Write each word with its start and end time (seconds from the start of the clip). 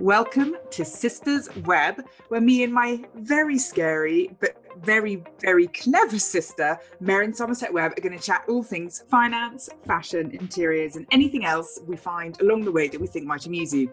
Welcome 0.00 0.56
to 0.70 0.82
Sisters 0.82 1.54
Web, 1.66 2.02
where 2.28 2.40
me 2.40 2.64
and 2.64 2.72
my 2.72 3.04
very 3.16 3.58
scary 3.58 4.30
but 4.40 4.56
very, 4.82 5.22
very 5.40 5.66
clever 5.66 6.18
sister, 6.18 6.78
Merryn 7.02 7.36
Somerset 7.36 7.70
Webb, 7.70 7.92
are 7.98 8.00
going 8.00 8.18
to 8.18 8.24
chat 8.24 8.46
all 8.48 8.62
things 8.62 9.04
finance, 9.10 9.68
fashion, 9.86 10.30
interiors, 10.30 10.96
and 10.96 11.06
anything 11.10 11.44
else 11.44 11.80
we 11.86 11.96
find 11.96 12.40
along 12.40 12.64
the 12.64 12.72
way 12.72 12.88
that 12.88 12.98
we 12.98 13.06
think 13.06 13.26
might 13.26 13.44
amuse 13.44 13.74
you. 13.74 13.92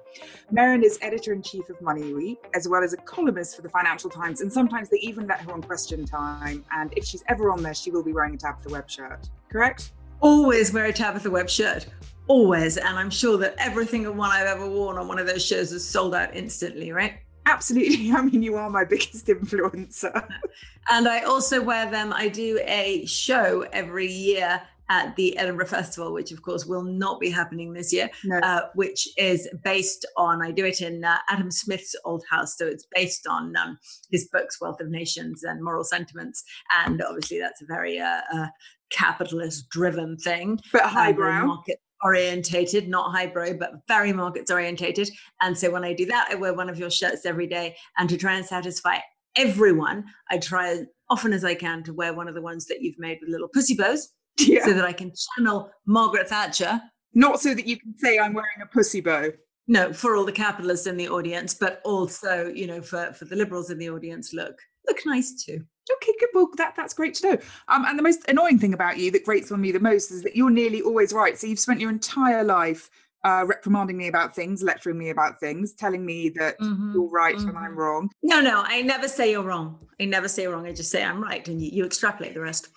Merryn 0.49 0.81
is 0.81 0.97
editor 1.01 1.33
in 1.33 1.41
chief 1.41 1.69
of 1.69 1.81
Money 1.81 2.13
Week, 2.13 2.39
as 2.53 2.69
well 2.69 2.85
as 2.85 2.93
a 2.93 2.97
columnist 2.97 3.57
for 3.57 3.61
the 3.61 3.69
Financial 3.69 4.09
Times, 4.09 4.39
and 4.39 4.51
sometimes 4.51 4.87
they 4.87 4.99
even 4.99 5.27
let 5.27 5.41
her 5.41 5.51
on 5.51 5.61
Question 5.61 6.05
Time. 6.05 6.63
And 6.71 6.93
if 6.95 7.03
she's 7.03 7.25
ever 7.27 7.51
on 7.51 7.61
there, 7.61 7.73
she 7.73 7.91
will 7.91 8.03
be 8.03 8.13
wearing 8.13 8.33
a 8.33 8.37
Tabitha 8.37 8.69
Webb 8.69 8.89
shirt. 8.89 9.27
Correct? 9.51 9.91
Always 10.19 10.73
wear 10.73 10.85
a 10.85 10.93
Tabitha 10.93 11.29
Webb 11.29 11.49
shirt 11.49 11.87
always. 12.27 12.77
And 12.77 12.97
I'm 12.97 13.09
sure 13.09 13.37
that 13.37 13.55
every 13.57 13.87
single 13.87 14.13
one 14.13 14.31
I've 14.31 14.47
ever 14.47 14.69
worn 14.69 14.97
on 14.97 15.07
one 15.07 15.19
of 15.19 15.27
those 15.27 15.45
shows 15.45 15.71
is 15.71 15.87
sold 15.87 16.13
out 16.13 16.35
instantly, 16.35 16.91
right? 16.91 17.19
Absolutely. 17.45 18.11
I 18.15 18.21
mean, 18.21 18.43
you 18.43 18.55
are 18.55 18.69
my 18.69 18.83
biggest 18.83 19.27
influencer. 19.27 20.27
and 20.91 21.07
I 21.07 21.21
also 21.21 21.61
wear 21.61 21.89
them. 21.89 22.13
I 22.13 22.27
do 22.27 22.59
a 22.65 23.05
show 23.05 23.65
every 23.71 24.11
year 24.11 24.61
at 24.89 25.13
the 25.17 25.37
Edinburgh 25.37 25.67
Festival, 25.67 26.13
which 26.13 26.31
of 26.31 26.41
course 26.41 26.65
will 26.65 26.83
not 26.83 27.19
be 27.19 27.29
happening 27.29 27.73
this 27.73 27.91
year, 27.91 28.09
no. 28.23 28.37
uh, 28.39 28.61
which 28.73 29.07
is 29.17 29.49
based 29.61 30.05
on, 30.15 30.41
I 30.41 30.51
do 30.51 30.65
it 30.65 30.79
in 30.79 31.03
uh, 31.03 31.17
Adam 31.29 31.51
Smith's 31.51 31.93
old 32.05 32.23
house. 32.29 32.55
So 32.57 32.65
it's 32.67 32.87
based 32.95 33.27
on 33.27 33.53
um, 33.57 33.77
his 34.11 34.29
books, 34.31 34.61
Wealth 34.61 34.79
of 34.79 34.89
Nations 34.89 35.43
and 35.43 35.61
Moral 35.61 35.83
Sentiments. 35.83 36.41
And 36.85 37.01
obviously, 37.01 37.37
that's 37.39 37.61
a 37.61 37.65
very 37.65 37.99
uh, 37.99 38.21
uh 38.33 38.47
capitalist 38.89 39.69
driven 39.69 40.17
thing. 40.17 40.59
But 40.71 40.83
highbrow. 40.83 41.45
Market 41.45 41.79
orientated, 42.03 42.87
not 42.87 43.11
highbrow, 43.11 43.53
but 43.53 43.71
very 43.87 44.13
markets 44.13 44.51
orientated. 44.51 45.09
And 45.41 45.57
so 45.57 45.71
when 45.71 45.83
I 45.83 45.93
do 45.93 46.05
that, 46.05 46.27
I 46.29 46.35
wear 46.35 46.53
one 46.53 46.69
of 46.69 46.79
your 46.79 46.91
shirts 46.91 47.25
every 47.25 47.47
day. 47.47 47.75
And 47.97 48.07
to 48.09 48.17
try 48.17 48.35
and 48.35 48.45
satisfy 48.45 48.99
everyone, 49.35 50.05
I 50.29 50.37
try 50.37 50.69
as 50.69 50.85
often 51.09 51.33
as 51.33 51.43
I 51.43 51.55
can 51.55 51.83
to 51.83 51.93
wear 51.93 52.13
one 52.13 52.27
of 52.27 52.35
the 52.35 52.41
ones 52.41 52.65
that 52.65 52.81
you've 52.81 52.99
made 52.99 53.19
with 53.21 53.29
little 53.29 53.47
pussy 53.47 53.75
bows 53.75 54.09
yeah. 54.39 54.65
so 54.65 54.73
that 54.73 54.85
I 54.85 54.93
can 54.93 55.11
channel 55.35 55.71
Margaret 55.85 56.29
Thatcher. 56.29 56.79
Not 57.13 57.39
so 57.39 57.53
that 57.53 57.67
you 57.67 57.79
can 57.79 57.97
say 57.97 58.19
I'm 58.19 58.33
wearing 58.33 58.61
a 58.61 58.67
pussy 58.67 59.01
bow. 59.01 59.31
No, 59.67 59.91
for 59.91 60.15
all 60.15 60.23
the 60.23 60.31
capitalists 60.31 60.87
in 60.87 60.97
the 60.97 61.09
audience, 61.09 61.53
but 61.53 61.81
also, 61.83 62.47
you 62.47 62.67
know, 62.67 62.81
for, 62.81 63.11
for 63.13 63.25
the 63.25 63.35
liberals 63.35 63.69
in 63.69 63.77
the 63.77 63.89
audience, 63.89 64.33
look, 64.33 64.57
look 64.87 64.97
nice 65.05 65.43
too. 65.43 65.65
Okay, 65.91 66.13
good. 66.19 66.29
Well, 66.33 66.49
that, 66.57 66.75
that's 66.75 66.93
great 66.93 67.13
to 67.15 67.31
know. 67.31 67.37
Um, 67.67 67.85
and 67.85 67.97
the 67.97 68.03
most 68.03 68.27
annoying 68.27 68.59
thing 68.59 68.73
about 68.73 68.97
you 68.97 69.11
that 69.11 69.25
grates 69.25 69.51
on 69.51 69.61
me 69.61 69.71
the 69.71 69.79
most 69.79 70.11
is 70.11 70.23
that 70.23 70.35
you're 70.35 70.49
nearly 70.49 70.81
always 70.81 71.13
right. 71.13 71.37
So 71.37 71.47
you've 71.47 71.59
spent 71.59 71.79
your 71.79 71.89
entire 71.89 72.43
life 72.43 72.89
uh, 73.23 73.43
reprimanding 73.45 73.97
me 73.97 74.07
about 74.07 74.35
things, 74.35 74.63
lecturing 74.63 74.97
me 74.97 75.09
about 75.09 75.39
things, 75.39 75.73
telling 75.73 76.05
me 76.05 76.29
that 76.29 76.59
mm-hmm, 76.59 76.93
you're 76.93 77.09
right 77.09 77.35
mm-hmm. 77.35 77.49
and 77.49 77.57
I'm 77.57 77.75
wrong. 77.75 78.09
No, 78.23 78.39
no, 78.39 78.63
I 78.65 78.81
never 78.81 79.07
say 79.07 79.31
you're 79.31 79.43
wrong. 79.43 79.79
I 79.99 80.05
never 80.05 80.27
say 80.27 80.43
you're 80.43 80.53
wrong. 80.53 80.67
I 80.67 80.73
just 80.73 80.91
say 80.91 81.03
I'm 81.03 81.21
right, 81.21 81.45
and 81.47 81.61
you, 81.61 81.69
you 81.71 81.85
extrapolate 81.85 82.35
the 82.35 82.41
rest. 82.41 82.69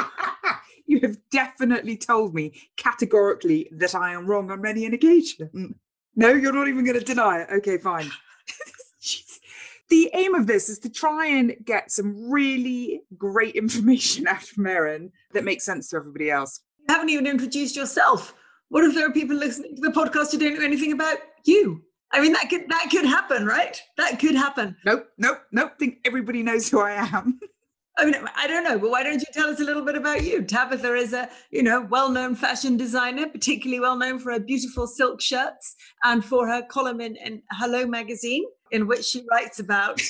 you 0.86 1.00
have 1.00 1.16
definitely 1.30 1.96
told 1.96 2.34
me 2.34 2.60
categorically 2.76 3.68
that 3.72 3.94
I 3.94 4.12
am 4.14 4.26
wrong 4.26 4.50
on 4.50 4.62
many 4.62 4.86
an 4.86 4.94
occasion. 4.94 5.78
No, 6.16 6.30
you're 6.30 6.52
not 6.52 6.66
even 6.66 6.84
going 6.84 6.98
to 6.98 7.04
deny 7.04 7.42
it. 7.42 7.48
Okay, 7.58 7.78
fine 7.78 8.10
the 9.88 10.10
aim 10.14 10.34
of 10.34 10.46
this 10.46 10.68
is 10.68 10.78
to 10.80 10.90
try 10.90 11.26
and 11.26 11.54
get 11.64 11.90
some 11.90 12.30
really 12.30 13.02
great 13.16 13.54
information 13.54 14.26
out 14.28 14.42
of 14.42 14.56
Merryn 14.56 15.10
that 15.32 15.44
makes 15.44 15.64
sense 15.64 15.88
to 15.90 15.96
everybody 15.96 16.30
else. 16.30 16.60
You 16.80 16.94
haven't 16.94 17.10
even 17.10 17.26
introduced 17.26 17.76
yourself. 17.76 18.34
What 18.68 18.84
if 18.84 18.94
there 18.94 19.06
are 19.06 19.12
people 19.12 19.36
listening 19.36 19.76
to 19.76 19.82
the 19.82 19.88
podcast 19.88 20.32
who 20.32 20.38
don't 20.38 20.58
know 20.58 20.64
anything 20.64 20.92
about 20.92 21.18
you? 21.44 21.82
I 22.10 22.20
mean, 22.20 22.32
that 22.32 22.48
could 22.48 22.68
that 22.68 22.88
could 22.90 23.04
happen, 23.04 23.46
right? 23.46 23.80
That 23.96 24.18
could 24.18 24.34
happen. 24.34 24.76
Nope, 24.84 25.08
nope, 25.18 25.40
nope. 25.52 25.72
Think 25.78 25.98
everybody 26.04 26.42
knows 26.42 26.68
who 26.68 26.80
I 26.80 26.92
am. 26.92 27.38
I 27.98 28.04
mean, 28.04 28.14
I 28.36 28.46
don't 28.46 28.62
know, 28.62 28.78
but 28.78 28.90
why 28.90 29.02
don't 29.02 29.18
you 29.18 29.26
tell 29.32 29.48
us 29.48 29.58
a 29.58 29.64
little 29.64 29.84
bit 29.84 29.96
about 29.96 30.22
you? 30.22 30.44
Tabitha 30.44 30.94
is 30.94 31.12
a, 31.12 31.28
you 31.50 31.64
know, 31.64 31.80
well-known 31.80 32.36
fashion 32.36 32.76
designer, 32.76 33.26
particularly 33.26 33.80
well-known 33.80 34.20
for 34.20 34.30
her 34.30 34.38
beautiful 34.38 34.86
silk 34.86 35.20
shirts 35.20 35.74
and 36.04 36.24
for 36.24 36.46
her 36.46 36.62
column 36.62 37.00
in, 37.00 37.16
in 37.16 37.42
Hello 37.50 37.88
magazine, 37.88 38.44
in 38.70 38.86
which 38.86 39.04
she 39.04 39.24
writes 39.30 39.58
about 39.58 40.00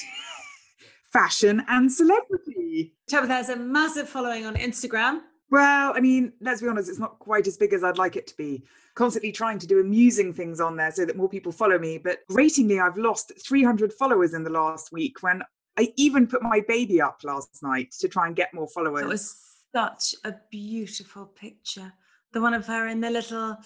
fashion 1.13 1.65
and 1.69 1.91
celebrity. 1.91 2.95
Tabitha 3.09 3.33
has 3.33 3.49
a 3.49 3.57
massive 3.57 4.09
following 4.09 4.47
on 4.47 4.57
Instagram. 4.57 5.21
Well, 5.51 5.93
I 5.97 6.01
mean, 6.01 6.33
let's 6.41 6.61
be 6.61 6.69
honest, 6.69 6.91
it's 6.91 6.99
not 6.99 7.19
quite 7.19 7.47
as 7.47 7.57
big 7.57 7.73
as 7.73 7.83
I'd 7.83 7.97
like 7.97 8.17
it 8.17 8.27
to 8.27 8.37
be. 8.37 8.65
Constantly 8.95 9.33
trying 9.33 9.59
to 9.61 9.67
do 9.67 9.81
amusing 9.81 10.35
things 10.35 10.61
on 10.61 10.77
there 10.77 10.91
so 10.91 11.07
that 11.07 11.17
more 11.17 11.29
people 11.29 11.53
follow 11.53 11.79
me. 11.79 11.97
But 11.97 12.19
gratingly, 12.29 12.81
I've 12.81 12.99
lost 12.99 13.33
300 13.47 13.93
followers 13.93 14.35
in 14.35 14.45
the 14.45 14.51
last 14.51 14.93
week 14.93 15.23
when 15.23 15.43
I 15.79 15.93
even 15.97 16.27
put 16.27 16.43
my 16.43 16.61
baby 16.67 17.01
up 17.01 17.21
last 17.25 17.63
night 17.63 17.93
to 18.01 18.09
try 18.09 18.27
and 18.27 18.37
get 18.37 18.53
more 18.53 18.69
followers. 18.69 19.03
It 19.03 19.09
was 19.09 19.37
such 19.75 20.15
a 20.25 20.35
beautiful 20.51 21.27
picture. 21.27 21.93
The 22.33 22.43
one 22.43 22.53
of 22.53 22.67
her 22.67 22.89
in 22.89 23.01
the 23.01 23.11
little 23.11 23.57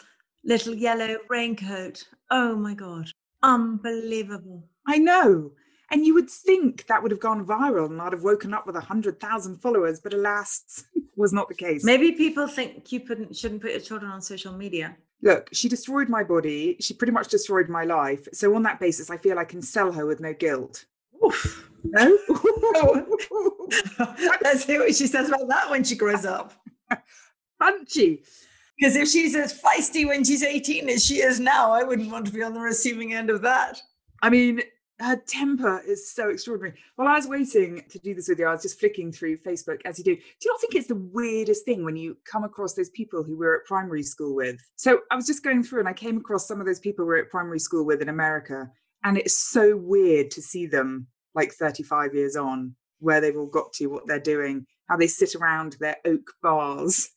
little 0.44 0.74
yellow 0.74 1.16
raincoat. 1.28 2.04
Oh 2.30 2.54
my 2.54 2.74
god. 2.74 3.08
Unbelievable. 3.42 4.64
I 4.86 4.98
know. 4.98 5.52
And 5.90 6.06
you 6.06 6.14
would 6.14 6.30
think 6.30 6.86
that 6.86 7.02
would 7.02 7.10
have 7.10 7.20
gone 7.20 7.44
viral 7.44 7.90
and 7.90 8.00
I'd 8.00 8.12
have 8.12 8.22
woken 8.22 8.54
up 8.54 8.66
with 8.66 8.76
a 8.76 8.80
hundred 8.80 9.20
thousand 9.20 9.58
followers, 9.58 10.00
but 10.00 10.14
alas, 10.14 10.84
was 11.16 11.32
not 11.32 11.48
the 11.48 11.54
case. 11.54 11.84
Maybe 11.84 12.12
people 12.12 12.46
think 12.46 12.90
you 12.90 13.00
shouldn't, 13.06 13.36
shouldn't 13.36 13.60
put 13.60 13.72
your 13.72 13.80
children 13.80 14.10
on 14.10 14.22
social 14.22 14.54
media. 14.54 14.96
Look, 15.20 15.50
she 15.52 15.68
destroyed 15.68 16.08
my 16.08 16.24
body. 16.24 16.76
She 16.80 16.94
pretty 16.94 17.12
much 17.12 17.28
destroyed 17.28 17.68
my 17.68 17.84
life. 17.84 18.26
So 18.32 18.54
on 18.56 18.62
that 18.64 18.80
basis, 18.80 19.10
I 19.10 19.18
feel 19.18 19.38
I 19.38 19.44
can 19.44 19.62
sell 19.62 19.92
her 19.92 20.06
with 20.06 20.20
no 20.20 20.32
guilt. 20.32 20.86
Oof. 21.24 21.70
No? 21.84 22.18
Let's 24.42 24.64
hear 24.64 24.80
what 24.80 24.94
she 24.94 25.06
says 25.06 25.28
about 25.28 25.48
that 25.48 25.70
when 25.70 25.84
she 25.84 25.94
grows 25.94 26.24
up. 26.24 26.54
Punchy. 27.60 28.24
Because 28.82 28.96
if 28.96 29.06
she's 29.06 29.36
as 29.36 29.62
feisty 29.62 30.08
when 30.08 30.24
she's 30.24 30.42
18 30.42 30.88
as 30.88 31.04
she 31.04 31.18
is 31.18 31.38
now, 31.38 31.70
I 31.70 31.84
wouldn't 31.84 32.10
want 32.10 32.26
to 32.26 32.32
be 32.32 32.42
on 32.42 32.52
the 32.52 32.58
receiving 32.58 33.14
end 33.14 33.30
of 33.30 33.40
that. 33.42 33.80
I 34.22 34.28
mean, 34.28 34.60
her 34.98 35.14
temper 35.24 35.80
is 35.86 36.10
so 36.10 36.30
extraordinary. 36.30 36.76
While 36.96 37.06
I 37.06 37.14
was 37.14 37.28
waiting 37.28 37.84
to 37.88 37.98
do 38.00 38.12
this 38.12 38.26
video, 38.26 38.48
I 38.48 38.54
was 38.54 38.62
just 38.62 38.80
flicking 38.80 39.12
through 39.12 39.36
Facebook 39.36 39.82
as 39.84 39.98
you 39.98 40.04
do. 40.04 40.16
Do 40.16 40.22
you 40.42 40.50
not 40.50 40.60
think 40.60 40.74
it's 40.74 40.88
the 40.88 40.96
weirdest 40.96 41.64
thing 41.64 41.84
when 41.84 41.94
you 41.94 42.16
come 42.24 42.42
across 42.42 42.74
those 42.74 42.90
people 42.90 43.22
who 43.22 43.38
we 43.38 43.46
were 43.46 43.60
at 43.60 43.66
primary 43.66 44.02
school 44.02 44.34
with? 44.34 44.58
So 44.74 45.02
I 45.12 45.14
was 45.14 45.28
just 45.28 45.44
going 45.44 45.62
through 45.62 45.78
and 45.78 45.88
I 45.88 45.92
came 45.92 46.16
across 46.16 46.48
some 46.48 46.58
of 46.58 46.66
those 46.66 46.80
people 46.80 47.04
we 47.04 47.10
were 47.10 47.18
at 47.18 47.30
primary 47.30 47.60
school 47.60 47.86
with 47.86 48.02
in 48.02 48.08
America. 48.08 48.68
And 49.04 49.16
it's 49.16 49.38
so 49.38 49.76
weird 49.76 50.32
to 50.32 50.42
see 50.42 50.66
them 50.66 51.06
like 51.36 51.52
35 51.52 52.16
years 52.16 52.34
on, 52.34 52.74
where 52.98 53.20
they've 53.20 53.36
all 53.36 53.46
got 53.46 53.72
to, 53.74 53.86
what 53.86 54.08
they're 54.08 54.18
doing, 54.18 54.66
how 54.88 54.96
they 54.96 55.06
sit 55.06 55.36
around 55.36 55.76
their 55.78 55.98
oak 56.04 56.32
bars. 56.42 57.08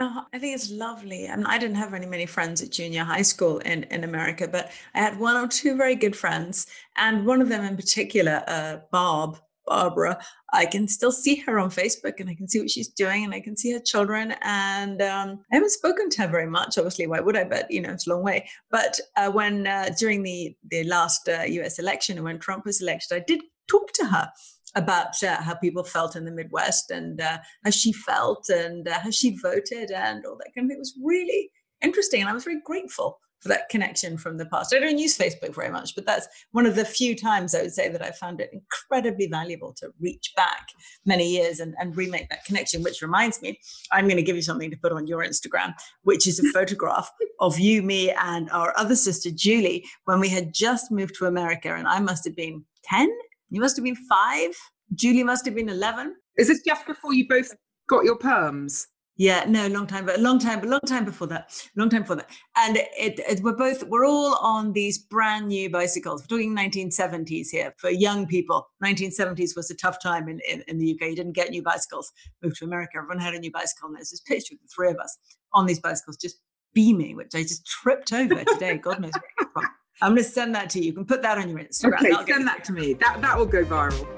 Oh, 0.00 0.24
I 0.32 0.38
think 0.38 0.54
it's 0.54 0.70
lovely. 0.70 1.28
I 1.28 1.36
mean, 1.36 1.46
I 1.46 1.58
didn't 1.58 1.76
have 1.76 1.90
very 1.90 2.06
many 2.06 2.24
friends 2.24 2.62
at 2.62 2.70
junior 2.70 3.04
high 3.04 3.22
school 3.22 3.58
in, 3.58 3.84
in 3.84 4.04
America, 4.04 4.48
but 4.48 4.70
I 4.94 5.00
had 5.00 5.18
one 5.18 5.36
or 5.36 5.46
two 5.46 5.76
very 5.76 5.94
good 5.94 6.16
friends. 6.16 6.66
And 6.96 7.26
one 7.26 7.42
of 7.42 7.48
them 7.48 7.64
in 7.64 7.76
particular, 7.76 8.42
uh, 8.46 8.78
Barb, 8.90 9.38
Barbara, 9.66 10.18
I 10.52 10.66
can 10.66 10.88
still 10.88 11.12
see 11.12 11.36
her 11.36 11.58
on 11.58 11.70
Facebook 11.70 12.20
and 12.20 12.28
I 12.28 12.34
can 12.34 12.48
see 12.48 12.58
what 12.60 12.70
she's 12.70 12.88
doing 12.88 13.24
and 13.24 13.34
I 13.34 13.40
can 13.40 13.56
see 13.56 13.72
her 13.72 13.80
children. 13.80 14.34
And 14.42 15.02
um, 15.02 15.40
I 15.52 15.56
haven't 15.56 15.70
spoken 15.70 16.08
to 16.10 16.22
her 16.22 16.28
very 16.28 16.48
much, 16.48 16.78
obviously. 16.78 17.06
Why 17.06 17.20
would 17.20 17.36
I? 17.36 17.44
But, 17.44 17.70
you 17.70 17.80
know, 17.80 17.90
it's 17.90 18.06
a 18.06 18.10
long 18.10 18.22
way. 18.22 18.48
But 18.70 18.98
uh, 19.16 19.30
when 19.30 19.66
uh, 19.66 19.90
during 19.98 20.22
the, 20.22 20.56
the 20.70 20.84
last 20.84 21.28
uh, 21.28 21.42
US 21.42 21.78
election 21.78 22.16
and 22.16 22.24
when 22.24 22.38
Trump 22.38 22.64
was 22.64 22.80
elected, 22.80 23.16
I 23.16 23.24
did 23.26 23.42
talk 23.68 23.92
to 23.92 24.06
her 24.06 24.30
about 24.74 25.22
uh, 25.22 25.36
how 25.42 25.54
people 25.54 25.84
felt 25.84 26.16
in 26.16 26.24
the 26.24 26.32
Midwest 26.32 26.90
and 26.90 27.20
uh, 27.20 27.38
how 27.64 27.70
she 27.70 27.92
felt 27.92 28.48
and 28.48 28.88
how 28.88 29.10
she 29.10 29.36
voted 29.38 29.90
and 29.90 30.24
all 30.24 30.36
that 30.36 30.52
kind 30.54 30.64
of 30.64 30.68
thing. 30.68 30.76
It 30.76 30.78
was 30.78 30.98
really 31.02 31.50
interesting. 31.82 32.20
And 32.20 32.30
I 32.30 32.32
was 32.32 32.44
very 32.44 32.60
grateful 32.64 33.18
for 33.42 33.48
that 33.48 33.68
connection 33.68 34.16
from 34.16 34.38
the 34.38 34.46
past. 34.46 34.72
I 34.72 34.78
don't 34.78 34.98
use 34.98 35.18
Facebook 35.18 35.54
very 35.54 35.68
much, 35.68 35.96
but 35.96 36.06
that's 36.06 36.28
one 36.52 36.64
of 36.64 36.76
the 36.76 36.84
few 36.84 37.16
times 37.16 37.54
I 37.54 37.62
would 37.62 37.74
say 37.74 37.88
that 37.88 38.00
I 38.00 38.12
found 38.12 38.40
it 38.40 38.50
incredibly 38.52 39.26
valuable 39.26 39.74
to 39.78 39.90
reach 40.00 40.32
back 40.36 40.68
many 41.04 41.28
years 41.28 41.58
and, 41.58 41.74
and 41.80 41.96
remake 41.96 42.30
that 42.30 42.44
connection, 42.44 42.84
which 42.84 43.02
reminds 43.02 43.42
me, 43.42 43.58
I'm 43.90 44.06
going 44.06 44.16
to 44.16 44.22
give 44.22 44.36
you 44.36 44.42
something 44.42 44.70
to 44.70 44.76
put 44.76 44.92
on 44.92 45.08
your 45.08 45.24
Instagram, 45.24 45.74
which 46.02 46.28
is 46.28 46.38
a 46.38 46.52
photograph 46.54 47.10
of 47.40 47.58
you, 47.58 47.82
me, 47.82 48.12
and 48.12 48.48
our 48.50 48.72
other 48.76 48.94
sister, 48.94 49.30
Julie, 49.34 49.84
when 50.04 50.20
we 50.20 50.28
had 50.28 50.54
just 50.54 50.92
moved 50.92 51.16
to 51.16 51.26
America. 51.26 51.74
And 51.74 51.88
I 51.88 51.98
must 51.98 52.24
have 52.24 52.36
been 52.36 52.64
10, 52.84 53.10
you 53.52 53.60
must 53.60 53.76
have 53.76 53.84
been 53.84 53.96
five, 54.08 54.50
Julie 54.94 55.22
must 55.22 55.44
have 55.44 55.54
been 55.54 55.68
11. 55.68 56.16
Is 56.38 56.48
this 56.48 56.62
just 56.66 56.86
before 56.86 57.12
you 57.12 57.28
both 57.28 57.54
got 57.88 58.04
your 58.04 58.18
perms? 58.18 58.86
Yeah, 59.18 59.44
no, 59.46 59.66
long 59.66 59.86
time, 59.86 60.06
but 60.06 60.18
a 60.18 60.22
long 60.22 60.38
time, 60.38 60.60
but 60.60 60.70
long 60.70 60.80
time 60.86 61.04
before 61.04 61.26
that, 61.26 61.52
long 61.76 61.90
time 61.90 62.00
before 62.00 62.16
that. 62.16 62.30
And 62.56 62.78
it, 62.78 63.20
it, 63.28 63.42
we're 63.42 63.54
both, 63.54 63.82
we're 63.84 64.06
all 64.06 64.36
on 64.36 64.72
these 64.72 64.96
brand 64.96 65.48
new 65.48 65.68
bicycles. 65.68 66.22
We're 66.22 66.38
talking 66.38 66.56
1970s 66.56 67.48
here 67.50 67.74
for 67.76 67.90
young 67.90 68.26
people. 68.26 68.66
1970s 68.82 69.54
was 69.54 69.70
a 69.70 69.76
tough 69.76 70.02
time 70.02 70.28
in, 70.30 70.40
in, 70.50 70.64
in 70.66 70.78
the 70.78 70.92
UK. 70.94 71.10
You 71.10 71.16
didn't 71.16 71.34
get 71.34 71.50
new 71.50 71.62
bicycles. 71.62 72.10
Moved 72.42 72.56
to 72.56 72.64
America, 72.64 72.92
everyone 72.96 73.18
had 73.18 73.34
a 73.34 73.38
new 73.38 73.52
bicycle. 73.52 73.88
And 73.88 73.96
there's 73.96 74.10
this 74.10 74.22
picture 74.22 74.54
of 74.54 74.60
the 74.62 74.68
three 74.74 74.90
of 74.90 74.96
us 74.96 75.18
on 75.52 75.66
these 75.66 75.78
bicycles 75.78 76.16
just 76.16 76.38
beaming, 76.72 77.16
which 77.16 77.34
I 77.34 77.42
just 77.42 77.66
tripped 77.66 78.14
over 78.14 78.42
today. 78.44 78.78
God 78.78 78.98
knows 78.98 79.12
where 79.12 79.46
it 79.46 79.48
from. 79.52 79.66
I'm 80.00 80.14
going 80.14 80.24
to 80.24 80.30
send 80.30 80.54
that 80.54 80.70
to 80.70 80.78
you. 80.78 80.86
You 80.86 80.92
can 80.94 81.04
put 81.04 81.22
that 81.22 81.38
on 81.38 81.48
your 81.48 81.58
Instagram. 81.58 81.98
Okay, 81.98 82.32
send 82.32 82.46
that 82.46 82.64
to 82.64 82.72
me. 82.72 82.94
That 82.94 83.20
that 83.20 83.36
will 83.36 83.46
go 83.46 83.64
viral. 83.64 84.08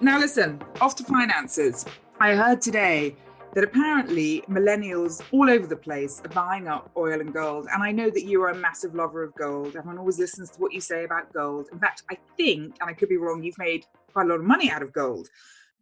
Now 0.00 0.18
listen, 0.18 0.62
off 0.80 0.96
to 0.96 1.04
finances. 1.04 1.84
I 2.20 2.34
heard 2.34 2.60
today 2.60 3.16
that 3.54 3.62
apparently 3.62 4.42
millennials 4.48 5.22
all 5.30 5.48
over 5.48 5.66
the 5.66 5.76
place 5.76 6.20
are 6.24 6.28
buying 6.30 6.66
up 6.66 6.90
oil 6.96 7.20
and 7.20 7.32
gold. 7.32 7.68
And 7.72 7.82
I 7.82 7.92
know 7.92 8.10
that 8.10 8.24
you 8.24 8.42
are 8.42 8.50
a 8.50 8.54
massive 8.54 8.94
lover 8.94 9.22
of 9.22 9.34
gold. 9.36 9.76
Everyone 9.76 9.98
always 9.98 10.18
listens 10.18 10.50
to 10.50 10.60
what 10.60 10.72
you 10.72 10.80
say 10.80 11.04
about 11.04 11.32
gold. 11.32 11.68
In 11.72 11.78
fact, 11.78 12.02
I 12.10 12.18
think, 12.36 12.76
and 12.80 12.90
I 12.90 12.92
could 12.92 13.08
be 13.08 13.16
wrong, 13.16 13.44
you've 13.44 13.58
made 13.58 13.86
quite 14.12 14.26
a 14.26 14.28
lot 14.28 14.40
of 14.40 14.44
money 14.44 14.70
out 14.70 14.82
of 14.82 14.92
gold 14.92 15.28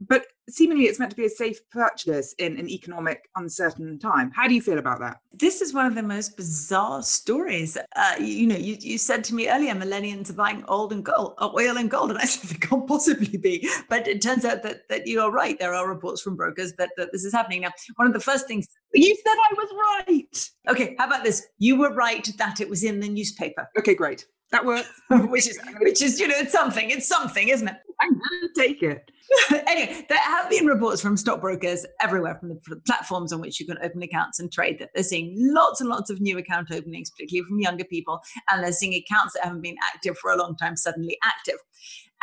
but 0.08 0.26
seemingly 0.48 0.84
it's 0.84 0.98
meant 0.98 1.10
to 1.10 1.16
be 1.16 1.26
a 1.26 1.30
safe 1.30 1.58
purchase 1.70 2.34
in 2.38 2.58
an 2.58 2.68
economic 2.68 3.28
uncertain 3.36 3.98
time. 3.98 4.30
How 4.34 4.48
do 4.48 4.54
you 4.54 4.62
feel 4.62 4.78
about 4.78 5.00
that? 5.00 5.18
This 5.32 5.60
is 5.60 5.72
one 5.72 5.86
of 5.86 5.94
the 5.94 6.02
most 6.02 6.36
bizarre 6.36 7.02
stories. 7.02 7.78
Uh, 7.96 8.14
you, 8.18 8.46
know 8.46 8.56
you, 8.56 8.76
you 8.80 8.98
said 8.98 9.22
to 9.24 9.34
me 9.34 9.48
earlier 9.48 9.74
millennials 9.74 10.30
are 10.30 10.34
buying 10.34 10.64
old 10.66 10.92
and 10.92 11.04
gold 11.04 11.34
uh, 11.38 11.50
oil 11.54 11.78
and 11.78 11.90
gold 11.90 12.10
and 12.10 12.18
i 12.18 12.24
said 12.24 12.50
it 12.56 12.60
can't 12.60 12.86
possibly 12.86 13.38
be. 13.38 13.68
But 13.88 14.08
it 14.08 14.20
turns 14.20 14.44
out 14.44 14.62
that, 14.62 14.88
that 14.88 15.06
you're 15.06 15.30
right. 15.30 15.58
There 15.58 15.74
are 15.74 15.88
reports 15.88 16.22
from 16.22 16.36
brokers 16.36 16.72
that, 16.74 16.90
that 16.96 17.12
this 17.12 17.24
is 17.24 17.32
happening. 17.32 17.62
Now 17.62 17.70
one 17.96 18.08
of 18.08 18.14
the 18.14 18.20
first 18.20 18.46
things 18.46 18.66
you 18.94 19.14
said 19.14 19.32
i 19.32 19.54
was 19.54 20.06
right. 20.08 20.50
Okay 20.68 20.96
how 20.98 21.06
about 21.06 21.24
this? 21.24 21.46
You 21.58 21.76
were 21.76 21.94
right 21.94 22.28
that 22.38 22.60
it 22.60 22.68
was 22.68 22.84
in 22.84 23.00
the 23.00 23.08
newspaper. 23.08 23.68
Okay 23.78 23.94
great 23.94 24.26
that 24.52 24.64
works 24.64 24.88
which 25.10 25.48
is 25.48 25.58
which 25.80 26.00
is 26.00 26.20
you 26.20 26.28
know 26.28 26.34
it's 26.36 26.52
something 26.52 26.90
it's 26.90 27.08
something 27.08 27.48
isn't 27.48 27.68
it 27.68 27.76
i'm 28.00 28.12
gonna 28.12 28.52
take 28.56 28.82
it 28.82 29.10
anyway, 29.66 30.04
there 30.08 30.18
have 30.18 30.50
been 30.50 30.66
reports 30.66 31.00
from 31.00 31.16
stockbrokers 31.16 31.86
everywhere, 32.00 32.36
from 32.38 32.50
the, 32.50 32.76
platforms 32.86 33.32
on 33.32 33.40
which 33.40 33.58
you 33.60 33.66
can 33.66 33.78
open 33.82 34.02
accounts 34.02 34.38
and 34.40 34.52
trade, 34.52 34.78
that 34.78 34.90
they're 34.94 35.04
seeing 35.04 35.34
lots 35.36 35.80
and 35.80 35.88
lots 35.88 36.10
of 36.10 36.20
new 36.20 36.38
account 36.38 36.70
openings, 36.70 37.10
particularly 37.10 37.46
from 37.48 37.60
younger 37.60 37.84
people, 37.84 38.20
and 38.50 38.62
they're 38.62 38.72
seeing 38.72 38.94
accounts 38.94 39.34
that 39.34 39.44
haven't 39.44 39.62
been 39.62 39.76
active 39.82 40.16
for 40.18 40.30
a 40.30 40.36
long 40.36 40.56
time 40.56 40.76
suddenly 40.76 41.16
active. 41.24 41.56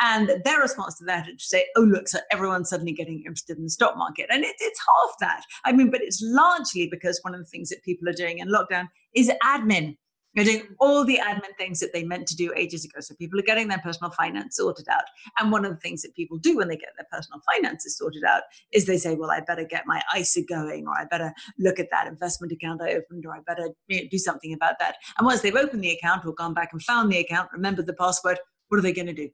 And 0.02 0.32
their 0.44 0.60
response 0.60 0.98
to 0.98 1.04
that 1.06 1.28
is 1.28 1.36
to 1.36 1.44
say, 1.44 1.66
oh, 1.76 1.82
look, 1.82 2.08
so 2.08 2.18
everyone's 2.30 2.70
suddenly 2.70 2.92
getting 2.92 3.18
interested 3.18 3.58
in 3.58 3.64
the 3.64 3.70
stock 3.70 3.96
market. 3.98 4.26
And 4.30 4.44
it, 4.44 4.56
it's 4.58 4.80
half 4.80 5.16
that. 5.20 5.42
I 5.64 5.72
mean, 5.72 5.90
but 5.90 6.00
it's 6.00 6.22
largely 6.22 6.88
because 6.90 7.20
one 7.22 7.34
of 7.34 7.40
the 7.40 7.46
things 7.46 7.68
that 7.68 7.82
people 7.84 8.08
are 8.08 8.14
doing 8.14 8.38
in 8.38 8.48
lockdown 8.48 8.88
is 9.14 9.30
admin. 9.44 9.96
They're 10.34 10.44
doing 10.44 10.68
all 10.78 11.04
the 11.04 11.18
admin 11.18 11.56
things 11.58 11.80
that 11.80 11.92
they 11.92 12.04
meant 12.04 12.28
to 12.28 12.36
do 12.36 12.52
ages 12.56 12.84
ago. 12.84 13.00
So 13.00 13.14
people 13.16 13.38
are 13.40 13.44
getting 13.44 13.68
their 13.68 13.78
personal 13.78 14.10
finance 14.12 14.56
sorted 14.56 14.88
out. 14.88 15.02
And 15.38 15.50
one 15.50 15.64
of 15.64 15.72
the 15.72 15.80
things 15.80 16.02
that 16.02 16.14
people 16.14 16.38
do 16.38 16.56
when 16.56 16.68
they 16.68 16.76
get 16.76 16.90
their 16.96 17.06
personal 17.10 17.40
finances 17.52 17.98
sorted 17.98 18.22
out 18.24 18.42
is 18.72 18.86
they 18.86 18.98
say, 18.98 19.14
well, 19.14 19.30
I 19.30 19.40
better 19.40 19.64
get 19.64 19.86
my 19.86 20.00
ISA 20.16 20.42
going, 20.42 20.86
or 20.86 20.96
I 20.96 21.04
better 21.04 21.32
look 21.58 21.80
at 21.80 21.88
that 21.90 22.06
investment 22.06 22.52
account 22.52 22.82
I 22.82 22.92
opened, 22.92 23.26
or 23.26 23.34
I 23.34 23.40
better 23.46 23.70
you 23.88 24.02
know, 24.02 24.08
do 24.10 24.18
something 24.18 24.52
about 24.52 24.78
that. 24.78 24.96
And 25.18 25.26
once 25.26 25.40
they've 25.40 25.54
opened 25.54 25.82
the 25.82 25.90
account 25.90 26.24
or 26.24 26.32
gone 26.32 26.54
back 26.54 26.70
and 26.72 26.82
found 26.82 27.10
the 27.10 27.18
account, 27.18 27.50
remembered 27.52 27.86
the 27.86 27.94
password, 27.94 28.38
what 28.68 28.78
are 28.78 28.82
they 28.82 28.92
going 28.92 29.06
to 29.06 29.12
do? 29.12 29.28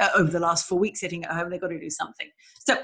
Uh, 0.00 0.08
over 0.16 0.30
the 0.30 0.40
last 0.40 0.66
four 0.66 0.78
weeks 0.78 1.00
sitting 1.00 1.24
at 1.24 1.32
home, 1.32 1.50
they've 1.50 1.60
got 1.60 1.68
to 1.68 1.78
do 1.78 1.90
something. 1.90 2.28
So 2.58 2.76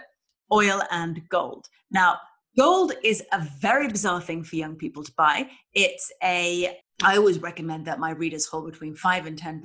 oil 0.53 0.83
and 0.93 1.21
gold. 1.31 1.67
Now, 1.91 2.19
Gold 2.57 2.93
is 3.05 3.23
a 3.33 3.47
very 3.61 3.87
bizarre 3.87 4.21
thing 4.21 4.43
for 4.43 4.57
young 4.57 4.77
people 4.77 5.05
to 5.05 5.13
buy. 5.19 5.51
It's 5.75 6.11
a 6.23 6.79
I 7.03 7.19
always 7.19 7.41
recommend 7.41 7.87
that 7.87 7.99
my 7.99 8.13
readers 8.13 8.47
hold 8.47 8.71
between 8.71 8.95
5 8.95 9.27
and 9.27 9.39
10% 9.39 9.63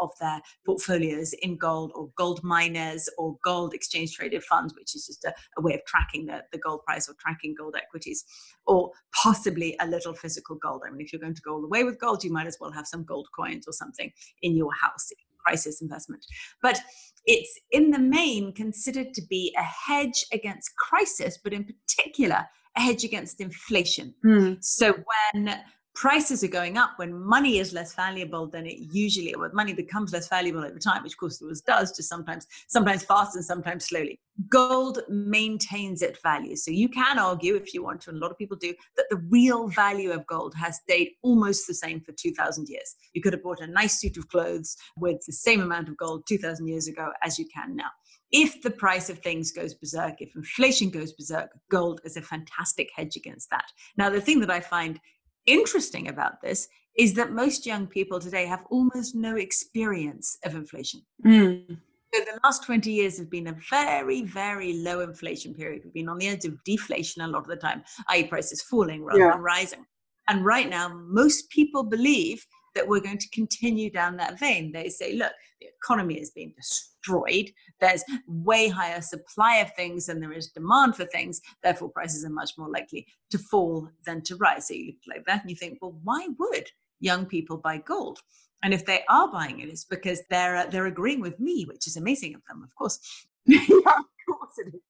of 0.00 0.10
their 0.18 0.40
portfolios 0.64 1.34
in 1.42 1.58
gold 1.58 1.92
or 1.94 2.08
gold 2.16 2.42
miners 2.42 3.06
or 3.18 3.36
gold 3.44 3.74
exchange 3.74 4.14
traded 4.14 4.42
funds, 4.44 4.74
which 4.74 4.94
is 4.94 5.06
just 5.06 5.24
a, 5.24 5.34
a, 5.58 5.60
way 5.60 5.74
of 5.74 5.84
tracking 5.86 6.24
the, 6.24 6.42
the 6.52 6.58
gold 6.58 6.82
price 6.86 7.06
or 7.06 7.14
tracking 7.20 7.54
gold 7.56 7.76
equities, 7.76 8.24
or 8.66 8.90
possibly 9.14 9.76
a 9.80 9.86
little 9.86 10.14
physical 10.14 10.56
gold. 10.56 10.82
I 10.86 10.90
mean, 10.90 11.02
if 11.02 11.12
you're 11.12 11.20
going 11.20 11.34
to 11.34 11.42
go 11.42 11.54
all 11.54 11.60
the 11.60 11.68
way 11.68 11.84
with 11.84 12.00
gold, 12.00 12.24
you 12.24 12.32
might 12.32 12.46
as 12.46 12.56
well 12.58 12.72
have 12.72 12.86
some 12.86 13.04
gold 13.04 13.28
coins 13.36 13.68
or 13.68 13.72
something 13.72 14.10
in 14.40 14.56
your 14.56 14.72
house, 14.72 15.10
crisis 15.44 15.82
investment. 15.82 16.24
But 16.62 16.80
it's 17.26 17.60
in 17.70 17.90
the 17.90 17.98
main 17.98 18.54
considered 18.54 19.12
to 19.14 19.22
be 19.28 19.54
a 19.58 19.62
hedge 19.62 20.24
against 20.32 20.76
crisis, 20.76 21.38
but 21.42 21.52
in 21.52 21.64
particular, 21.66 22.46
a 22.76 22.80
hedge 22.80 23.04
against 23.04 23.40
inflation. 23.40 24.14
Mm. 24.24 24.64
So 24.64 24.94
when 25.34 25.60
prices 25.94 26.44
are 26.44 26.48
going 26.48 26.78
up 26.78 26.92
when 26.96 27.12
money 27.12 27.58
is 27.58 27.72
less 27.72 27.94
valuable 27.94 28.46
than 28.46 28.66
it 28.66 28.76
usually 28.92 29.34
when 29.34 29.54
money 29.54 29.72
becomes 29.72 30.12
less 30.12 30.28
valuable 30.28 30.64
over 30.64 30.78
time 30.78 31.02
which 31.02 31.12
of 31.12 31.18
course 31.18 31.42
it 31.42 31.58
does 31.66 31.94
just 31.94 32.08
sometimes 32.08 32.46
sometimes 32.68 33.02
fast 33.02 33.36
and 33.36 33.44
sometimes 33.44 33.86
slowly. 33.86 34.18
Gold 34.48 35.00
maintains 35.08 36.00
its 36.00 36.18
value. 36.22 36.56
So 36.56 36.70
you 36.70 36.88
can 36.88 37.18
argue 37.18 37.56
if 37.56 37.74
you 37.74 37.82
want 37.82 38.00
to 38.02 38.10
and 38.10 38.18
a 38.18 38.20
lot 38.20 38.30
of 38.30 38.38
people 38.38 38.56
do 38.56 38.74
that 38.96 39.06
the 39.10 39.22
real 39.28 39.68
value 39.68 40.12
of 40.12 40.26
gold 40.26 40.54
has 40.54 40.76
stayed 40.76 41.10
almost 41.22 41.66
the 41.66 41.74
same 41.74 42.00
for 42.00 42.12
2000 42.12 42.68
years. 42.68 42.94
You 43.12 43.22
could 43.22 43.32
have 43.32 43.42
bought 43.42 43.60
a 43.60 43.66
nice 43.66 44.00
suit 44.00 44.16
of 44.16 44.28
clothes 44.28 44.76
with 44.96 45.20
the 45.26 45.32
same 45.32 45.60
amount 45.60 45.88
of 45.88 45.96
gold 45.96 46.26
2000 46.28 46.66
years 46.66 46.88
ago 46.88 47.10
as 47.22 47.38
you 47.38 47.46
can 47.52 47.76
now. 47.76 47.90
If 48.32 48.62
the 48.62 48.70
price 48.70 49.10
of 49.10 49.18
things 49.18 49.50
goes 49.50 49.74
berserk, 49.74 50.20
if 50.20 50.36
inflation 50.36 50.90
goes 50.90 51.12
berserk, 51.12 51.50
gold 51.68 52.00
is 52.04 52.16
a 52.16 52.22
fantastic 52.22 52.88
hedge 52.94 53.16
against 53.16 53.50
that. 53.50 53.64
Now, 53.96 54.08
the 54.08 54.20
thing 54.20 54.38
that 54.40 54.50
I 54.50 54.60
find 54.60 55.00
interesting 55.46 56.08
about 56.08 56.40
this 56.42 56.68
is 56.96 57.14
that 57.14 57.32
most 57.32 57.66
young 57.66 57.86
people 57.86 58.18
today 58.18 58.46
have 58.46 58.64
almost 58.70 59.14
no 59.14 59.36
experience 59.36 60.36
of 60.44 60.54
inflation. 60.54 61.00
Mm. 61.24 61.78
So 62.12 62.20
the 62.24 62.40
last 62.42 62.64
20 62.64 62.90
years 62.90 63.18
have 63.18 63.30
been 63.30 63.46
a 63.46 63.56
very, 63.70 64.22
very 64.22 64.72
low 64.74 65.00
inflation 65.00 65.54
period. 65.54 65.82
We've 65.84 65.94
been 65.94 66.08
on 66.08 66.18
the 66.18 66.26
edge 66.26 66.44
of 66.44 66.62
deflation 66.64 67.22
a 67.22 67.28
lot 67.28 67.42
of 67.42 67.46
the 67.46 67.56
time, 67.56 67.84
i.e., 68.08 68.24
prices 68.24 68.62
falling 68.62 69.04
rather 69.04 69.20
yeah. 69.20 69.30
than 69.32 69.40
rising. 69.40 69.86
And 70.28 70.44
right 70.44 70.68
now, 70.68 70.88
most 71.08 71.48
people 71.50 71.84
believe 71.84 72.44
that 72.74 72.86
we're 72.86 73.00
going 73.00 73.18
to 73.18 73.28
continue 73.30 73.90
down 73.90 74.16
that 74.16 74.38
vein. 74.38 74.72
They 74.72 74.88
say, 74.88 75.14
look, 75.14 75.32
the 75.60 75.68
economy 75.82 76.14
is 76.14 76.30
being 76.30 76.54
destroyed. 76.56 77.50
There's 77.80 78.04
way 78.26 78.68
higher 78.68 79.00
supply 79.00 79.56
of 79.56 79.72
things 79.74 80.06
than 80.06 80.20
there 80.20 80.32
is 80.32 80.48
demand 80.48 80.96
for 80.96 81.04
things. 81.06 81.40
Therefore, 81.62 81.90
prices 81.90 82.24
are 82.24 82.30
much 82.30 82.52
more 82.56 82.70
likely 82.70 83.06
to 83.30 83.38
fall 83.38 83.88
than 84.06 84.22
to 84.22 84.36
rise. 84.36 84.68
So 84.68 84.74
you 84.74 84.86
look 84.86 85.16
like 85.16 85.26
that 85.26 85.42
and 85.42 85.50
you 85.50 85.56
think, 85.56 85.78
well, 85.80 85.98
why 86.02 86.28
would 86.38 86.68
young 87.00 87.26
people 87.26 87.56
buy 87.56 87.78
gold? 87.78 88.20
And 88.62 88.74
if 88.74 88.84
they 88.84 89.02
are 89.08 89.30
buying 89.30 89.60
it, 89.60 89.68
it's 89.68 89.84
because 89.84 90.20
they're 90.28 90.56
uh, 90.56 90.66
they're 90.66 90.86
agreeing 90.86 91.20
with 91.20 91.40
me, 91.40 91.64
which 91.64 91.86
is 91.86 91.96
amazing 91.96 92.34
of 92.34 92.42
them, 92.46 92.62
of 92.62 92.74
course. 92.74 92.98
yeah, 93.46 93.58
of 93.58 94.04
course 94.28 94.58
it 94.58 94.74
is. 94.74 94.80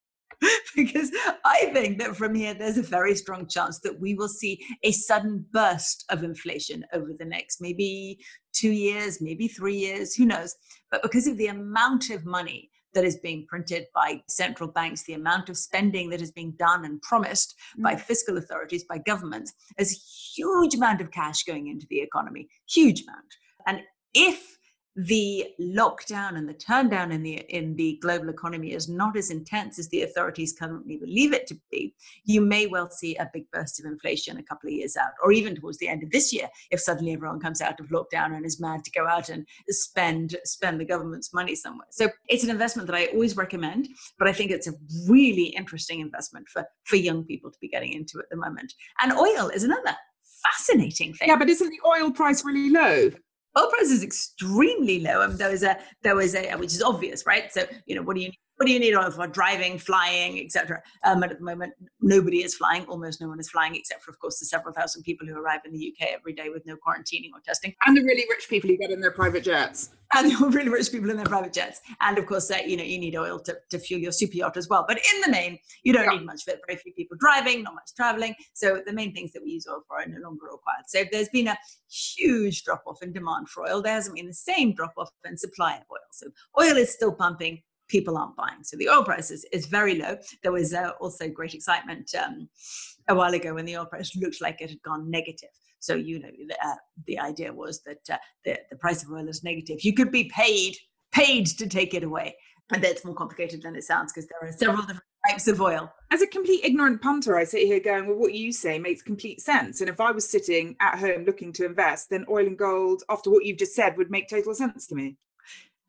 because 0.76 1.10
I 1.44 1.70
think 1.72 1.98
that 1.98 2.16
from 2.16 2.34
here, 2.34 2.54
there's 2.54 2.78
a 2.78 2.82
very 2.82 3.14
strong 3.14 3.46
chance 3.46 3.80
that 3.80 4.00
we 4.00 4.14
will 4.14 4.28
see 4.28 4.64
a 4.82 4.92
sudden 4.92 5.44
burst 5.52 6.04
of 6.10 6.24
inflation 6.24 6.84
over 6.92 7.12
the 7.18 7.24
next 7.24 7.60
maybe 7.60 8.18
two 8.52 8.70
years, 8.70 9.20
maybe 9.20 9.48
three 9.48 9.76
years, 9.76 10.14
who 10.14 10.26
knows. 10.26 10.54
But 10.90 11.02
because 11.02 11.26
of 11.26 11.36
the 11.36 11.48
amount 11.48 12.10
of 12.10 12.24
money 12.24 12.70
that 12.94 13.04
is 13.04 13.18
being 13.18 13.46
printed 13.48 13.86
by 13.94 14.22
central 14.28 14.68
banks, 14.68 15.04
the 15.04 15.14
amount 15.14 15.48
of 15.48 15.56
spending 15.56 16.10
that 16.10 16.20
is 16.20 16.32
being 16.32 16.54
done 16.58 16.84
and 16.84 17.00
promised 17.02 17.54
mm. 17.78 17.82
by 17.82 17.96
fiscal 17.96 18.36
authorities, 18.36 18.84
by 18.84 18.98
governments, 18.98 19.52
there's 19.76 19.92
a 19.92 20.40
huge 20.40 20.74
amount 20.74 21.00
of 21.00 21.10
cash 21.10 21.44
going 21.44 21.68
into 21.68 21.86
the 21.88 22.00
economy, 22.00 22.48
huge 22.68 23.02
amount. 23.02 23.26
And 23.66 23.80
if 24.14 24.58
the 24.96 25.46
lockdown 25.60 26.36
and 26.36 26.48
the 26.48 26.54
turndown 26.54 27.12
in 27.12 27.22
the 27.22 27.36
in 27.48 27.76
the 27.76 27.98
global 28.02 28.28
economy 28.28 28.72
is 28.72 28.88
not 28.88 29.16
as 29.16 29.30
intense 29.30 29.78
as 29.78 29.88
the 29.88 30.02
authorities 30.02 30.52
currently 30.52 30.96
believe 30.96 31.32
it 31.32 31.46
to 31.46 31.58
be, 31.70 31.94
you 32.24 32.40
may 32.40 32.66
well 32.66 32.90
see 32.90 33.14
a 33.16 33.30
big 33.32 33.44
burst 33.52 33.78
of 33.78 33.86
inflation 33.86 34.36
a 34.38 34.42
couple 34.42 34.68
of 34.68 34.74
years 34.74 34.96
out, 34.96 35.12
or 35.22 35.32
even 35.32 35.54
towards 35.54 35.78
the 35.78 35.88
end 35.88 36.02
of 36.02 36.10
this 36.10 36.32
year, 36.32 36.48
if 36.70 36.80
suddenly 36.80 37.12
everyone 37.12 37.40
comes 37.40 37.60
out 37.60 37.78
of 37.78 37.86
lockdown 37.86 38.34
and 38.34 38.44
is 38.44 38.60
mad 38.60 38.84
to 38.84 38.90
go 38.90 39.06
out 39.06 39.28
and 39.28 39.46
spend 39.68 40.36
spend 40.44 40.80
the 40.80 40.84
government's 40.84 41.32
money 41.32 41.54
somewhere. 41.54 41.86
So 41.90 42.08
it's 42.28 42.44
an 42.44 42.50
investment 42.50 42.88
that 42.88 42.96
I 42.96 43.06
always 43.06 43.36
recommend, 43.36 43.88
but 44.18 44.28
I 44.28 44.32
think 44.32 44.50
it's 44.50 44.66
a 44.66 44.74
really 45.08 45.54
interesting 45.56 46.00
investment 46.00 46.48
for 46.48 46.64
for 46.84 46.96
young 46.96 47.24
people 47.24 47.50
to 47.50 47.58
be 47.60 47.68
getting 47.68 47.92
into 47.92 48.18
at 48.18 48.28
the 48.30 48.36
moment. 48.36 48.74
And 49.00 49.12
oil 49.12 49.48
is 49.48 49.62
another 49.62 49.94
fascinating 50.42 51.14
thing. 51.14 51.28
Yeah, 51.28 51.36
but 51.36 51.48
isn't 51.48 51.70
the 51.70 51.88
oil 51.88 52.10
price 52.10 52.44
really 52.44 52.70
low? 52.70 53.10
Oil 53.58 53.70
price 53.70 53.90
is 53.90 54.02
extremely 54.02 55.00
low. 55.00 55.22
and 55.22 55.38
there 55.38 55.50
was 55.50 55.62
a 55.62 55.76
there 56.02 56.16
was 56.16 56.34
a 56.34 56.54
which 56.56 56.72
is 56.72 56.82
obvious, 56.82 57.26
right? 57.26 57.52
So 57.52 57.64
you 57.86 57.94
know, 57.94 58.02
what 58.02 58.16
do 58.16 58.22
you 58.22 58.30
what 58.60 58.66
do 58.66 58.74
you 58.74 58.78
need 58.78 58.94
oil 58.94 59.10
for? 59.10 59.26
Driving, 59.26 59.78
flying, 59.78 60.38
etc. 60.38 60.82
Um, 61.02 61.22
and 61.22 61.32
at 61.32 61.38
the 61.38 61.44
moment, 61.46 61.72
nobody 62.02 62.44
is 62.44 62.54
flying. 62.54 62.84
Almost 62.84 63.18
no 63.18 63.28
one 63.28 63.40
is 63.40 63.48
flying, 63.48 63.74
except 63.74 64.02
for, 64.02 64.10
of 64.10 64.18
course, 64.18 64.38
the 64.38 64.44
several 64.44 64.74
thousand 64.74 65.02
people 65.02 65.26
who 65.26 65.34
arrive 65.34 65.60
in 65.64 65.72
the 65.72 65.78
UK 65.78 66.10
every 66.12 66.34
day 66.34 66.50
with 66.50 66.66
no 66.66 66.74
quarantining 66.74 67.30
or 67.32 67.40
testing. 67.42 67.74
And 67.86 67.96
the 67.96 68.02
really 68.02 68.26
rich 68.28 68.50
people 68.50 68.68
who 68.68 68.76
get 68.76 68.90
in 68.90 69.00
their 69.00 69.12
private 69.12 69.44
jets. 69.44 69.92
And 70.12 70.30
the 70.30 70.46
really 70.50 70.68
rich 70.68 70.92
people 70.92 71.08
in 71.08 71.16
their 71.16 71.24
private 71.24 71.54
jets. 71.54 71.80
And 72.02 72.18
of 72.18 72.26
course, 72.26 72.50
uh, 72.50 72.58
you 72.66 72.76
know, 72.76 72.82
you 72.82 72.98
need 72.98 73.16
oil 73.16 73.38
to, 73.38 73.56
to 73.70 73.78
fuel 73.78 73.98
your 73.98 74.12
super 74.12 74.36
yacht 74.36 74.58
as 74.58 74.68
well. 74.68 74.84
But 74.86 74.98
in 74.98 75.22
the 75.22 75.30
main, 75.30 75.58
you 75.82 75.94
don't 75.94 76.04
yeah. 76.04 76.18
need 76.18 76.26
much 76.26 76.46
of 76.46 76.52
it. 76.52 76.60
Very 76.66 76.78
few 76.80 76.92
people 76.92 77.16
driving, 77.18 77.62
not 77.62 77.72
much 77.72 77.94
traveling. 77.96 78.34
So 78.52 78.82
the 78.84 78.92
main 78.92 79.14
things 79.14 79.32
that 79.32 79.42
we 79.42 79.52
use 79.52 79.66
oil 79.70 79.80
for 79.88 80.00
are 80.00 80.06
no 80.06 80.20
longer 80.22 80.44
required. 80.44 80.84
So 80.88 81.04
there's 81.10 81.30
been 81.30 81.48
a 81.48 81.56
huge 81.88 82.64
drop 82.64 82.82
off 82.86 83.02
in 83.02 83.14
demand 83.14 83.48
for 83.48 83.66
oil. 83.66 83.80
There 83.80 83.94
hasn't 83.94 84.16
been 84.16 84.26
the 84.26 84.34
same 84.34 84.74
drop 84.74 84.92
off 84.98 85.08
in 85.24 85.38
supply 85.38 85.76
of 85.76 85.84
oil. 85.90 85.98
So 86.12 86.26
oil 86.60 86.76
is 86.76 86.92
still 86.92 87.14
pumping 87.14 87.62
people 87.90 88.16
aren't 88.16 88.36
buying. 88.36 88.62
So 88.62 88.76
the 88.76 88.88
oil 88.88 89.04
price 89.04 89.30
is, 89.30 89.44
is 89.52 89.66
very 89.66 89.96
low. 89.96 90.16
There 90.42 90.52
was 90.52 90.72
uh, 90.72 90.92
also 91.00 91.28
great 91.28 91.54
excitement 91.54 92.14
um, 92.14 92.48
a 93.08 93.14
while 93.14 93.34
ago 93.34 93.54
when 93.54 93.66
the 93.66 93.76
oil 93.76 93.86
price 93.86 94.16
looked 94.16 94.40
like 94.40 94.60
it 94.60 94.70
had 94.70 94.82
gone 94.82 95.10
negative. 95.10 95.50
So, 95.80 95.94
you 95.94 96.20
know, 96.20 96.30
uh, 96.64 96.74
the 97.06 97.18
idea 97.18 97.52
was 97.52 97.82
that 97.82 98.14
uh, 98.14 98.18
the, 98.44 98.58
the 98.70 98.76
price 98.76 99.02
of 99.02 99.10
oil 99.10 99.28
is 99.28 99.42
negative. 99.42 99.78
You 99.82 99.94
could 99.94 100.12
be 100.12 100.24
paid, 100.24 100.76
paid 101.10 101.46
to 101.46 101.66
take 101.66 101.94
it 101.94 102.04
away. 102.04 102.36
And 102.72 102.84
that's 102.84 103.04
more 103.04 103.14
complicated 103.14 103.62
than 103.62 103.74
it 103.74 103.82
sounds 103.82 104.12
because 104.12 104.28
there 104.28 104.48
are 104.48 104.52
several 104.52 104.82
different 104.82 105.02
types 105.28 105.48
of 105.48 105.60
oil. 105.60 105.92
As 106.12 106.22
a 106.22 106.26
complete 106.26 106.64
ignorant 106.64 107.02
punter, 107.02 107.36
I 107.36 107.44
sit 107.44 107.66
here 107.66 107.80
going, 107.80 108.06
well, 108.06 108.16
what 108.16 108.34
you 108.34 108.52
say 108.52 108.78
makes 108.78 109.02
complete 109.02 109.40
sense. 109.40 109.80
And 109.80 109.90
if 109.90 110.00
I 110.00 110.12
was 110.12 110.28
sitting 110.28 110.76
at 110.80 110.98
home 110.98 111.24
looking 111.24 111.52
to 111.54 111.66
invest, 111.66 112.10
then 112.10 112.24
oil 112.30 112.46
and 112.46 112.56
gold, 112.56 113.02
after 113.08 113.30
what 113.30 113.44
you've 113.44 113.58
just 113.58 113.74
said, 113.74 113.96
would 113.96 114.10
make 114.10 114.28
total 114.28 114.54
sense 114.54 114.86
to 114.86 114.94
me. 114.94 115.16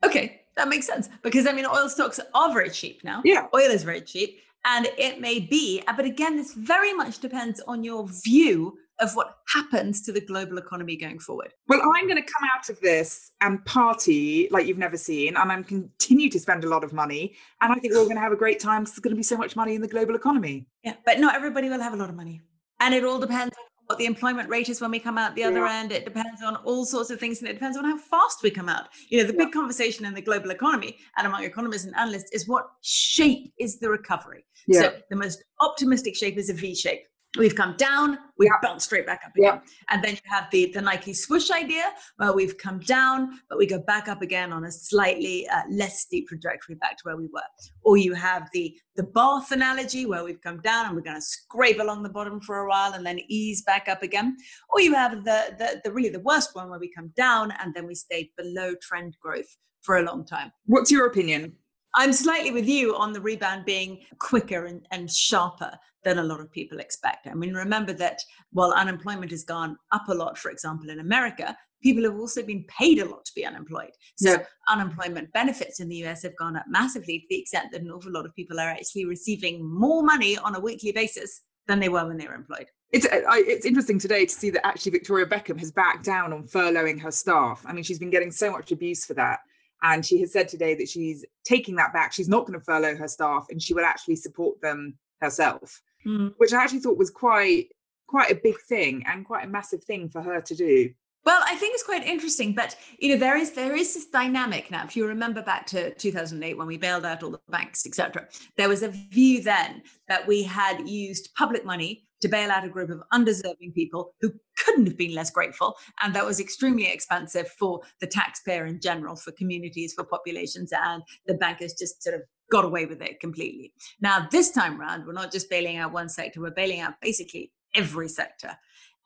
Okay, 0.03 0.41
that 0.55 0.67
makes 0.67 0.87
sense 0.87 1.09
because 1.21 1.47
I 1.47 1.53
mean, 1.53 1.65
oil 1.65 1.89
stocks 1.89 2.19
are 2.33 2.53
very 2.53 2.69
cheap 2.69 3.03
now. 3.03 3.21
Yeah. 3.23 3.47
Oil 3.53 3.69
is 3.71 3.83
very 3.83 4.01
cheap. 4.01 4.39
And 4.63 4.87
it 4.97 5.19
may 5.19 5.39
be, 5.39 5.81
uh, 5.87 5.93
but 5.93 6.05
again, 6.05 6.37
this 6.37 6.53
very 6.53 6.93
much 6.93 7.17
depends 7.17 7.59
on 7.67 7.83
your 7.83 8.07
view 8.07 8.77
of 8.99 9.15
what 9.15 9.37
happens 9.47 10.01
to 10.03 10.11
the 10.11 10.21
global 10.21 10.59
economy 10.59 10.95
going 10.95 11.17
forward. 11.17 11.51
Well, 11.67 11.81
I'm 11.95 12.07
going 12.07 12.23
to 12.23 12.31
come 12.31 12.47
out 12.55 12.69
of 12.69 12.79
this 12.79 13.31
and 13.41 13.63
party 13.65 14.47
like 14.51 14.67
you've 14.67 14.77
never 14.77 14.97
seen, 14.97 15.35
and 15.35 15.51
I'm 15.51 15.63
continue 15.63 16.29
to 16.29 16.39
spend 16.39 16.63
a 16.63 16.69
lot 16.69 16.83
of 16.83 16.93
money. 16.93 17.33
And 17.61 17.73
I 17.73 17.75
think 17.75 17.93
we're 17.93 18.03
going 18.03 18.15
to 18.15 18.21
have 18.21 18.31
a 18.31 18.37
great 18.37 18.59
time 18.59 18.83
because 18.83 18.93
there's 18.93 19.03
going 19.03 19.15
to 19.15 19.17
be 19.17 19.23
so 19.23 19.37
much 19.37 19.55
money 19.55 19.73
in 19.73 19.81
the 19.81 19.87
global 19.87 20.13
economy. 20.13 20.67
Yeah, 20.83 20.93
but 21.05 21.19
not 21.19 21.33
everybody 21.33 21.67
will 21.67 21.81
have 21.81 21.93
a 21.93 21.97
lot 21.97 22.09
of 22.09 22.15
money. 22.15 22.41
And 22.79 22.93
it 22.93 23.03
all 23.03 23.19
depends 23.19 23.55
on 23.57 23.70
what 23.91 23.97
the 23.97 24.05
employment 24.05 24.47
rate 24.49 24.69
is 24.69 24.79
when 24.79 24.89
we 24.89 24.99
come 24.99 25.17
out 25.17 25.35
the 25.35 25.43
other 25.43 25.65
yeah. 25.65 25.79
end. 25.81 25.91
It 25.91 26.05
depends 26.05 26.41
on 26.41 26.55
all 26.63 26.85
sorts 26.85 27.09
of 27.09 27.19
things, 27.19 27.39
and 27.39 27.49
it 27.49 27.53
depends 27.55 27.75
on 27.75 27.83
how 27.83 27.97
fast 27.97 28.41
we 28.41 28.49
come 28.49 28.69
out. 28.69 28.87
You 29.09 29.19
know, 29.19 29.27
the 29.27 29.33
yeah. 29.33 29.45
big 29.45 29.53
conversation 29.53 30.05
in 30.05 30.13
the 30.13 30.21
global 30.21 30.51
economy 30.51 30.97
and 31.17 31.27
among 31.27 31.43
economists 31.43 31.83
and 31.83 31.93
analysts 31.97 32.31
is 32.31 32.47
what 32.47 32.69
shape 32.81 33.51
is 33.59 33.79
the 33.79 33.89
recovery. 33.89 34.45
Yeah. 34.65 34.81
So 34.81 34.93
the 35.09 35.17
most 35.17 35.43
optimistic 35.59 36.15
shape 36.15 36.37
is 36.37 36.49
a 36.49 36.53
V 36.53 36.73
shape. 36.73 37.01
We've 37.37 37.55
come 37.55 37.75
down, 37.77 38.17
we 38.37 38.47
yeah. 38.47 38.51
bounce 38.61 38.83
straight 38.83 39.05
back 39.05 39.21
up 39.25 39.31
again. 39.37 39.61
Yeah. 39.63 39.71
And 39.89 40.03
then 40.03 40.15
you 40.15 40.21
have 40.25 40.49
the, 40.51 40.69
the 40.73 40.81
Nike 40.81 41.13
swoosh 41.13 41.49
idea, 41.49 41.93
where 42.17 42.33
we've 42.33 42.57
come 42.57 42.79
down, 42.79 43.39
but 43.49 43.57
we 43.57 43.65
go 43.65 43.79
back 43.79 44.09
up 44.09 44.21
again 44.21 44.51
on 44.51 44.65
a 44.65 44.71
slightly 44.71 45.47
uh, 45.47 45.61
less 45.69 46.01
steep 46.01 46.27
trajectory 46.27 46.75
back 46.75 46.97
to 46.97 47.03
where 47.03 47.15
we 47.15 47.27
were. 47.27 47.39
Or 47.83 47.95
you 47.95 48.13
have 48.15 48.49
the, 48.51 48.77
the 48.97 49.03
bath 49.03 49.53
analogy, 49.53 50.05
where 50.05 50.25
we've 50.25 50.41
come 50.41 50.59
down 50.59 50.87
and 50.87 50.95
we're 50.95 51.03
going 51.03 51.15
to 51.15 51.21
scrape 51.21 51.79
along 51.79 52.03
the 52.03 52.09
bottom 52.09 52.41
for 52.41 52.57
a 52.59 52.67
while 52.67 52.93
and 52.93 53.05
then 53.05 53.21
ease 53.29 53.61
back 53.61 53.87
up 53.87 54.03
again. 54.03 54.35
Or 54.69 54.81
you 54.81 54.93
have 54.93 55.23
the, 55.23 55.55
the, 55.57 55.81
the 55.85 55.91
really 55.93 56.09
the 56.09 56.19
worst 56.19 56.53
one, 56.53 56.69
where 56.69 56.79
we 56.79 56.91
come 56.91 57.13
down 57.15 57.53
and 57.61 57.73
then 57.73 57.87
we 57.87 57.95
stay 57.95 58.29
below 58.37 58.73
trend 58.81 59.15
growth 59.21 59.57
for 59.83 59.99
a 59.99 60.03
long 60.03 60.25
time. 60.25 60.51
What's 60.65 60.91
your 60.91 61.07
opinion? 61.07 61.55
I'm 61.95 62.13
slightly 62.13 62.51
with 62.51 62.67
you 62.67 62.95
on 62.95 63.13
the 63.13 63.21
rebound 63.21 63.65
being 63.65 63.99
quicker 64.19 64.65
and, 64.65 64.85
and 64.91 65.11
sharper 65.11 65.77
than 66.03 66.19
a 66.19 66.23
lot 66.23 66.39
of 66.39 66.51
people 66.51 66.79
expect. 66.79 67.27
I 67.27 67.33
mean, 67.33 67.53
remember 67.53 67.93
that 67.93 68.19
while 68.51 68.73
unemployment 68.73 69.31
has 69.31 69.43
gone 69.43 69.77
up 69.91 70.07
a 70.07 70.13
lot, 70.13 70.37
for 70.37 70.51
example, 70.51 70.89
in 70.89 70.99
America, 70.99 71.55
people 71.83 72.03
have 72.03 72.15
also 72.15 72.43
been 72.43 72.63
paid 72.65 72.99
a 72.99 73.05
lot 73.05 73.25
to 73.25 73.31
be 73.35 73.45
unemployed. 73.45 73.91
So 74.17 74.31
yeah. 74.31 74.43
unemployment 74.69 75.31
benefits 75.33 75.79
in 75.79 75.89
the 75.89 76.03
US 76.05 76.23
have 76.23 76.35
gone 76.37 76.55
up 76.55 76.65
massively 76.67 77.19
to 77.19 77.25
the 77.29 77.39
extent 77.39 77.71
that 77.71 77.81
an 77.81 77.91
awful 77.91 78.11
lot 78.11 78.25
of 78.25 78.35
people 78.35 78.59
are 78.59 78.69
actually 78.69 79.05
receiving 79.05 79.63
more 79.63 80.03
money 80.03 80.37
on 80.37 80.55
a 80.55 80.59
weekly 80.59 80.91
basis 80.91 81.41
than 81.67 81.79
they 81.79 81.89
were 81.89 82.07
when 82.07 82.17
they 82.17 82.27
were 82.27 82.35
employed. 82.35 82.67
It's 82.91 83.05
uh, 83.05 83.21
I, 83.29 83.43
it's 83.47 83.65
interesting 83.65 83.99
today 83.99 84.25
to 84.25 84.33
see 84.33 84.49
that 84.49 84.65
actually 84.65 84.91
Victoria 84.91 85.25
Beckham 85.25 85.59
has 85.59 85.71
backed 85.71 86.03
down 86.03 86.33
on 86.33 86.43
furloughing 86.43 86.99
her 87.01 87.11
staff. 87.11 87.63
I 87.65 87.73
mean, 87.73 87.83
she's 87.83 87.99
been 87.99 88.09
getting 88.09 88.31
so 88.31 88.51
much 88.51 88.71
abuse 88.71 89.05
for 89.05 89.13
that. 89.13 89.39
And 89.83 90.05
she 90.05 90.19
has 90.21 90.31
said 90.31 90.47
today 90.47 90.75
that 90.75 90.89
she's 90.89 91.25
taking 91.43 91.75
that 91.75 91.93
back. 91.93 92.13
She's 92.13 92.29
not 92.29 92.45
going 92.45 92.59
to 92.59 92.63
furlough 92.63 92.95
her 92.95 93.07
staff 93.07 93.47
and 93.49 93.61
she 93.61 93.73
will 93.73 93.85
actually 93.85 94.15
support 94.15 94.61
them 94.61 94.97
herself, 95.21 95.81
mm. 96.05 96.33
which 96.37 96.53
I 96.53 96.63
actually 96.63 96.79
thought 96.79 96.97
was 96.97 97.09
quite 97.09 97.69
quite 98.07 98.31
a 98.31 98.35
big 98.35 98.59
thing 98.67 99.03
and 99.07 99.25
quite 99.25 99.45
a 99.45 99.47
massive 99.47 99.83
thing 99.83 100.09
for 100.09 100.21
her 100.21 100.41
to 100.41 100.53
do. 100.53 100.89
Well, 101.23 101.41
I 101.45 101.55
think 101.55 101.75
it's 101.75 101.83
quite 101.83 102.03
interesting, 102.03 102.53
but 102.53 102.75
you 102.97 103.09
know 103.09 103.17
there 103.17 103.37
is 103.37 103.51
there 103.51 103.75
is 103.75 103.93
this 103.93 104.07
dynamic 104.07 104.71
now. 104.71 104.83
If 104.83 104.95
you 104.95 105.07
remember 105.07 105.41
back 105.41 105.67
to 105.67 105.93
2008 105.93 106.57
when 106.57 106.67
we 106.67 106.77
bailed 106.77 107.05
out 107.05 107.23
all 107.23 107.29
the 107.29 107.39
banks, 107.49 107.85
etc., 107.85 108.27
there 108.57 108.67
was 108.67 108.81
a 108.83 108.89
view 108.89 109.41
then 109.41 109.83
that 110.07 110.27
we 110.27 110.43
had 110.43 110.89
used 110.89 111.33
public 111.35 111.63
money 111.63 112.07
to 112.21 112.27
bail 112.27 112.51
out 112.51 112.65
a 112.65 112.69
group 112.69 112.89
of 112.89 113.01
undeserving 113.11 113.73
people 113.73 114.13
who 114.21 114.31
couldn't 114.57 114.85
have 114.85 114.97
been 114.97 115.13
less 115.13 115.31
grateful. 115.31 115.75
And 116.01 116.13
that 116.15 116.25
was 116.25 116.39
extremely 116.39 116.91
expensive 116.91 117.49
for 117.59 117.81
the 117.99 118.07
taxpayer 118.07 118.65
in 118.65 118.79
general, 118.79 119.15
for 119.15 119.31
communities, 119.31 119.93
for 119.93 120.03
populations. 120.03 120.71
And 120.71 121.03
the 121.25 121.33
bankers 121.33 121.73
just 121.73 122.01
sort 122.03 122.15
of 122.15 122.21
got 122.51 122.65
away 122.65 122.85
with 122.85 123.01
it 123.01 123.19
completely. 123.19 123.73
Now, 124.01 124.27
this 124.31 124.51
time 124.51 124.79
around, 124.79 125.05
we're 125.05 125.13
not 125.13 125.31
just 125.31 125.49
bailing 125.49 125.77
out 125.77 125.93
one 125.93 126.09
sector, 126.09 126.41
we're 126.41 126.51
bailing 126.51 126.81
out 126.81 126.93
basically 127.01 127.51
every 127.75 128.09
sector. 128.09 128.55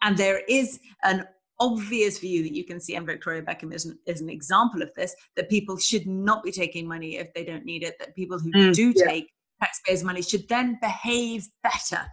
And 0.02 0.18
there 0.18 0.42
is 0.50 0.80
an 1.04 1.26
obvious 1.60 2.20
view 2.20 2.44
that 2.44 2.54
you 2.54 2.66
can 2.66 2.80
see, 2.80 2.96
and 2.96 3.06
Victoria 3.06 3.42
Beckham 3.42 3.74
is 3.74 3.86
an, 3.86 3.98
is 4.06 4.20
an 4.20 4.30
example 4.30 4.82
of 4.82 4.94
this, 4.96 5.16
that 5.36 5.50
people 5.50 5.78
should 5.78 6.06
not 6.06 6.44
be 6.44 6.52
taking 6.52 6.88
money 6.88 7.18
if 7.18 7.34
they 7.34 7.46
don't 7.46 7.66
need 7.66 7.84
it, 7.84 7.98
that 8.00 8.16
people 8.16 8.38
who 8.38 8.52
mm, 8.52 8.74
do 8.74 8.94
yeah. 8.96 9.06
take 9.06 9.32
taxpayers' 9.62 10.04
money 10.04 10.22
should 10.22 10.48
then 10.50 10.78
behave 10.82 11.48
better. 11.64 12.06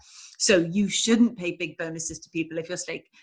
So 0.42 0.56
you 0.56 0.88
shouldn't 0.88 1.38
pay 1.38 1.52
big 1.52 1.78
bonuses 1.78 2.18
to 2.18 2.28
people 2.30 2.58
if 2.58 2.68
you're 2.68 2.76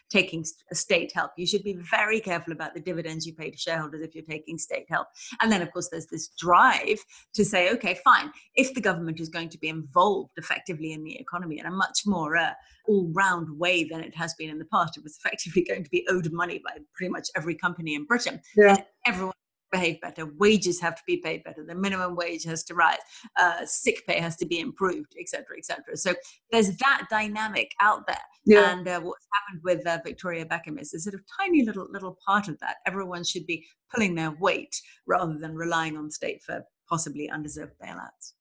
taking 0.10 0.46
state 0.72 1.12
help. 1.14 1.32
You 1.36 1.46
should 1.46 1.66
be 1.66 1.74
very 1.74 2.22
careful 2.22 2.54
about 2.54 2.74
the 2.74 2.80
dividends 2.80 3.28
you 3.28 3.34
pay 3.34 3.52
to 3.52 3.58
shareholders 3.58 4.00
if 4.00 4.16
you're 4.16 4.24
taking 4.24 4.58
state 4.58 4.86
help. 4.90 5.08
And 5.42 5.52
then, 5.52 5.62
of 5.62 5.70
course, 5.74 5.90
there's 5.90 6.06
this 6.06 6.30
drive 6.40 6.98
to 7.34 7.44
say, 7.44 7.72
okay, 7.74 8.00
fine, 8.06 8.32
if 8.56 8.74
the 8.74 8.80
government 8.80 9.20
is 9.20 9.28
going 9.28 9.50
to 9.50 9.58
be 9.58 9.68
involved 9.68 10.32
effectively 10.38 10.94
in 10.94 11.04
the 11.04 11.20
economy 11.20 11.60
in 11.60 11.66
a 11.66 11.72
much 11.72 12.04
more 12.06 12.38
uh, 12.38 12.54
all-round 12.88 13.60
way 13.60 13.84
than 13.84 14.00
it 14.00 14.16
has 14.16 14.34
been 14.36 14.50
in 14.50 14.58
the 14.58 14.66
past, 14.72 14.96
it 14.96 15.04
was 15.04 15.18
effectively 15.18 15.64
going 15.70 15.84
to 15.84 15.90
be 15.90 16.08
owed 16.10 16.32
money 16.32 16.62
by 16.64 16.78
pretty 16.96 17.12
much 17.12 17.28
every 17.36 17.54
company 17.54 17.96
in 17.96 18.06
Britain. 18.06 18.40
Yeah. 18.56 18.78
Everyone 19.06 19.34
behave 19.72 20.02
better. 20.02 20.26
Wages 20.38 20.80
have 20.82 20.96
to 20.96 21.02
be 21.06 21.18
paid 21.18 21.44
better. 21.44 21.64
The 21.64 21.76
minimum 21.76 22.16
wage 22.16 22.44
has 22.46 22.64
to 22.66 22.76
rise. 22.76 22.98
Uh, 23.38 23.66
sick 23.66 24.06
pay 24.08 24.20
has 24.20 24.36
to 24.38 24.46
be 24.46 24.60
improved, 24.60 25.16
etc., 25.20 25.58
etc. 25.58 25.98
So 25.98 26.14
there's 26.52 26.76
that 26.78 27.08
dynamic 27.10 27.74
out 27.82 28.08
there. 28.08 28.18
Yeah. 28.46 28.72
And 28.72 28.88
uh, 28.88 29.00
what's 29.02 29.28
happened 29.34 29.62
with 29.64 29.86
uh, 29.86 30.00
Victoria 30.04 30.46
Beckham 30.46 30.80
is 30.80 30.94
a 30.94 31.00
sort 31.00 31.16
of 31.16 31.22
tiny 31.40 31.64
little 31.64 31.88
little 31.92 32.18
part 32.26 32.48
of 32.48 32.60
that. 32.60 32.78
Everyone 32.86 33.24
should 33.24 33.46
be 33.46 33.66
pulling 33.94 34.16
their 34.16 34.32
weight 34.40 34.76
rather 35.08 35.38
than 35.38 35.56
relying 35.56 35.98
on 35.98 36.12
state 36.12 36.42
for 36.44 36.64
possibly 36.88 37.30
undeserved 37.30 37.74
bailouts. 37.84 38.34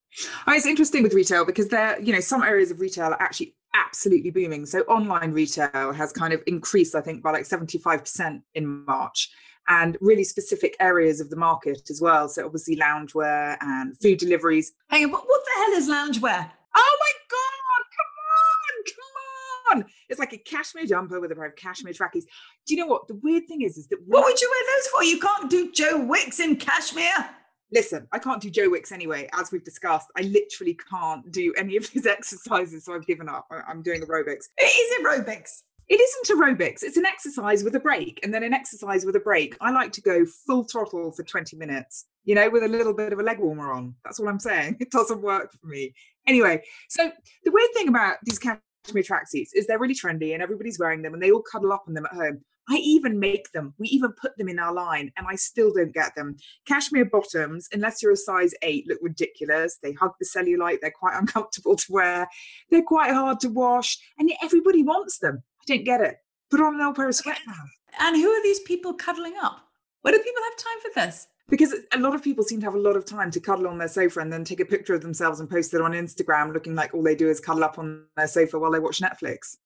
Oh, 0.47 0.53
it's 0.53 0.67
interesting 0.67 1.03
with 1.03 1.13
retail 1.13 1.45
because 1.45 1.69
there, 1.69 2.01
you 2.01 2.13
know, 2.13 2.21
some 2.21 2.43
areas 2.43 2.71
of 2.71 2.81
retail 2.81 3.07
are 3.07 3.23
actually 3.23 3.55
absolutely 3.75 4.31
booming. 4.31 4.67
So 4.67 4.81
online 4.83 5.33
retail 5.33 5.93
has 5.93 6.13
kind 6.13 6.33
of 6.33 6.43
increased, 6.47 6.95
I 6.95 7.01
think, 7.01 7.23
by 7.23 7.31
like 7.31 7.45
75% 7.45 8.43
in 8.55 8.85
March 8.87 9.31
and 9.69 9.97
really 10.01 10.25
specific 10.25 10.77
areas 10.81 11.21
of 11.21 11.31
the 11.31 11.37
market 11.37 11.91
as 11.91 12.01
well. 12.01 12.29
So 12.29 12.45
obviously 12.45 12.77
loungewear 12.77 13.57
and 13.61 13.97
food 13.99 14.19
deliveries. 14.19 14.73
Hang 14.89 15.05
on, 15.05 15.13
what, 15.13 15.25
what 15.27 15.43
the 15.45 15.51
hell 15.61 15.73
is 15.79 15.89
loungewear? 15.89 16.51
Oh 16.77 16.97
my 17.01 17.13
god, 17.31 17.85
come 17.97 18.13
on, 18.35 18.85
come 18.87 19.83
on. 19.83 19.91
It's 20.09 20.19
like 20.19 20.33
a 20.33 20.39
cashmere 20.39 20.87
jumper 20.87 21.21
with 21.21 21.33
a 21.33 21.35
pair 21.35 21.47
of 21.47 21.57
cashmere 21.57 21.93
trackies. 21.93 22.27
Do 22.67 22.75
you 22.75 22.81
know 22.81 22.87
what? 22.87 23.09
The 23.09 23.17
weird 23.23 23.47
thing 23.47 23.63
is, 23.63 23.77
is 23.77 23.87
that 23.89 23.99
what 24.07 24.25
would 24.25 24.41
you 24.41 24.51
wear 24.51 24.77
those 24.77 24.87
for? 24.89 25.05
You 25.05 25.21
can't 25.21 25.51
do 25.51 25.73
Joe 25.73 26.05
Wicks 26.05 26.41
in 26.41 26.57
cashmere. 26.57 27.31
Listen, 27.71 28.09
I 28.13 28.19
can't 28.19 28.41
do 28.41 28.49
Joe 28.49 28.71
Wicks 28.71 28.93
anyway, 28.93 29.29
as 29.39 29.53
we've 29.53 29.65
discussed. 29.65 30.09
I 30.17 30.23
literally 30.23 30.79
can't 30.91 31.31
do 31.31 31.53
any 31.59 31.77
of 31.77 31.91
these 31.91 32.07
exercises, 32.07 32.85
so 32.85 32.95
I've 32.95 33.07
given 33.07 33.29
up. 33.29 33.47
I'm 33.51 33.83
doing 33.83 34.01
aerobics. 34.01 34.47
It 34.57 34.63
is 34.65 35.05
aerobics. 35.05 35.63
It 35.89 36.01
isn't 36.01 36.39
aerobics. 36.39 36.83
It's 36.83 36.99
an 36.99 37.07
exercise 37.07 37.65
with 37.65 37.75
a 37.75 37.81
break, 37.81 38.21
and 38.23 38.33
then 38.33 38.43
an 38.43 38.53
exercise 38.53 39.07
with 39.07 39.17
a 39.17 39.21
break. 39.21 39.57
I 39.61 39.71
like 39.71 39.91
to 39.93 40.03
go 40.03 40.27
full 40.27 40.65
throttle 40.65 41.11
for 41.13 41.23
20 41.23 41.57
minutes, 41.57 42.07
you 42.25 42.35
know, 42.35 42.51
with 42.51 42.63
a 42.63 42.69
little 42.69 42.93
bit 42.93 43.13
of 43.13 43.19
a 43.19 43.23
leg 43.23 43.39
warmer 43.39 43.73
on. 43.73 43.95
That's 44.05 44.21
all 44.21 44.29
I'm 44.29 44.39
saying. 44.39 44.77
It 44.81 44.91
doesn't 44.91 45.23
work 45.23 45.51
for 45.53 45.67
me. 45.67 45.95
Anyway, 46.27 46.63
so 46.89 47.11
the 47.45 47.51
weird 47.51 47.71
thing 47.75 47.89
about 47.89 48.17
these 48.25 48.39
cashmere 48.39 49.03
tracksuits 49.03 49.51
is 49.55 49.67
they're 49.67 49.79
really 49.79 49.95
trendy 49.95 50.35
and 50.35 50.43
everybody's 50.43 50.79
wearing 50.79 51.03
them 51.03 51.15
and 51.15 51.23
they 51.23 51.31
all 51.31 51.43
cuddle 51.43 51.73
up 51.73 51.85
on 51.89 51.95
them 51.95 52.07
at 52.07 52.13
home. 52.13 52.41
I 52.71 52.77
even 52.77 53.19
make 53.19 53.51
them. 53.53 53.73
We 53.79 53.89
even 53.89 54.13
put 54.13 54.37
them 54.37 54.49
in 54.49 54.59
our 54.59 54.75
line, 54.75 55.11
and 55.17 55.27
I 55.27 55.37
still 55.37 55.73
don't 55.73 55.95
get 55.95 56.15
them. 56.15 56.37
Cashmere 56.67 57.07
bottoms, 57.07 57.67
unless 57.73 58.03
you're 58.03 58.13
a 58.13 58.17
size 58.17 58.53
eight, 58.61 58.87
look 58.87 58.99
ridiculous. 59.01 59.79
They 59.83 59.93
hug 59.93 60.13
the 60.21 60.27
cellulite. 60.27 60.81
They're 60.83 60.91
quite 60.91 61.17
uncomfortable 61.19 61.77
to 61.77 61.87
wear. 61.93 62.29
They're 62.71 62.83
quite 62.83 63.13
hard 63.13 63.41
to 63.41 63.49
wash, 63.49 63.97
and 64.19 64.29
yet 64.29 64.39
everybody 64.43 64.83
wants 64.83 65.19
them. 65.19 65.43
Didn't 65.69 65.85
get 65.85 66.01
it. 66.01 66.17
Put 66.51 66.63
on 66.63 66.77
an 66.77 66.81
old 66.81 66.97
pair 66.97 67.09
of 67.09 67.15
sweatpants. 67.15 67.69
And 68.01 68.17
who 68.17 68.31
are 68.31 68.43
these 68.43 68.61
people 68.61 68.95
cuddling 68.95 69.35
up? 69.43 69.69
Where 70.01 70.15
do 70.15 70.19
people 70.19 70.43
have 70.43 70.57
time 70.57 70.81
for 70.81 70.91
this? 70.95 71.29
Because 71.51 71.75
a 71.93 71.99
lot 71.99 72.15
of 72.15 72.23
people 72.23 72.43
seem 72.43 72.59
to 72.61 72.67
have 72.67 72.75
a 72.75 72.79
lot 72.79 72.97
of 72.97 73.05
time 73.05 73.31
to 73.31 73.39
cuddle 73.39 73.69
on 73.69 73.77
their 73.77 73.89
sofa 73.89 74.21
and 74.21 74.33
then 74.33 74.45
take 74.45 74.61
a 74.61 74.65
picture 74.65 74.95
of 74.95 75.03
themselves 75.03 75.41
and 75.41 75.51
post 75.51 75.75
it 75.75 75.83
on 75.83 75.93
Instagram 75.93 76.55
looking 76.55 76.75
like 76.75 76.95
all 76.95 77.03
they 77.03 77.15
do 77.15 77.29
is 77.29 77.39
cuddle 77.39 77.65
up 77.65 77.79
on 77.79 78.07
their 78.17 78.27
sofa 78.27 78.59
while 78.59 78.71
they 78.71 78.79
watch 78.79 79.01
Netflix. 79.01 79.59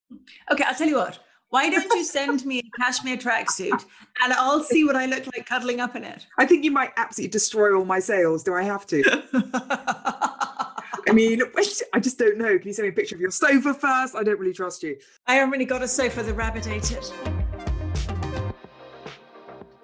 Okay, 0.51 0.65
I'll 0.67 0.75
tell 0.75 0.89
you 0.89 0.97
what. 0.97 1.19
Why 1.53 1.69
don't 1.69 1.89
you 1.93 2.03
send 2.03 2.45
me 2.45 2.59
a 2.59 2.81
cashmere 2.81 3.15
tracksuit 3.15 3.85
and 4.23 4.33
I'll 4.33 4.63
see 4.63 4.83
what 4.83 4.97
I 4.97 5.05
look 5.05 5.27
like 5.27 5.45
cuddling 5.45 5.79
up 5.79 5.95
in 5.95 6.03
it? 6.03 6.25
I 6.37 6.45
think 6.45 6.65
you 6.65 6.71
might 6.71 6.91
absolutely 6.97 7.31
destroy 7.31 7.77
all 7.77 7.85
my 7.85 7.99
sales. 7.99 8.43
Do 8.43 8.55
I 8.55 8.63
have 8.63 8.85
to? 8.87 9.03
I 11.13 11.15
mean, 11.15 11.43
I 11.93 11.99
just 11.99 12.17
don't 12.17 12.39
know. 12.39 12.57
Can 12.57 12.69
you 12.69 12.73
send 12.73 12.87
me 12.87 12.89
a 12.89 12.91
picture 12.91 13.13
of 13.13 13.21
your 13.21 13.29
sofa 13.29 13.71
first? 13.75 14.15
I 14.15 14.23
don't 14.23 14.39
really 14.39 14.51
trust 14.51 14.81
you. 14.81 14.97
I 15.27 15.35
haven't 15.35 15.51
really 15.51 15.63
got 15.63 15.83
a 15.83 15.87
sofa, 15.87 16.23
the 16.23 16.33
rabbit 16.33 16.67
ate 16.67 16.91
it. 16.91 17.13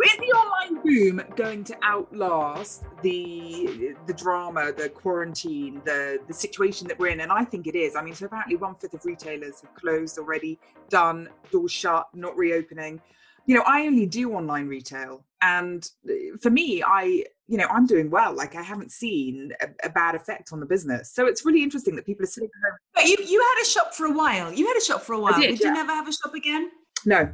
Is 0.04 0.18
the 0.18 0.34
online 0.34 0.82
boom 0.84 1.22
going 1.36 1.64
to 1.66 1.78
outlast 1.84 2.84
the 3.04 3.94
the 4.08 4.14
drama, 4.16 4.74
the 4.76 4.90
quarantine, 4.90 5.84
the 5.86 6.18
the 6.28 6.34
situation 6.34 6.88
that 6.88 6.98
we're 6.98 7.12
in? 7.12 7.20
And 7.20 7.32
I 7.32 7.44
think 7.44 7.68
it 7.68 7.76
is. 7.76 7.96
I 7.96 8.02
mean, 8.02 8.16
so 8.16 8.26
apparently 8.26 8.56
one 8.56 8.74
fifth 8.74 8.96
of 8.96 9.06
retailers 9.06 9.62
have 9.62 9.76
closed 9.76 10.18
already, 10.18 10.58
done, 10.90 11.30
doors 11.52 11.72
shut, 11.72 12.08
not 12.16 12.36
reopening. 12.38 13.00
You 13.46 13.58
know, 13.58 13.64
I 13.68 13.86
only 13.86 14.08
do 14.08 14.34
online 14.34 14.68
retail, 14.68 15.24
and 15.44 15.88
uh, 16.10 16.38
for 16.42 16.50
me, 16.50 16.82
I 16.82 17.26
you 17.50 17.58
know 17.58 17.68
I'm 17.68 17.86
doing 17.86 18.10
well. 18.10 18.34
Like 18.34 18.56
I 18.56 18.62
haven't 18.62 18.92
seen 18.92 19.52
a, 19.62 19.88
a 19.88 19.90
bad 19.90 20.16
effect 20.16 20.54
on 20.54 20.60
the 20.60 20.66
business. 20.66 21.12
So 21.14 21.26
it's 21.26 21.46
really 21.46 21.64
interesting 21.64 21.96
that 21.96 22.06
people 22.06 22.24
are 22.24 22.28
sitting 22.28 22.50
home. 22.64 22.78
But 22.94 23.06
you 23.06 23.18
you 23.26 23.42
had 23.42 23.64
a 23.64 23.66
shop 23.66 23.94
for 23.94 24.06
a 24.06 24.14
while. 24.14 24.54
You 24.54 24.68
had 24.68 24.78
a 24.78 24.84
shop 24.84 25.02
for 25.02 25.14
a 25.14 25.20
while. 25.20 25.40
did, 25.40 25.52
Would 25.52 25.60
yeah. 25.60 25.68
you 25.68 25.74
never 25.74 25.94
have 25.94 26.08
a 26.08 26.14
shop 26.14 26.34
again? 26.36 26.70
No, 27.06 27.34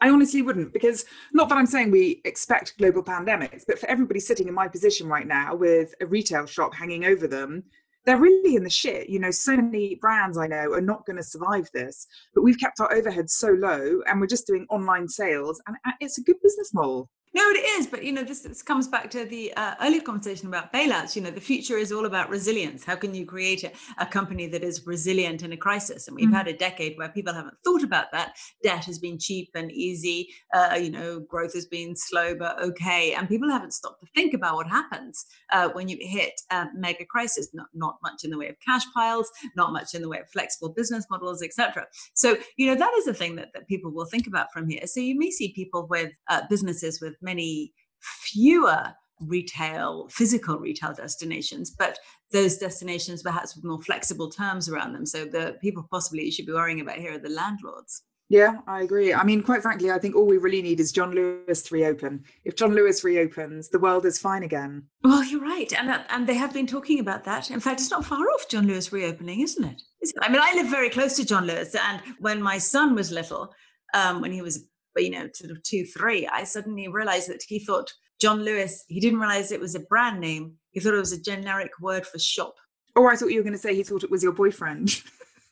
I 0.00 0.10
honestly 0.10 0.42
wouldn't 0.42 0.72
because 0.72 1.06
not 1.32 1.48
that 1.48 1.56
I'm 1.56 1.66
saying 1.66 1.90
we 1.90 2.20
expect 2.24 2.76
global 2.78 3.02
pandemics, 3.02 3.64
but 3.66 3.78
for 3.78 3.88
everybody 3.88 4.20
sitting 4.20 4.46
in 4.46 4.54
my 4.54 4.68
position 4.68 5.08
right 5.08 5.26
now 5.26 5.54
with 5.54 5.94
a 6.00 6.06
retail 6.06 6.46
shop 6.46 6.74
hanging 6.74 7.06
over 7.06 7.26
them, 7.26 7.64
they're 8.04 8.18
really 8.18 8.56
in 8.56 8.62
the 8.62 8.70
shit. 8.70 9.08
You 9.08 9.18
know, 9.18 9.30
so 9.30 9.56
many 9.56 9.96
brands 9.96 10.36
I 10.36 10.46
know 10.46 10.72
are 10.72 10.80
not 10.80 11.06
going 11.06 11.16
to 11.16 11.22
survive 11.22 11.68
this, 11.72 12.06
but 12.34 12.42
we've 12.42 12.58
kept 12.58 12.80
our 12.80 12.90
overheads 12.90 13.30
so 13.30 13.48
low 13.48 14.00
and 14.06 14.20
we're 14.20 14.26
just 14.26 14.46
doing 14.46 14.66
online 14.68 15.08
sales 15.08 15.60
and 15.66 15.76
uh, 15.86 15.92
it's 16.00 16.18
a 16.18 16.22
good 16.22 16.40
business 16.42 16.74
model. 16.74 17.10
No, 17.36 17.42
it 17.50 17.58
is, 17.78 17.86
but 17.86 18.02
you 18.02 18.12
know, 18.14 18.24
this, 18.24 18.40
this 18.40 18.62
comes 18.62 18.88
back 18.88 19.10
to 19.10 19.26
the 19.26 19.52
uh, 19.58 19.74
earlier 19.82 20.00
conversation 20.00 20.48
about 20.48 20.72
bailouts. 20.72 21.14
You 21.14 21.20
know, 21.20 21.30
the 21.30 21.38
future 21.38 21.76
is 21.76 21.92
all 21.92 22.06
about 22.06 22.30
resilience. 22.30 22.82
How 22.82 22.96
can 22.96 23.14
you 23.14 23.26
create 23.26 23.62
a, 23.62 23.72
a 23.98 24.06
company 24.06 24.46
that 24.46 24.64
is 24.64 24.86
resilient 24.86 25.42
in 25.42 25.52
a 25.52 25.56
crisis? 25.56 26.08
And 26.08 26.16
we've 26.16 26.30
Mhm. 26.30 26.32
had 26.40 26.48
a 26.48 26.56
decade 26.56 26.96
where 26.96 27.10
people 27.10 27.34
haven't 27.34 27.58
thought 27.62 27.82
about 27.82 28.10
that. 28.12 28.36
Debt 28.62 28.86
has 28.86 28.98
been 28.98 29.18
cheap 29.18 29.50
and 29.54 29.70
easy. 29.70 30.32
Uh, 30.54 30.78
you 30.80 30.90
know, 30.90 31.20
growth 31.20 31.52
has 31.52 31.66
been 31.66 31.94
slow 31.94 32.34
but 32.34 32.58
okay, 32.62 33.12
and 33.12 33.28
people 33.28 33.50
haven't 33.50 33.74
stopped 33.74 34.00
to 34.00 34.06
think 34.14 34.32
about 34.32 34.54
what 34.54 34.66
happens 34.66 35.26
uh, 35.52 35.68
when 35.74 35.90
you 35.90 35.98
hit 36.00 36.40
a 36.50 36.64
mega 36.74 37.04
crisis. 37.04 37.50
Not 37.52 37.66
not 37.74 37.98
much 38.02 38.24
in 38.24 38.30
the 38.30 38.38
way 38.38 38.48
of 38.48 38.56
cash 38.66 38.84
piles, 38.94 39.30
not 39.56 39.74
much 39.74 39.94
in 39.94 40.00
the 40.00 40.08
way 40.08 40.20
of 40.20 40.30
flexible 40.30 40.70
business 40.70 41.04
models, 41.10 41.42
etc. 41.42 41.84
So, 42.14 42.38
you 42.56 42.66
know, 42.66 42.76
that 42.76 42.94
is 43.00 43.06
a 43.06 43.12
thing 43.12 43.36
that, 43.36 43.48
that 43.52 43.68
people 43.68 43.90
will 43.92 44.06
think 44.06 44.26
about 44.26 44.50
from 44.54 44.70
here. 44.70 44.86
So 44.86 45.00
you 45.00 45.18
may 45.18 45.30
see 45.30 45.52
people 45.52 45.86
with 45.86 46.12
uh, 46.30 46.40
businesses 46.48 46.98
with 47.02 47.14
many 47.26 47.74
fewer 48.00 48.94
retail, 49.20 50.08
physical 50.08 50.58
retail 50.58 50.94
destinations, 50.94 51.70
but 51.70 51.98
those 52.32 52.58
destinations 52.58 53.22
perhaps 53.22 53.54
with 53.54 53.64
more 53.64 53.82
flexible 53.82 54.30
terms 54.30 54.68
around 54.68 54.92
them. 54.92 55.06
So 55.06 55.24
the 55.24 55.56
people 55.60 55.86
possibly 55.90 56.24
you 56.24 56.32
should 56.32 56.46
be 56.46 56.52
worrying 56.52 56.80
about 56.80 56.98
here 56.98 57.14
are 57.14 57.18
the 57.18 57.28
landlords. 57.28 58.02
Yeah, 58.28 58.56
I 58.66 58.82
agree. 58.82 59.14
I 59.14 59.22
mean, 59.22 59.40
quite 59.40 59.62
frankly, 59.62 59.92
I 59.92 60.00
think 60.00 60.16
all 60.16 60.26
we 60.26 60.38
really 60.38 60.60
need 60.60 60.80
is 60.80 60.90
John 60.90 61.12
Lewis 61.12 61.62
to 61.62 61.74
reopen. 61.74 62.24
If 62.44 62.56
John 62.56 62.74
Lewis 62.74 63.04
reopens, 63.04 63.68
the 63.68 63.78
world 63.78 64.04
is 64.04 64.18
fine 64.18 64.42
again. 64.42 64.82
Well, 65.04 65.22
you're 65.22 65.40
right, 65.40 65.72
and 65.72 65.88
that, 65.88 66.06
and 66.10 66.26
they 66.26 66.34
have 66.34 66.52
been 66.52 66.66
talking 66.66 66.98
about 66.98 67.22
that. 67.24 67.52
In 67.52 67.60
fact, 67.60 67.80
it's 67.80 67.90
not 67.92 68.04
far 68.04 68.18
off 68.18 68.48
John 68.48 68.66
Lewis 68.66 68.92
reopening, 68.92 69.42
isn't 69.42 69.62
it? 69.62 69.80
Is 70.02 70.10
it? 70.10 70.16
I 70.20 70.28
mean, 70.28 70.40
I 70.42 70.54
live 70.54 70.68
very 70.68 70.90
close 70.90 71.14
to 71.16 71.24
John 71.24 71.46
Lewis, 71.46 71.76
and 71.76 72.02
when 72.18 72.42
my 72.42 72.58
son 72.58 72.96
was 72.96 73.12
little, 73.12 73.54
um, 73.94 74.20
when 74.20 74.32
he 74.32 74.42
was 74.42 74.66
you 75.02 75.10
know 75.10 75.28
sort 75.32 75.50
of 75.50 75.62
two, 75.62 75.84
three, 75.84 76.26
I 76.26 76.44
suddenly 76.44 76.88
realized 76.88 77.28
that 77.28 77.42
he 77.42 77.58
thought 77.58 77.92
John 78.20 78.42
Lewis. 78.42 78.84
He 78.88 79.00
didn't 79.00 79.20
realize 79.20 79.52
it 79.52 79.60
was 79.60 79.74
a 79.74 79.80
brand 79.80 80.20
name. 80.20 80.54
He 80.70 80.80
thought 80.80 80.94
it 80.94 80.98
was 80.98 81.12
a 81.12 81.20
generic 81.20 81.72
word 81.80 82.06
for 82.06 82.18
shop. 82.18 82.54
Oh, 82.94 83.06
I 83.06 83.16
thought 83.16 83.28
you 83.28 83.38
were 83.38 83.44
going 83.44 83.52
to 83.52 83.58
say 83.58 83.74
he 83.74 83.82
thought 83.82 84.04
it 84.04 84.10
was 84.10 84.22
your 84.22 84.32
boyfriend. 84.32 85.02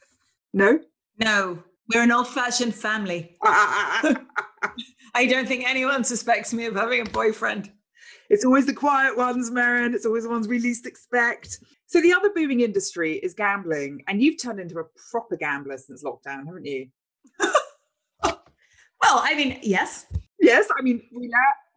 no? 0.55 0.81
No, 1.19 1.63
we're 1.93 2.03
an 2.03 2.11
old-fashioned 2.11 2.75
family. 2.75 3.37
I 3.45 5.26
don't 5.26 5.47
think 5.47 5.69
anyone 5.69 6.04
suspects 6.04 6.54
me 6.54 6.65
of 6.67 6.75
having 6.75 7.02
a 7.02 7.11
boyfriend. 7.11 7.71
It's 8.30 8.45
always 8.45 8.67
the 8.67 8.73
quiet 8.73 9.17
ones, 9.17 9.50
Merryn. 9.50 9.95
It's 9.95 10.07
always 10.07 10.25
the 10.25 10.30
ones 10.30 10.49
we 10.49 10.59
least 10.59 10.87
expect. 10.87 11.59
So 11.87 12.00
the 12.00 12.13
other 12.13 12.30
booming 12.35 12.61
industry 12.61 13.19
is 13.19 13.35
gambling, 13.35 14.02
and 14.09 14.23
you've 14.23 14.43
turned 14.43 14.59
into 14.59 14.78
a 14.78 14.85
proper 15.11 15.37
gambler 15.37 15.76
since 15.76 16.02
lockdown, 16.02 16.47
haven't 16.47 16.65
you? 16.65 16.89
Well, 19.15 19.23
I 19.25 19.37
mean, 19.37 19.61
yes. 19.63 20.07
Yes, 20.41 20.67
I 20.77 20.83
mean 20.83 21.00
roulette, 21.13 21.31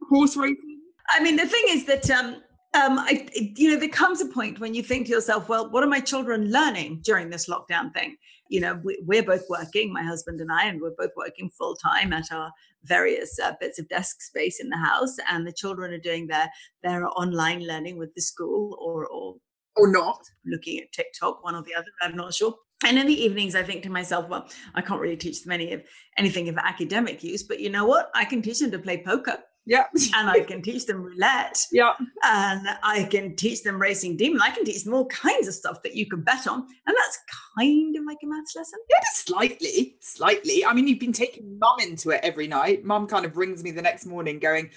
horse 0.10 0.36
racing. 0.36 0.80
I 1.10 1.22
mean, 1.22 1.36
the 1.36 1.46
thing 1.46 1.64
is 1.70 1.86
that 1.86 2.10
um, 2.10 2.36
um, 2.74 2.98
I, 2.98 3.28
you 3.56 3.70
know, 3.70 3.80
there 3.80 3.90
comes 3.90 4.22
a 4.22 4.26
point 4.26 4.60
when 4.60 4.74
you 4.74 4.82
think 4.82 5.06
to 5.06 5.12
yourself, 5.12 5.48
well, 5.48 5.70
what 5.70 5.84
are 5.84 5.88
my 5.88 6.00
children 6.00 6.52
learning 6.52 7.02
during 7.04 7.30
this 7.30 7.48
lockdown 7.48 7.94
thing? 7.94 8.18
You 8.50 8.62
know, 8.62 8.82
we, 8.84 9.00
we're 9.06 9.22
both 9.24 9.44
working, 9.50 9.94
my 9.94 10.02
husband 10.02 10.42
and 10.42 10.52
I, 10.52 10.66
and 10.66 10.82
we're 10.82 10.96
both 10.98 11.12
working 11.16 11.52
full 11.56 11.76
time 11.76 12.12
at 12.12 12.32
our 12.32 12.52
various 12.86 13.38
uh, 13.40 13.54
bits 13.62 13.78
of 13.78 13.88
desk 13.88 14.22
space 14.24 14.60
in 14.60 14.70
the 14.70 14.78
house, 14.78 15.16
and 15.30 15.46
the 15.46 15.54
children 15.54 15.94
are 15.94 16.00
doing 16.00 16.26
their 16.26 16.50
their 16.82 17.08
online 17.08 17.68
learning 17.68 17.98
with 18.00 18.16
the 18.16 18.22
school 18.22 18.78
or 18.82 19.06
or 19.06 19.36
Or 19.76 19.92
not. 19.92 20.22
looking 20.44 20.80
at 20.80 20.92
TikTok, 20.92 21.44
one 21.44 21.54
or 21.54 21.62
the 21.62 21.76
other. 21.76 21.92
I'm 22.02 22.16
not 22.16 22.34
sure. 22.34 22.56
And 22.86 23.00
in 23.00 23.08
the 23.08 23.24
evenings, 23.24 23.56
I 23.56 23.64
think 23.64 23.84
to 23.84 23.90
myself, 23.90 24.30
well, 24.30 24.48
I 24.76 24.82
can't 24.82 25.02
really 25.02 25.18
teach 25.18 25.44
them 25.44 25.52
any 25.52 25.74
of 25.74 25.84
anything 26.18 26.48
of 26.48 26.58
academic 26.58 27.24
use, 27.24 27.44
but 27.44 27.60
you 27.60 27.70
know 27.70 27.86
what? 27.86 28.12
I 28.14 28.24
can 28.26 28.42
teach 28.42 28.60
them 28.60 28.72
to 28.72 28.80
play 28.80 29.04
poker, 29.04 29.40
Yeah. 29.68 29.84
and 30.16 30.30
I 30.30 30.40
can 30.40 30.62
teach 30.62 30.86
them 30.86 31.04
roulette, 31.04 31.60
yeah. 31.74 31.94
and 32.24 32.68
I 32.84 33.04
can 33.04 33.36
teach 33.36 33.64
them 33.64 33.80
racing 33.80 34.16
demon. 34.16 34.42
I 34.42 34.50
can 34.50 34.64
teach 34.64 34.86
them 34.86 34.94
all 34.94 35.08
kinds 35.08 35.48
of 35.48 35.54
stuff 35.54 35.84
that 35.84 35.94
you 35.94 36.06
can 36.06 36.22
bet 36.22 36.48
on, 36.48 36.62
and 36.62 36.96
that's 36.98 37.20
kind 37.60 37.96
of 37.98 38.06
like 38.06 38.18
a 38.24 38.28
maths 38.28 38.56
lesson. 38.56 38.80
Yeah, 38.90 38.98
just 39.04 39.28
slightly, 39.28 39.98
slightly. 40.00 40.66
I 40.66 40.74
mean, 40.74 40.88
you've 40.88 41.02
been 41.02 41.12
taking 41.12 41.60
mum 41.60 41.80
into 41.82 42.12
it 42.12 42.22
every 42.24 42.48
night. 42.48 42.86
Mum 42.86 43.08
kind 43.08 43.26
of 43.26 43.34
brings 43.34 43.62
me 43.62 43.72
the 43.72 43.82
next 43.82 44.06
morning 44.06 44.40
going, 44.40 44.70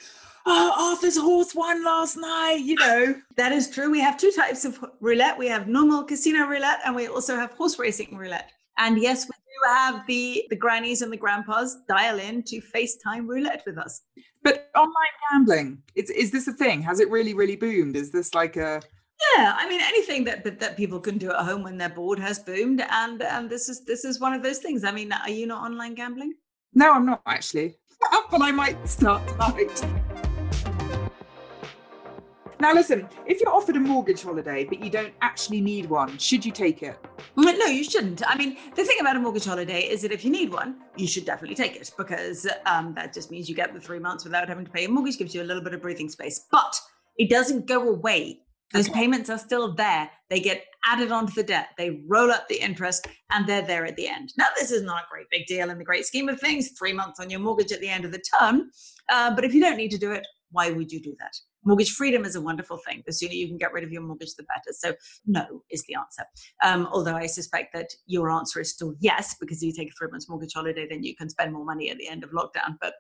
Oh, 0.46 0.72
Arthur's 0.76 1.18
horse 1.18 1.54
won 1.54 1.84
last 1.84 2.16
night, 2.16 2.60
you 2.62 2.74
know. 2.74 3.14
That 3.36 3.52
is 3.52 3.70
true. 3.70 3.90
We 3.90 4.00
have 4.00 4.18
two 4.18 4.32
types 4.32 4.64
of 4.66 4.78
roulette. 5.00 5.38
We 5.38 5.46
have 5.48 5.66
normal 5.66 6.04
casino 6.04 6.46
roulette, 6.46 6.80
and 6.84 6.94
we 6.94 7.06
also 7.06 7.36
have 7.36 7.52
horse 7.52 7.78
racing 7.78 8.16
roulette. 8.16 8.50
And 8.76 9.00
yes, 9.00 9.26
we 9.26 9.32
do 9.50 9.68
have 9.68 10.06
the 10.06 10.46
the 10.50 10.56
grannies 10.56 11.02
and 11.02 11.12
the 11.12 11.16
grandpas 11.16 11.76
dial 11.88 12.18
in 12.18 12.42
to 12.44 12.60
FaceTime 12.60 13.26
roulette 13.26 13.62
with 13.66 13.78
us. 13.78 14.02
But 14.42 14.70
online 14.76 15.16
gambling, 15.30 15.82
is, 15.94 16.10
is 16.10 16.30
this 16.30 16.48
a 16.48 16.52
thing? 16.52 16.82
Has 16.82 17.00
it 17.00 17.10
really, 17.10 17.34
really 17.34 17.56
boomed? 17.56 17.96
Is 17.96 18.10
this 18.10 18.34
like 18.34 18.56
a 18.56 18.82
Yeah, 19.36 19.54
I 19.56 19.68
mean 19.68 19.80
anything 19.80 20.24
that 20.24 20.60
that, 20.60 20.76
people 20.76 21.00
can 21.00 21.18
do 21.18 21.30
at 21.30 21.44
home 21.44 21.62
when 21.62 21.76
they're 21.76 21.88
bored 21.88 22.18
has 22.18 22.38
boomed, 22.38 22.80
and 22.90 23.22
and 23.22 23.50
this 23.50 23.68
is 23.68 23.84
this 23.84 24.04
is 24.04 24.20
one 24.20 24.32
of 24.32 24.42
those 24.42 24.58
things. 24.58 24.84
I 24.84 24.92
mean, 24.92 25.12
are 25.12 25.30
you 25.30 25.46
not 25.46 25.62
online 25.62 25.94
gambling? 25.94 26.34
No, 26.74 26.92
I'm 26.92 27.06
not 27.06 27.22
actually. 27.26 27.76
but 28.30 28.42
I 28.42 28.50
might 28.50 28.88
start 28.88 29.26
tonight. 29.28 29.84
Now, 32.60 32.74
listen, 32.74 33.08
if 33.26 33.40
you're 33.40 33.50
offered 33.52 33.76
a 33.76 33.80
mortgage 33.80 34.22
holiday 34.22 34.64
but 34.64 34.84
you 34.84 34.90
don't 34.90 35.14
actually 35.22 35.62
need 35.62 35.88
one, 35.88 36.18
should 36.18 36.44
you 36.44 36.52
take 36.52 36.82
it? 36.82 36.98
No, 37.34 37.50
you 37.66 37.82
shouldn't. 37.82 38.22
I 38.28 38.36
mean, 38.36 38.58
the 38.76 38.84
thing 38.84 38.98
about 39.00 39.16
a 39.16 39.18
mortgage 39.18 39.46
holiday 39.46 39.80
is 39.80 40.02
that 40.02 40.12
if 40.12 40.24
you 40.24 40.30
need 40.30 40.52
one, 40.52 40.76
you 40.96 41.06
should 41.06 41.24
definitely 41.24 41.56
take 41.56 41.76
it 41.76 41.90
because 41.96 42.46
um, 42.66 42.92
that 42.96 43.14
just 43.14 43.30
means 43.30 43.48
you 43.48 43.54
get 43.54 43.72
the 43.72 43.80
three 43.80 43.98
months 43.98 44.24
without 44.24 44.46
having 44.46 44.66
to 44.66 44.70
pay 44.70 44.84
a 44.84 44.88
mortgage, 44.90 45.16
gives 45.16 45.34
you 45.34 45.42
a 45.42 45.44
little 45.44 45.62
bit 45.62 45.72
of 45.72 45.80
breathing 45.80 46.10
space. 46.10 46.46
But 46.52 46.78
it 47.16 47.30
doesn't 47.30 47.66
go 47.66 47.88
away. 47.88 48.40
Those 48.74 48.88
Okay. 48.88 49.00
payments 49.00 49.30
are 49.30 49.38
still 49.38 49.74
there. 49.74 50.10
They 50.28 50.38
get 50.38 50.62
added 50.84 51.10
onto 51.10 51.32
the 51.32 51.42
debt. 51.42 51.68
They 51.78 52.02
roll 52.08 52.30
up 52.30 52.46
the 52.48 52.60
interest 52.60 53.08
and 53.32 53.46
they're 53.46 53.62
there 53.66 53.84
at 53.86 53.96
the 53.96 54.06
end. 54.06 54.32
Now, 54.36 54.46
this 54.58 54.70
is 54.70 54.82
not 54.82 55.02
a 55.02 55.06
great 55.10 55.26
big 55.30 55.46
deal 55.46 55.70
in 55.70 55.78
the 55.78 55.84
great 55.84 56.04
scheme 56.06 56.28
of 56.28 56.38
things, 56.38 56.70
three 56.78 56.92
months 56.92 57.18
on 57.20 57.30
your 57.30 57.40
mortgage 57.40 57.72
at 57.72 57.80
the 57.80 57.88
end 57.88 58.04
of 58.04 58.12
the 58.12 58.22
term. 58.38 58.70
Uh, 59.08 59.34
but 59.34 59.44
if 59.44 59.54
you 59.54 59.60
don't 59.60 59.76
need 59.76 59.90
to 59.90 59.98
do 59.98 60.12
it, 60.12 60.24
why 60.50 60.70
would 60.70 60.90
you 60.90 61.00
do 61.00 61.14
that? 61.18 61.32
Mortgage 61.64 61.90
freedom 61.90 62.24
is 62.24 62.36
a 62.36 62.40
wonderful 62.40 62.78
thing. 62.78 63.02
The 63.06 63.12
sooner 63.12 63.34
you 63.34 63.46
can 63.46 63.58
get 63.58 63.72
rid 63.72 63.84
of 63.84 63.92
your 63.92 64.02
mortgage, 64.02 64.34
the 64.34 64.44
better. 64.44 64.72
So, 64.72 64.94
no 65.26 65.62
is 65.70 65.84
the 65.84 65.94
answer. 65.94 66.24
Um, 66.64 66.88
although 66.90 67.16
I 67.16 67.26
suspect 67.26 67.74
that 67.74 67.90
your 68.06 68.30
answer 68.30 68.60
is 68.60 68.72
still 68.72 68.94
yes, 69.00 69.36
because 69.38 69.62
you 69.62 69.72
take 69.72 69.88
a 69.88 69.92
three 69.98 70.08
months 70.10 70.28
mortgage 70.28 70.54
holiday, 70.54 70.86
then 70.88 71.02
you 71.02 71.14
can 71.14 71.28
spend 71.28 71.52
more 71.52 71.64
money 71.64 71.90
at 71.90 71.98
the 71.98 72.08
end 72.08 72.24
of 72.24 72.30
lockdown. 72.30 72.76
But 72.80 72.94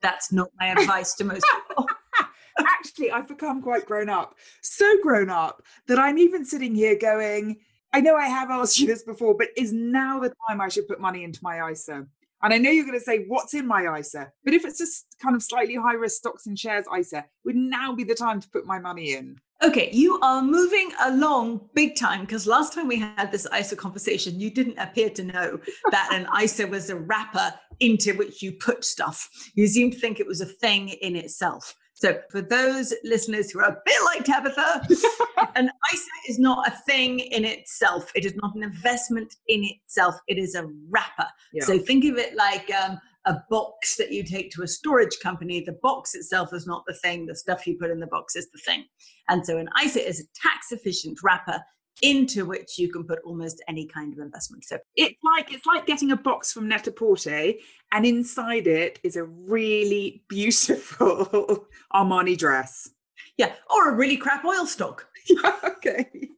that's 0.00 0.32
not 0.32 0.48
my 0.60 0.66
advice 0.78 1.14
to 1.14 1.24
most 1.24 1.44
people. 1.68 1.86
actually, 2.58 3.10
I've 3.10 3.28
become 3.28 3.62
quite 3.62 3.86
grown 3.86 4.08
up. 4.08 4.34
So 4.62 4.98
grown 5.02 5.30
up 5.30 5.62
that 5.88 5.98
I'm 5.98 6.18
even 6.18 6.44
sitting 6.44 6.74
here 6.74 6.96
going, 6.96 7.58
I 7.92 8.00
know 8.00 8.16
I 8.16 8.26
have 8.26 8.50
asked 8.50 8.78
you 8.78 8.86
this 8.86 9.02
before, 9.02 9.36
but 9.36 9.48
is 9.56 9.72
now 9.72 10.20
the 10.20 10.32
time 10.48 10.60
I 10.60 10.68
should 10.68 10.88
put 10.88 11.00
money 11.00 11.24
into 11.24 11.40
my 11.42 11.70
ISA? 11.70 12.06
And 12.44 12.52
I 12.52 12.58
know 12.58 12.70
you're 12.70 12.84
going 12.84 12.98
to 12.98 13.04
say, 13.04 13.24
what's 13.26 13.54
in 13.54 13.66
my 13.66 13.98
ISA? 13.98 14.30
But 14.44 14.52
if 14.52 14.66
it's 14.66 14.76
just 14.76 15.06
kind 15.20 15.34
of 15.34 15.42
slightly 15.42 15.76
high 15.76 15.94
risk 15.94 16.18
stocks 16.18 16.46
and 16.46 16.58
shares 16.58 16.84
ISA, 16.94 17.24
would 17.46 17.56
now 17.56 17.94
be 17.94 18.04
the 18.04 18.14
time 18.14 18.38
to 18.38 18.48
put 18.50 18.66
my 18.66 18.78
money 18.78 19.14
in. 19.14 19.38
Okay, 19.62 19.88
you 19.92 20.20
are 20.20 20.42
moving 20.42 20.90
along 21.04 21.70
big 21.72 21.96
time 21.96 22.20
because 22.20 22.46
last 22.46 22.74
time 22.74 22.86
we 22.86 22.98
had 22.98 23.32
this 23.32 23.46
ISA 23.58 23.76
conversation, 23.76 24.38
you 24.38 24.50
didn't 24.50 24.76
appear 24.76 25.08
to 25.08 25.24
know 25.24 25.58
that 25.90 26.10
an 26.12 26.28
ISA 26.38 26.66
was 26.66 26.90
a 26.90 26.96
wrapper 26.96 27.54
into 27.80 28.12
which 28.12 28.42
you 28.42 28.52
put 28.52 28.84
stuff. 28.84 29.26
You 29.54 29.66
seemed 29.66 29.94
to 29.94 29.98
think 29.98 30.20
it 30.20 30.26
was 30.26 30.42
a 30.42 30.46
thing 30.46 30.90
in 30.90 31.16
itself. 31.16 31.74
So, 31.96 32.20
for 32.28 32.42
those 32.42 32.92
listeners 33.04 33.50
who 33.50 33.60
are 33.60 33.70
a 33.70 33.76
bit 33.86 34.04
like 34.04 34.24
Tabitha, 34.24 34.86
an 35.54 35.70
ISA 35.92 36.10
is 36.28 36.38
not 36.40 36.66
a 36.66 36.72
thing 36.86 37.20
in 37.20 37.44
itself. 37.44 38.10
It 38.16 38.24
is 38.24 38.34
not 38.34 38.54
an 38.56 38.64
investment 38.64 39.36
in 39.46 39.64
itself. 39.64 40.16
It 40.26 40.36
is 40.36 40.56
a 40.56 40.68
wrapper. 40.90 41.28
Yeah. 41.52 41.64
So, 41.64 41.78
think 41.78 42.04
of 42.04 42.18
it 42.18 42.34
like 42.34 42.68
um, 42.74 42.98
a 43.26 43.42
box 43.48 43.96
that 43.96 44.12
you 44.12 44.22
take 44.22 44.50
to 44.52 44.62
a 44.62 44.68
storage 44.68 45.18
company. 45.22 45.60
The 45.60 45.78
box 45.82 46.14
itself 46.14 46.52
is 46.52 46.66
not 46.66 46.84
the 46.86 46.94
thing, 46.94 47.26
the 47.26 47.36
stuff 47.36 47.66
you 47.66 47.76
put 47.78 47.90
in 47.90 48.00
the 48.00 48.06
box 48.06 48.36
is 48.36 48.50
the 48.50 48.58
thing. 48.58 48.84
And 49.28 49.44
so 49.44 49.56
an 49.56 49.68
ISA 49.82 50.06
is 50.06 50.20
a 50.20 50.48
tax 50.48 50.72
efficient 50.72 51.18
wrapper 51.22 51.60
into 52.02 52.44
which 52.44 52.78
you 52.78 52.90
can 52.90 53.04
put 53.04 53.20
almost 53.24 53.62
any 53.68 53.86
kind 53.86 54.12
of 54.12 54.18
investment. 54.18 54.64
So 54.64 54.78
it's 54.96 55.18
like 55.22 55.52
it's 55.52 55.66
like 55.66 55.86
getting 55.86 56.12
a 56.12 56.16
box 56.16 56.52
from 56.52 56.68
Net-a-Porter 56.68 57.52
and 57.92 58.06
inside 58.06 58.66
it 58.66 58.98
is 59.02 59.16
a 59.16 59.24
really 59.24 60.22
beautiful 60.28 61.66
Armani 61.92 62.36
dress. 62.36 62.90
Yeah, 63.36 63.52
or 63.70 63.90
a 63.90 63.94
really 63.94 64.16
crap 64.16 64.44
oil 64.44 64.66
stock. 64.66 65.06
okay. 65.64 66.30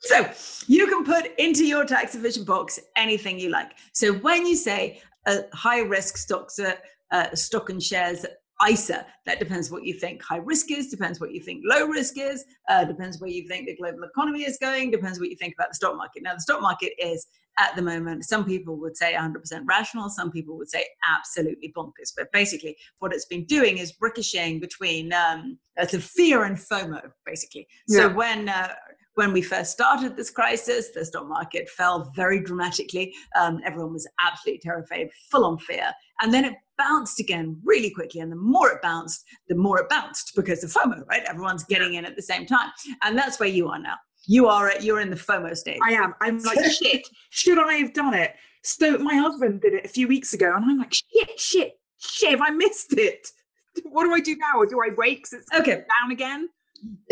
So 0.00 0.28
you 0.66 0.88
can 0.88 1.04
put 1.04 1.30
into 1.38 1.64
your 1.64 1.84
tax 1.84 2.14
efficient 2.14 2.46
box 2.46 2.80
anything 2.96 3.38
you 3.38 3.50
like. 3.50 3.70
So 3.92 4.14
when 4.14 4.46
you 4.46 4.56
say 4.56 5.00
a 5.26 5.42
high 5.52 5.80
risk 5.80 6.16
stocks, 6.16 6.58
uh, 6.58 7.34
stock 7.34 7.70
and 7.70 7.82
shares 7.82 8.26
ISA. 8.68 9.06
That 9.26 9.38
depends 9.38 9.70
what 9.70 9.84
you 9.84 9.94
think 9.94 10.22
high 10.22 10.38
risk 10.38 10.70
is, 10.70 10.88
depends 10.88 11.20
what 11.20 11.32
you 11.32 11.40
think 11.40 11.62
low 11.64 11.86
risk 11.86 12.18
is, 12.18 12.44
uh, 12.68 12.84
depends 12.84 13.20
where 13.20 13.30
you 13.30 13.46
think 13.48 13.66
the 13.66 13.76
global 13.76 14.04
economy 14.04 14.42
is 14.42 14.58
going, 14.60 14.90
depends 14.90 15.18
what 15.20 15.28
you 15.28 15.36
think 15.36 15.54
about 15.54 15.68
the 15.70 15.74
stock 15.74 15.96
market. 15.96 16.22
Now, 16.22 16.34
the 16.34 16.40
stock 16.40 16.62
market 16.62 16.92
is 16.98 17.26
at 17.58 17.76
the 17.76 17.82
moment, 17.82 18.24
some 18.24 18.44
people 18.44 18.76
would 18.76 18.96
say 18.96 19.14
100% 19.14 19.34
rational, 19.66 20.08
some 20.08 20.30
people 20.30 20.56
would 20.56 20.70
say 20.70 20.86
absolutely 21.14 21.72
bonkers. 21.76 22.12
But 22.16 22.32
basically, 22.32 22.76
what 22.98 23.12
it's 23.12 23.26
been 23.26 23.44
doing 23.44 23.78
is 23.78 23.94
ricocheting 24.00 24.58
between 24.58 25.12
um, 25.12 25.58
the 25.76 26.00
fear 26.00 26.44
and 26.44 26.56
FOMO, 26.56 27.02
basically. 27.26 27.66
Yeah. 27.88 28.00
So 28.00 28.14
when 28.14 28.48
uh, 28.48 28.74
when 29.14 29.32
we 29.32 29.42
first 29.42 29.72
started 29.72 30.16
this 30.16 30.30
crisis, 30.30 30.90
the 30.90 31.04
stock 31.04 31.28
market 31.28 31.68
fell 31.68 32.10
very 32.16 32.40
dramatically. 32.40 33.14
Um, 33.38 33.60
everyone 33.64 33.92
was 33.92 34.08
absolutely 34.20 34.60
terrified, 34.60 35.10
full 35.30 35.44
on 35.44 35.58
fear. 35.58 35.92
And 36.22 36.32
then 36.32 36.44
it 36.44 36.54
bounced 36.78 37.20
again 37.20 37.60
really 37.64 37.90
quickly. 37.90 38.20
And 38.20 38.32
the 38.32 38.36
more 38.36 38.70
it 38.70 38.82
bounced, 38.82 39.24
the 39.48 39.54
more 39.54 39.80
it 39.80 39.88
bounced 39.88 40.32
because 40.34 40.64
of 40.64 40.72
FOMO, 40.72 41.06
right? 41.06 41.22
Everyone's 41.26 41.64
getting 41.64 41.94
in 41.94 42.04
at 42.04 42.16
the 42.16 42.22
same 42.22 42.46
time. 42.46 42.70
And 43.02 43.16
that's 43.16 43.38
where 43.38 43.48
you 43.48 43.68
are 43.68 43.78
now. 43.78 43.96
You 44.26 44.46
are 44.46 44.68
at, 44.68 44.82
you're 44.82 45.00
in 45.00 45.10
the 45.10 45.16
FOMO 45.16 45.56
stage. 45.56 45.80
I 45.84 45.92
am. 45.92 46.14
I'm 46.20 46.38
like, 46.42 46.64
shit, 46.72 47.06
should 47.30 47.58
I 47.58 47.74
have 47.74 47.92
done 47.92 48.14
it? 48.14 48.34
So 48.62 48.98
my 48.98 49.14
husband 49.14 49.60
did 49.60 49.74
it 49.74 49.84
a 49.84 49.88
few 49.88 50.06
weeks 50.06 50.32
ago, 50.32 50.54
and 50.54 50.64
I'm 50.64 50.78
like, 50.78 50.94
shit, 50.94 51.40
shit, 51.40 51.72
shit, 51.98 52.30
have 52.30 52.40
I 52.40 52.50
missed 52.50 52.92
it? 52.96 53.28
What 53.84 54.04
do 54.04 54.12
I 54.12 54.20
do 54.20 54.36
now? 54.36 54.58
Or 54.58 54.66
do 54.66 54.78
I 54.82 54.90
wait 54.98 55.22
because 55.22 55.32
it's 55.32 55.48
okay. 55.58 55.76
down 55.76 56.10
again? 56.10 56.50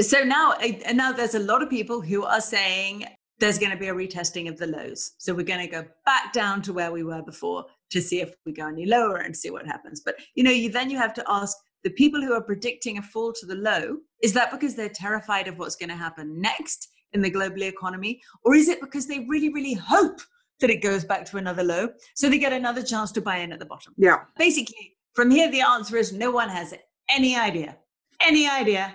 So 0.00 0.22
now, 0.24 0.52
and 0.54 0.96
now 0.96 1.12
there's 1.12 1.34
a 1.34 1.40
lot 1.40 1.62
of 1.62 1.70
people 1.70 2.00
who 2.00 2.24
are 2.24 2.40
saying 2.40 3.06
there's 3.38 3.58
going 3.58 3.72
to 3.72 3.78
be 3.78 3.88
a 3.88 3.94
retesting 3.94 4.48
of 4.48 4.58
the 4.58 4.66
lows. 4.66 5.12
So 5.18 5.34
we're 5.34 5.44
going 5.44 5.66
to 5.66 5.66
go 5.66 5.86
back 6.04 6.32
down 6.32 6.62
to 6.62 6.72
where 6.72 6.92
we 6.92 7.02
were 7.02 7.22
before 7.22 7.66
to 7.90 8.00
see 8.00 8.20
if 8.20 8.34
we 8.44 8.52
go 8.52 8.68
any 8.68 8.86
lower 8.86 9.16
and 9.16 9.36
see 9.36 9.50
what 9.50 9.66
happens. 9.66 10.00
But 10.04 10.16
you 10.34 10.44
know, 10.44 10.50
you 10.50 10.70
then 10.70 10.90
you 10.90 10.98
have 10.98 11.14
to 11.14 11.24
ask 11.26 11.56
the 11.82 11.90
people 11.90 12.20
who 12.20 12.34
are 12.34 12.42
predicting 12.42 12.98
a 12.98 13.02
fall 13.02 13.32
to 13.32 13.46
the 13.46 13.54
low, 13.54 13.96
is 14.22 14.34
that 14.34 14.50
because 14.50 14.74
they're 14.74 14.90
terrified 14.90 15.48
of 15.48 15.58
what's 15.58 15.76
going 15.76 15.88
to 15.88 15.96
happen 15.96 16.40
next 16.40 16.88
in 17.12 17.22
the 17.22 17.30
global 17.30 17.62
economy? 17.62 18.20
Or 18.44 18.54
is 18.54 18.68
it 18.68 18.80
because 18.80 19.06
they 19.06 19.26
really, 19.28 19.48
really 19.50 19.74
hope 19.74 20.20
that 20.60 20.70
it 20.70 20.82
goes 20.82 21.04
back 21.04 21.24
to 21.24 21.38
another 21.38 21.64
low 21.64 21.88
so 22.14 22.28
they 22.28 22.38
get 22.38 22.52
another 22.52 22.82
chance 22.82 23.10
to 23.12 23.22
buy 23.22 23.38
in 23.38 23.52
at 23.52 23.58
the 23.58 23.64
bottom? 23.64 23.94
Yeah. 23.96 24.18
Basically, 24.38 24.96
from 25.14 25.30
here, 25.30 25.50
the 25.50 25.62
answer 25.62 25.96
is 25.96 26.12
no 26.12 26.30
one 26.30 26.50
has 26.50 26.74
any 27.08 27.36
idea. 27.36 27.78
Any 28.20 28.48
idea 28.48 28.94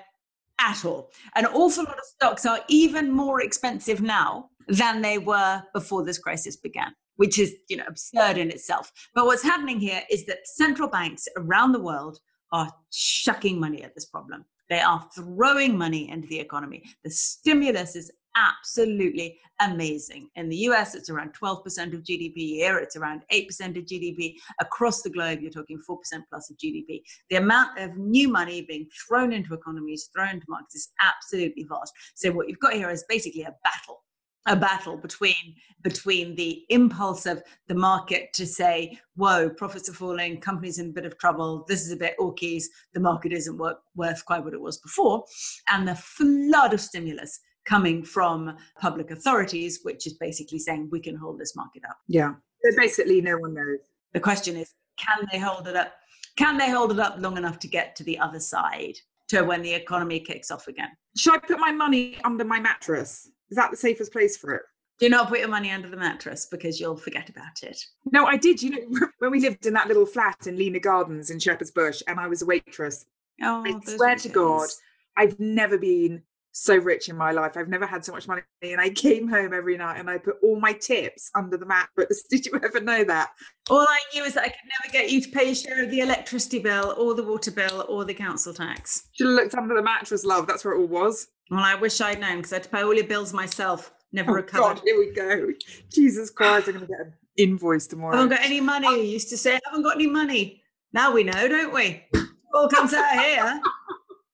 at 0.60 0.86
all. 0.86 1.12
An 1.36 1.46
awful 1.48 1.84
lot 1.84 1.98
of 1.98 2.06
stocks 2.06 2.46
are 2.46 2.60
even 2.68 3.12
more 3.12 3.42
expensive 3.42 4.02
now 4.02 4.50
than 4.68 5.02
they 5.02 5.18
were 5.18 5.62
before 5.74 6.04
this 6.04 6.18
crisis 6.18 6.56
began 6.56 6.94
which 7.18 7.40
is 7.40 7.56
you 7.70 7.78
know 7.78 7.86
absurd 7.88 8.38
in 8.38 8.50
itself. 8.50 8.92
But 9.14 9.26
what's 9.26 9.44
happening 9.44 9.80
here 9.80 10.02
is 10.10 10.26
that 10.26 10.48
central 10.48 10.90
banks 10.90 11.28
around 11.38 11.72
the 11.72 11.80
world 11.80 12.20
are 12.52 12.72
chucking 12.92 13.60
money 13.60 13.84
at 13.84 13.96
this 13.96 14.06
problem. 14.06 14.46
They 14.70 14.80
are 14.80 15.08
throwing 15.16 15.78
money 15.78 16.10
into 16.10 16.28
the 16.28 16.40
economy. 16.40 16.84
The 17.04 17.12
stimulus 17.12 17.96
is 17.96 18.12
absolutely 18.36 19.40
amazing. 19.62 20.30
In 20.36 20.50
the 20.50 20.58
US, 20.70 20.96
it's 20.96 21.10
around 21.10 21.34
12% 21.34 21.94
of 21.94 22.04
GDP. 22.04 22.56
Here, 22.56 22.78
it's 22.78 22.96
around 22.96 23.24
8% 23.32 23.78
of 23.78 23.86
GDP. 23.86 24.36
Across 24.60 25.02
the 25.02 25.10
globe, 25.10 25.40
you're 25.42 25.52
talking 25.52 25.80
4% 25.90 25.98
plus 26.30 26.50
of 26.50 26.58
GDP. 26.58 27.02
The 27.30 27.38
amount 27.38 27.78
of 27.80 27.96
new 27.98 28.30
money 28.30 28.62
being 28.62 28.88
thrown 29.08 29.34
into 29.34 29.54
economies, 29.54 30.10
thrown 30.14 30.30
into 30.30 30.46
markets 30.50 30.76
is 30.76 30.90
absolutely 31.02 31.66
vast. 31.70 31.94
So, 32.16 32.32
what 32.32 32.50
you've 32.50 32.60
got 32.60 32.74
here 32.74 32.90
is 32.90 33.06
basically 33.08 33.44
a 33.44 33.56
battle 33.64 34.02
a 34.48 34.56
battle 34.56 34.98
between 34.98 35.56
between 35.82 36.36
the 36.36 36.64
impulse 36.70 37.26
of 37.26 37.42
the 37.68 37.76
market 37.76 38.32
to 38.34 38.46
say, 38.46 39.00
"Whoa, 39.16 39.50
profits 39.50 39.90
are 39.90 39.94
falling, 39.94 40.40
companies 40.40 40.78
in 40.78 40.90
a 40.90 40.94
bit 40.94 41.06
of 41.06 41.18
trouble. 41.18 41.66
This 41.68 41.86
is 41.86 41.92
a 41.92 41.96
bit 41.96 42.16
orkies. 42.20 42.66
The 42.94 43.00
market 43.00 43.34
isn't 43.34 43.58
worth 43.58 44.26
quite 44.26 44.44
what 44.44 44.54
it 44.54 44.62
was 44.62 44.78
before," 44.78 45.26
and 45.70 45.88
the 45.88 45.96
flood 45.96 46.74
of 46.74 46.82
stimulus 46.82 47.40
coming 47.66 48.04
from 48.04 48.56
public 48.80 49.12
authorities, 49.12 49.80
which 49.84 50.08
is 50.08 50.14
basically 50.14 50.60
saying 50.60 50.90
we 50.92 51.00
can 51.00 51.16
hold 51.16 51.40
this 51.40 51.56
market 51.56 51.84
up. 51.90 51.98
Yeah. 52.08 52.34
So 52.64 52.78
basically, 52.78 53.22
no 53.22 53.38
one 53.38 53.54
knows. 53.54 53.80
The 54.14 54.20
question 54.20 54.56
is, 54.56 54.74
can 54.98 55.28
they 55.32 55.40
hold 55.40 55.68
it 55.68 55.76
up? 55.76 55.94
Can 56.38 56.58
they 56.58 56.70
hold 56.70 56.92
it 56.92 57.00
up 57.00 57.16
long 57.20 57.38
enough 57.38 57.60
to 57.60 57.68
get 57.68 57.96
to 57.98 58.04
the 58.04 58.20
other 58.20 58.40
side, 58.40 58.96
to 59.30 59.44
when 59.44 59.62
the 59.62 59.74
economy 59.74 60.20
kicks 60.20 60.52
off 60.52 60.68
again? 60.68 60.90
Should 61.18 61.36
I 61.36 61.40
put 61.40 61.60
my 61.60 61.72
money 61.72 62.18
under 62.24 62.44
my 62.44 62.60
mattress? 62.60 63.30
Is 63.50 63.58
that 63.58 63.72
the 63.72 63.78
safest 63.78 64.12
place 64.12 64.38
for 64.38 64.54
it? 64.54 64.62
Do 64.98 65.10
not 65.10 65.28
put 65.28 65.40
your 65.40 65.50
money 65.50 65.72
under 65.72 65.90
the 65.90 65.98
mattress 65.98 66.48
because 66.50 66.80
you'll 66.80 66.96
forget 66.96 67.30
about 67.30 67.64
it. 67.64 67.78
No, 68.12 68.26
I 68.26 68.38
did. 68.38 68.62
You 68.64 68.70
know, 68.72 69.08
when 69.20 69.32
we 69.32 69.42
lived 69.42 69.66
in 69.66 69.74
that 69.74 69.88
little 69.88 70.06
flat 70.06 70.48
in 70.48 70.58
Lena 70.58 70.80
Gardens 70.80 71.30
in 71.30 71.40
Shepherd's 71.40 71.72
Bush 71.72 72.02
and 72.08 72.20
I 72.20 72.28
was 72.28 72.42
a 72.42 72.46
waitress, 72.46 73.06
oh, 73.42 73.64
I 73.66 73.80
swear 73.84 74.16
to 74.16 74.30
God, 74.30 74.70
I've 75.18 75.38
never 75.40 75.78
been 75.78 76.24
so 76.58 76.78
rich 76.78 77.10
in 77.10 77.18
my 77.18 77.32
life. 77.32 77.58
I've 77.58 77.68
never 77.68 77.86
had 77.86 78.06
so 78.06 78.14
much 78.14 78.30
money. 78.30 78.42
And 78.62 78.80
I 78.80 78.90
came 78.90 79.28
home 79.28 79.54
every 79.54 79.78
night 79.78 80.00
and 80.00 80.10
I 80.10 80.18
put 80.18 80.38
all 80.42 80.58
my 80.58 80.72
tips 80.72 81.30
under 81.36 81.58
the 81.58 81.66
mattress. 81.66 82.24
Did 82.30 82.46
you 82.46 82.54
ever 82.64 82.80
know 82.80 83.04
that? 83.04 83.32
All 83.70 83.82
I 83.82 84.00
knew 84.14 84.24
is 84.24 84.36
that 84.36 84.44
I 84.44 84.48
could 84.48 84.70
never 84.82 84.94
get 84.94 85.12
you 85.12 85.20
to 85.22 85.30
pay 85.30 85.52
a 85.52 85.56
share 85.56 85.84
of 85.84 85.92
the 85.92 86.00
electricity 86.00 86.60
bill 86.60 86.96
or 86.98 87.14
the 87.14 87.24
water 87.24 87.52
bill 87.52 87.86
or 87.90 88.06
the 88.06 88.14
council 88.14 88.54
tax. 88.54 89.10
Should 89.12 89.28
have 89.28 89.36
looked 89.36 89.56
under 89.56 89.76
the 89.76 89.84
mattress, 89.84 90.24
love. 90.24 90.48
That's 90.48 90.64
where 90.64 90.76
it 90.76 90.80
all 90.80 90.88
was. 90.88 91.28
Well, 91.52 91.60
I 91.60 91.76
wish 91.76 92.00
I'd 92.00 92.22
known 92.22 92.38
because 92.38 92.54
I 92.54 92.56
had 92.56 92.64
to 92.64 92.70
pay 92.70 92.84
all 92.84 92.94
your 92.94 93.08
bills 93.08 93.34
myself. 93.34 93.92
Never 94.14 94.32
oh, 94.32 94.36
recovered. 94.36 94.76
God, 94.76 94.82
here 94.86 94.98
we 94.98 95.12
go. 95.12 95.50
Jesus 95.92 96.30
Christ, 96.30 96.70
I'm 96.70 96.76
going 96.76 96.88
to 96.88 96.92
get 96.92 97.02
an 97.02 97.14
invoice 97.36 97.86
tomorrow. 97.86 98.14
I 98.14 98.22
haven't 98.22 98.38
got 98.38 98.46
any 98.46 98.62
money. 98.62 98.88
You 98.88 99.04
used 99.04 99.30
to 99.30 99.38
say, 99.38 99.56
I 99.56 99.60
haven't 99.66 99.84
got 99.84 99.96
any 99.96 100.08
money. 100.08 100.64
Now 100.94 101.12
we 101.12 101.26
know, 101.26 101.50
don't 101.50 101.74
we? 101.74 102.06
All 102.54 102.70
comes 102.70 102.94
out 102.94 103.12
here. 103.20 103.62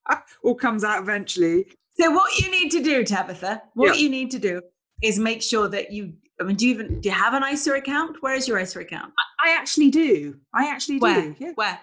all 0.44 0.54
comes 0.54 0.84
out 0.84 1.02
eventually. 1.02 1.66
So 2.00 2.12
what 2.12 2.38
you 2.40 2.50
need 2.52 2.70
to 2.72 2.84
do, 2.84 3.04
Tabitha, 3.04 3.62
what 3.74 3.96
yeah. 3.96 4.02
you 4.02 4.10
need 4.10 4.32
to 4.32 4.40
do 4.40 4.62
is 5.02 5.20
make 5.20 5.42
sure 5.42 5.68
that 5.68 5.92
you. 5.92 6.14
I 6.40 6.44
mean, 6.44 6.56
do 6.56 6.68
you 6.68 6.74
even 6.74 7.02
do 7.02 7.10
you 7.10 7.16
have 7.16 7.34
an 7.34 7.44
ISA 7.44 7.74
account? 7.74 8.18
Where 8.22 8.34
is 8.34 8.48
your 8.48 8.58
ISA 8.58 8.80
account? 8.80 9.14
I 9.44 9.52
actually 9.52 9.92
do. 9.92 10.40
I 10.54 10.68
actually 10.68 11.00
Where? 11.00 11.22
do. 11.22 11.36
Yeah. 11.38 11.52
Where? 11.56 11.80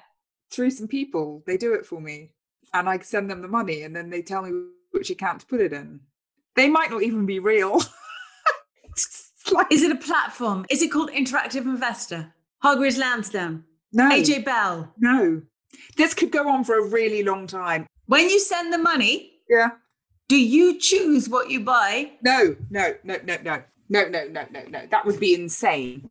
Through 0.50 0.70
some 0.70 0.88
people, 0.88 1.42
they 1.46 1.56
do 1.56 1.74
it 1.74 1.86
for 1.86 2.00
me, 2.00 2.32
and 2.72 2.88
I 2.88 2.98
send 2.98 3.30
them 3.30 3.42
the 3.42 3.48
money, 3.48 3.82
and 3.82 3.94
then 3.94 4.10
they 4.10 4.22
tell 4.22 4.42
me 4.42 4.50
which 4.92 5.10
account 5.10 5.40
to 5.40 5.46
put 5.46 5.60
it 5.60 5.72
in. 5.72 6.00
They 6.56 6.68
might 6.68 6.90
not 6.90 7.02
even 7.02 7.26
be 7.26 7.38
real. 7.38 7.80
like, 9.52 9.70
is 9.70 9.82
it 9.82 9.92
a 9.92 9.96
platform? 9.96 10.66
Is 10.70 10.82
it 10.82 10.90
called 10.90 11.10
Interactive 11.10 11.62
Investor? 11.62 12.32
Hargreaves 12.60 12.98
Lansdown? 12.98 13.64
No. 13.92 14.10
AJ 14.10 14.44
Bell? 14.44 14.92
No. 14.98 15.42
This 15.96 16.14
could 16.14 16.32
go 16.32 16.48
on 16.48 16.64
for 16.64 16.78
a 16.78 16.88
really 16.88 17.22
long 17.22 17.46
time. 17.46 17.86
When 18.06 18.28
you 18.28 18.40
send 18.40 18.72
the 18.72 18.78
money, 18.78 19.32
yeah, 19.48 19.70
do 20.28 20.36
you 20.36 20.78
choose 20.78 21.28
what 21.28 21.50
you 21.50 21.60
buy? 21.60 22.12
No, 22.22 22.54
no, 22.70 22.94
no, 23.02 23.16
no, 23.24 23.36
no, 23.42 23.62
no, 23.88 24.08
no, 24.08 24.28
no, 24.28 24.46
no, 24.50 24.62
no. 24.68 24.86
That 24.90 25.06
would 25.06 25.18
be 25.18 25.34
insane. 25.34 26.10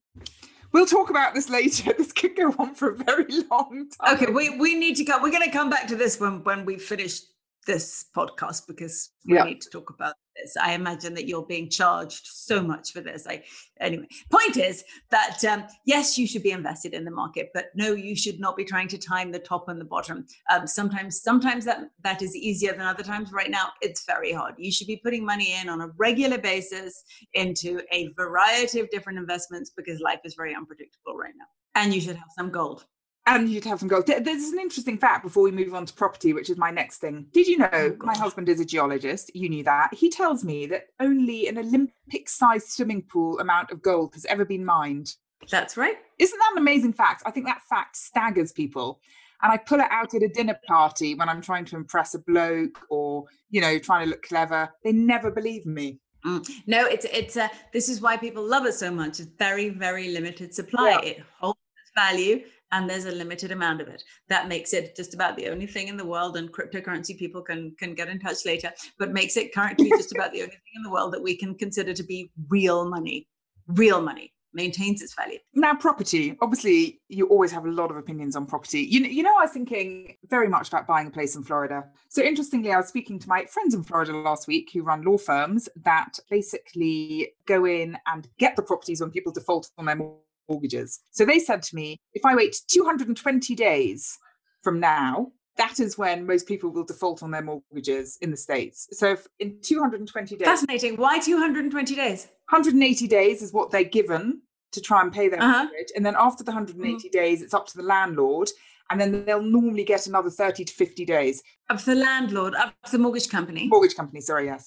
We'll 0.72 0.88
talk 0.88 1.10
about 1.10 1.34
this 1.34 1.50
later. 1.50 1.94
This 1.98 2.12
could 2.12 2.36
go 2.36 2.54
on 2.60 2.76
for 2.76 2.92
a 2.92 2.96
very 2.96 3.26
long 3.50 3.90
time. 3.90 4.16
Okay, 4.16 4.32
we, 4.32 4.58
we 4.58 4.76
need 4.76 4.96
to 4.98 5.06
come. 5.06 5.22
We're 5.22 5.32
going 5.32 5.44
to 5.44 5.52
come 5.52 5.70
back 5.70 5.88
to 5.88 5.96
this 5.96 6.20
when 6.20 6.44
when 6.44 6.66
we 6.66 6.78
finish 6.78 7.22
this 7.68 8.06
podcast 8.16 8.66
because 8.68 9.12
we 9.26 9.36
yeah. 9.36 9.44
need 9.44 9.62
to 9.62 9.70
talk 9.70 9.90
about 9.90 10.16
this. 10.38 10.56
I 10.58 10.74
imagine 10.74 11.14
that 11.16 11.28
you're 11.28 11.46
being 11.46 11.70
charged 11.70 12.26
so 12.26 12.64
much 12.64 12.92
for 12.92 13.02
this. 13.02 13.28
I 13.28 13.44
anyway. 13.80 14.08
Point 14.32 14.58
is 14.58 14.84
that 15.12 15.44
um, 15.46 15.66
yes, 15.86 16.18
you 16.18 16.26
should 16.26 16.44
be 16.44 16.52
invested 16.52 16.94
in 16.94 17.06
the 17.06 17.12
market, 17.12 17.50
but 17.54 17.66
no, 17.76 17.94
you 17.94 18.16
should 18.16 18.40
not 18.40 18.56
be 18.56 18.64
trying 18.64 18.88
to 18.88 18.98
time 18.98 19.32
the 19.32 19.40
top 19.40 19.68
and 19.68 19.80
the 19.80 19.86
bottom. 19.86 20.26
Um, 20.52 20.66
sometimes, 20.66 21.22
sometimes 21.22 21.66
that 21.66 21.90
that 22.04 22.22
is 22.22 22.36
easier 22.36 22.72
than 22.72 22.82
other 22.82 23.04
times. 23.04 23.32
Right 23.32 23.52
now, 23.52 23.70
it's 23.82 24.06
very 24.06 24.32
hard. 24.32 24.56
You 24.58 24.72
should 24.72 24.88
be 24.88 25.02
putting 25.04 25.26
money 25.26 25.54
in 25.62 25.70
on 25.70 25.82
a 25.82 25.90
regular 25.98 26.38
basis 26.38 27.04
into 27.34 27.82
a 27.92 28.12
variety 28.14 28.80
of 28.80 28.90
different 28.90 29.20
investments 29.20 29.72
because 29.76 30.00
life 30.00 30.22
is 30.24 30.36
very 30.36 30.56
unpredictable 30.56 31.18
right 31.18 31.34
now, 31.38 31.46
and 31.76 31.94
you 31.94 32.02
should 32.02 32.16
have 32.16 32.30
some 32.36 32.50
gold 32.50 32.86
and 33.28 33.50
you'd 33.50 33.66
have 33.66 33.80
some 33.80 33.88
gold. 33.90 34.08
There's 34.08 34.26
an 34.26 34.60
interesting 34.60 34.98
fact 34.98 35.24
before 35.24 35.44
we 35.44 35.52
move 35.52 35.74
on 35.74 35.86
to 35.86 35.94
property, 35.94 36.34
which 36.34 36.50
is 36.50 36.58
my 36.58 36.72
next 36.72 37.00
thing. 37.00 37.28
Did 37.34 37.48
you 37.48 37.58
know 37.58 37.70
oh, 37.72 37.96
my 38.00 38.18
husband 38.18 38.50
is 38.50 38.60
a 38.60 38.66
geologist? 38.66 39.30
You 39.36 39.50
knew 39.50 39.64
that. 39.66 39.94
He 39.94 40.10
tells 40.10 40.44
me 40.44 40.66
that 40.68 40.88
only 41.00 41.48
an 41.48 41.58
Olympic 41.58 42.30
sized 42.30 42.70
swimming 42.70 43.04
pool 43.04 43.40
amount 43.40 43.72
of 43.72 43.82
gold 43.82 44.14
has 44.14 44.26
ever 44.26 44.46
been 44.46 44.66
mined. 44.66 45.14
That's 45.52 45.78
right. 45.78 45.98
Isn't 46.18 46.40
that 46.40 46.54
an 46.54 46.58
amazing 46.58 46.94
fact? 46.94 47.24
I 47.26 47.32
think 47.32 47.46
that 47.46 47.62
fact 47.70 47.98
staggers 47.98 48.52
people. 48.52 49.00
And 49.44 49.52
I 49.52 49.58
pull 49.58 49.80
it 49.80 49.88
out 49.92 50.16
at 50.16 50.24
a 50.24 50.30
dinner 50.30 50.60
party 50.66 51.14
when 51.14 51.30
I'm 51.30 51.42
trying 51.42 51.66
to 51.66 51.76
impress 51.76 52.16
a 52.16 52.20
bloke 52.20 52.80
or, 52.90 53.26
you 53.52 53.62
know, 53.62 53.78
trying 53.78 54.06
to 54.06 54.10
look 54.10 54.24
clever. 54.24 54.70
They 54.84 54.94
never 54.94 55.30
believe 55.30 55.66
me. 55.66 56.00
Mm. 56.26 56.50
No, 56.66 56.86
it's 56.88 57.06
it's 57.06 57.38
a. 57.38 57.50
This 57.72 57.88
is 57.88 58.02
why 58.02 58.18
people 58.18 58.44
love 58.44 58.66
it 58.66 58.74
so 58.74 58.90
much. 58.90 59.20
It's 59.20 59.30
very 59.38 59.70
very 59.70 60.10
limited 60.10 60.56
supply. 60.56 61.00
Yeah. 61.04 61.10
It 61.10 61.24
holds 61.40 61.60
its 61.84 61.92
value, 61.96 62.44
and 62.72 62.90
there's 62.90 63.06
a 63.06 63.12
limited 63.12 63.52
amount 63.52 63.82
of 63.82 63.88
it. 63.88 64.04
That 64.30 64.48
makes 64.48 64.74
it 64.74 64.96
just 64.96 65.14
about 65.14 65.36
the 65.36 65.50
only 65.50 65.68
thing 65.68 65.88
in 65.88 65.98
the 65.98 66.06
world. 66.06 66.38
And 66.38 66.52
cryptocurrency 66.52 67.18
people 67.18 67.42
can 67.42 67.76
can 67.78 67.94
get 67.94 68.10
in 68.10 68.20
touch 68.20 68.46
later, 68.46 68.72
but 69.00 69.14
makes 69.14 69.38
it 69.38 69.54
currently 69.54 69.90
just 69.90 70.14
about 70.16 70.32
the 70.32 70.42
only 70.42 70.52
thing 70.52 70.76
in 70.76 70.84
the 70.84 70.92
world 70.92 71.14
that 71.14 71.24
we 71.24 71.36
can 71.36 71.56
consider 71.56 71.94
to 71.94 72.04
be 72.04 72.32
real 72.50 72.90
money, 72.90 73.28
real 73.68 74.02
money 74.02 74.34
maintains 74.58 75.02
its 75.02 75.14
value. 75.14 75.38
Now, 75.54 75.76
property. 75.76 76.36
Obviously, 76.42 77.00
you 77.10 77.28
always 77.28 77.52
have 77.52 77.66
a 77.66 77.72
lot 77.72 77.92
of 77.92 77.98
opinions 77.98 78.36
on 78.36 78.46
property. 78.46 78.82
You 78.82 79.02
you 79.02 79.24
know, 79.24 79.36
I 79.38 79.44
was 79.44 79.52
thinking 79.52 80.16
very 80.30 80.50
much 80.50 80.68
about 80.68 80.88
buying 80.88 81.08
a 81.08 81.12
place 81.12 81.36
in 81.36 81.44
Florida. 81.44 81.86
So 82.10 82.22
interestingly, 82.22 82.72
I 82.72 82.78
was 82.78 82.88
speaking 82.88 83.20
to 83.20 83.30
my 83.30 83.46
friends 83.46 83.74
in 83.74 83.84
Florida 83.84 84.14
last 84.14 84.48
week 84.48 84.72
who 84.74 84.82
run 84.82 85.04
law 85.04 85.18
firms 85.18 85.70
that 85.84 86.20
basically 86.30 87.32
go 87.46 87.66
in 87.66 87.98
and 88.08 88.28
get 88.40 88.56
the 88.56 88.64
properties 88.64 89.00
when 89.00 89.12
people 89.12 89.32
default 89.32 89.70
on 89.78 89.86
their 89.86 90.02
mortgages. 90.50 91.00
So 91.12 91.26
they 91.26 91.40
said 91.40 91.62
to 91.64 91.76
me, 91.76 92.00
if 92.14 92.26
I 92.26 92.36
wait 92.36 92.56
220 92.68 93.56
days 93.56 94.18
from 94.64 94.80
now, 94.80 95.32
that 95.58 95.80
is 95.80 95.98
when 95.98 96.26
most 96.26 96.48
people 96.48 96.70
will 96.70 96.84
default 96.84 97.24
on 97.24 97.32
their 97.32 97.42
mortgages 97.42 98.18
in 98.22 98.32
the 98.32 98.38
States. 98.38 98.88
So 98.92 99.14
if 99.14 99.28
in 99.40 99.58
220 99.62 100.36
days. 100.36 100.48
Fascinating. 100.48 100.98
Why 100.98 101.20
220 101.20 101.96
days? 101.96 102.28
180 102.50 103.08
days 103.08 103.42
is 103.42 103.52
what 103.52 103.72
they're 103.72 103.84
given 103.84 104.42
to 104.72 104.82
try 104.82 105.02
and 105.02 105.12
pay 105.12 105.30
their 105.30 105.42
uh-huh. 105.42 105.64
mortgage. 105.64 105.92
And 105.96 106.06
then 106.06 106.16
after 106.18 106.44
the 106.44 106.52
180 106.52 106.96
mm-hmm. 106.96 107.12
days, 107.12 107.42
it's 107.42 107.54
up 107.54 107.68
to 107.68 107.78
the 107.78 107.84
landlord. 107.84 108.50
And 108.90 109.02
then 109.02 109.26
they'll 109.26 109.42
normally 109.42 109.84
get 109.84 110.08
another 110.08 110.30
30 110.30 110.64
to 110.64 110.74
50 110.74 111.06
days. 111.06 111.44
Up 111.70 111.80
to 111.80 111.86
the 111.86 111.96
landlord, 111.96 112.56
up 112.56 112.74
to 112.86 112.92
the 112.94 113.00
mortgage 113.00 113.30
company. 113.30 113.68
Mortgage 113.68 113.96
company, 113.96 114.22
sorry, 114.22 114.46
yes. 114.46 114.66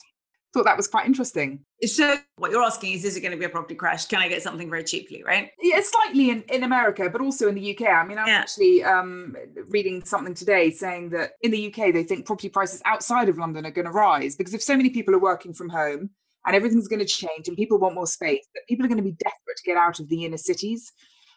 Thought 0.52 0.64
that 0.64 0.76
was 0.76 0.88
quite 0.88 1.06
interesting. 1.06 1.64
So 1.84 2.16
what 2.36 2.50
you're 2.50 2.62
asking 2.62 2.94
is, 2.94 3.04
is 3.04 3.16
it 3.16 3.20
going 3.20 3.32
to 3.32 3.38
be 3.38 3.44
a 3.44 3.48
property 3.48 3.76
crash? 3.76 4.06
Can 4.06 4.18
I 4.18 4.28
get 4.28 4.42
something 4.42 4.68
very 4.68 4.82
cheaply, 4.82 5.22
right? 5.24 5.50
Yeah, 5.62 5.80
slightly 5.80 6.30
in, 6.30 6.42
in 6.48 6.64
America, 6.64 7.08
but 7.08 7.20
also 7.20 7.48
in 7.48 7.54
the 7.54 7.76
UK. 7.76 7.86
I 7.88 8.04
mean, 8.04 8.18
I'm 8.18 8.26
yeah. 8.26 8.38
actually 8.38 8.82
um, 8.82 9.36
reading 9.68 10.02
something 10.04 10.34
today 10.34 10.72
saying 10.72 11.10
that 11.10 11.32
in 11.42 11.52
the 11.52 11.68
UK, 11.68 11.92
they 11.92 12.02
think 12.02 12.26
property 12.26 12.48
prices 12.48 12.82
outside 12.84 13.28
of 13.28 13.38
London 13.38 13.64
are 13.64 13.70
going 13.70 13.84
to 13.84 13.92
rise 13.92 14.34
because 14.34 14.54
if 14.54 14.62
so 14.62 14.76
many 14.76 14.90
people 14.90 15.14
are 15.14 15.20
working 15.20 15.54
from 15.54 15.68
home, 15.68 16.10
and 16.46 16.56
everything's 16.56 16.88
going 16.88 17.00
to 17.00 17.06
change 17.06 17.48
and 17.48 17.56
people 17.56 17.78
want 17.78 17.94
more 17.94 18.06
space 18.06 18.46
that 18.54 18.66
people 18.68 18.84
are 18.84 18.88
going 18.88 18.96
to 18.96 19.04
be 19.04 19.12
desperate 19.12 19.56
to 19.56 19.62
get 19.64 19.76
out 19.76 20.00
of 20.00 20.08
the 20.08 20.24
inner 20.24 20.36
cities 20.36 20.92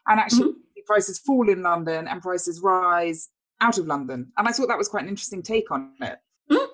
and 0.07 0.19
actually 0.19 0.49
mm-hmm. 0.49 0.81
prices 0.85 1.19
fall 1.19 1.49
in 1.49 1.61
london 1.61 2.07
and 2.07 2.21
prices 2.21 2.61
rise 2.61 3.29
out 3.61 3.77
of 3.77 3.85
london 3.85 4.31
and 4.37 4.47
i 4.47 4.51
thought 4.51 4.67
that 4.67 4.77
was 4.77 4.87
quite 4.87 5.03
an 5.03 5.09
interesting 5.09 5.41
take 5.41 5.69
on 5.71 5.93
it 6.01 6.19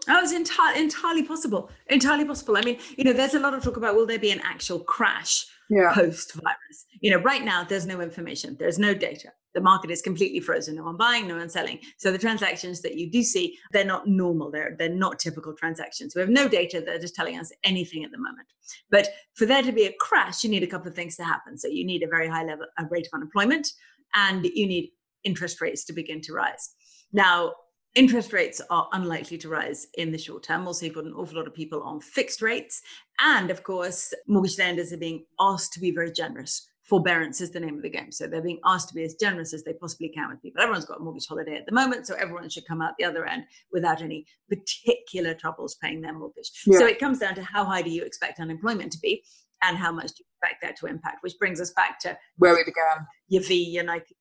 mm, 0.10 0.14
that 0.14 0.22
was 0.22 0.32
entirely 0.32 0.80
entirely 0.80 1.24
possible 1.24 1.70
entirely 1.88 2.26
possible. 2.26 2.58
I 2.58 2.62
mean 2.62 2.78
you 2.98 3.04
know 3.04 3.14
there's 3.14 3.34
a 3.34 3.40
lot 3.40 3.54
of 3.54 3.64
talk 3.64 3.78
about 3.78 3.96
will 3.96 4.06
there 4.06 4.20
be 4.20 4.32
an 4.32 4.42
actual 4.44 4.80
crash 4.80 5.46
yeah. 5.70 5.94
post 5.94 6.34
virus 6.34 6.86
you 7.02 7.12
know 7.12 7.18
right 7.18 7.44
now 7.44 7.64
there's 7.64 7.86
no 7.86 8.02
information 8.02 8.56
there's 8.60 8.80
no 8.80 8.94
data. 8.94 9.32
The 9.56 9.62
market 9.62 9.90
is 9.90 10.02
completely 10.02 10.40
frozen 10.40 10.76
no 10.76 10.84
one 10.84 10.98
buying 10.98 11.28
no 11.28 11.38
one 11.38 11.50
selling. 11.50 11.80
So 11.98 12.12
the 12.12 12.18
transactions 12.18 12.82
that 12.82 12.96
you 12.96 13.10
do 13.10 13.24
see 13.24 13.58
they're 13.72 13.86
not 13.86 14.08
normal 14.08 14.52
they're 14.52 14.76
they're 14.78 14.90
not 14.90 15.20
typical 15.20 15.54
transactions. 15.54 16.16
We 16.16 16.22
have 16.22 16.30
no 16.30 16.48
data 16.48 16.82
that 16.82 16.96
are 16.96 17.00
just 17.00 17.16
telling 17.16 17.38
us 17.38 17.52
anything 17.64 18.04
at 18.04 18.12
the 18.12 18.18
moment. 18.18 18.48
But 18.90 19.10
for 19.36 19.46
there 19.46 19.64
to 19.64 19.72
be 19.72 19.86
a 19.86 19.94
crash 20.00 20.44
you 20.44 20.50
need 20.50 20.64
a 20.64 20.68
couple 20.68 20.90
of 20.90 20.96
things 20.96 21.16
to 21.18 21.24
happen. 21.24 21.58
So 21.58 21.68
you 21.68 21.86
need 21.86 22.04
a 22.04 22.08
very 22.08 22.28
high 22.28 22.44
level 22.44 22.66
a 22.78 22.86
rate 22.90 23.08
of 23.08 23.14
unemployment 23.14 23.68
and 24.16 24.46
you 24.46 24.68
need 24.68 24.92
interest 25.24 25.62
rates 25.62 25.84
to 25.86 25.94
begin 25.94 26.22
to 26.22 26.34
rise. 26.34 26.74
Now 27.12 27.54
interest 28.00 28.32
rates 28.32 28.62
are 28.70 28.88
unlikely 28.94 29.38
to 29.40 29.50
rise 29.50 29.88
in 29.96 30.12
the 30.12 30.18
short 30.18 30.44
term. 30.44 30.66
Also, 30.66 30.86
you've 30.86 30.96
got 30.96 31.04
an 31.04 31.14
awful 31.14 31.38
lot 31.38 31.48
of 31.48 31.54
people 31.54 31.84
on 31.84 32.00
fixed 32.00 32.42
rates. 32.42 32.82
And 33.20 33.52
of 33.52 33.64
course, 33.64 34.14
mortgage 34.26 34.58
lenders 34.58 34.94
are 34.94 34.98
being 34.98 35.26
asked 35.40 35.74
to 35.74 35.82
be 35.82 35.92
very 35.92 36.12
generous 36.12 36.66
forbearance 36.90 37.40
is 37.40 37.52
the 37.52 37.60
name 37.60 37.76
of 37.76 37.84
the 37.84 37.90
game. 37.90 38.12
So 38.12 38.26
they're 38.26 38.42
being 38.42 38.60
asked 38.66 38.90
to 38.90 38.96
be 38.96 39.04
as 39.04 39.14
generous 39.14 39.54
as 39.54 39.64
they 39.64 39.74
possibly 39.74 40.10
can 40.10 40.30
with 40.30 40.42
people. 40.42 40.60
Everyone's 40.60 40.86
got 40.86 41.00
a 41.00 41.04
mortgage 41.04 41.28
holiday 41.28 41.56
at 41.56 41.68
the 41.68 41.72
moment, 41.72 42.08
so 42.08 42.16
everyone 42.16 42.50
should 42.50 42.66
come 42.68 42.82
out 42.82 42.96
the 42.98 43.06
other 43.06 43.28
end 43.28 43.44
without 43.72 44.02
any 44.02 44.26
particular 44.50 45.36
troubles 45.36 45.78
paying 45.84 46.02
their 46.02 46.18
mortgage. 46.18 46.52
Yeah. 46.66 46.80
So 46.80 46.88
it 46.88 47.00
comes 47.00 47.20
down 47.20 47.36
to 47.36 47.44
how 47.44 47.64
high 47.64 47.84
do 47.84 47.92
you 47.92 48.04
expect 48.04 48.40
unemployment 48.40 48.92
to 48.94 49.00
be 49.00 49.24
and 49.62 49.78
how 49.78 49.92
much 49.92 50.08
do 50.08 50.24
you 50.24 50.26
expect 50.42 50.64
that 50.64 50.78
to 50.78 50.88
impact, 50.88 51.18
which 51.22 51.38
brings 51.38 51.62
us 51.62 51.72
back 51.72 52.00
to 52.00 52.18
where 52.38 52.56
we 52.56 52.64
began. 52.64 53.06
Your 53.28 53.44
V, 53.44 53.54
your 53.56 53.84
Nike, 53.84 54.16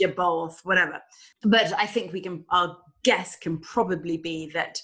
your 0.00 0.12
both, 0.12 0.60
whatever. 0.64 1.00
But 1.44 1.72
I 1.78 1.86
think 1.86 2.12
we 2.12 2.20
can, 2.20 2.44
guess 3.02 3.36
can 3.36 3.58
probably 3.58 4.16
be 4.16 4.50
that 4.52 4.80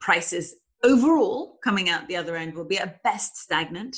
prices 0.00 0.56
overall 0.82 1.58
coming 1.64 1.88
out 1.88 2.06
the 2.08 2.16
other 2.16 2.36
end 2.36 2.54
will 2.54 2.64
be 2.64 2.78
at 2.78 3.02
best 3.02 3.36
stagnant 3.36 3.96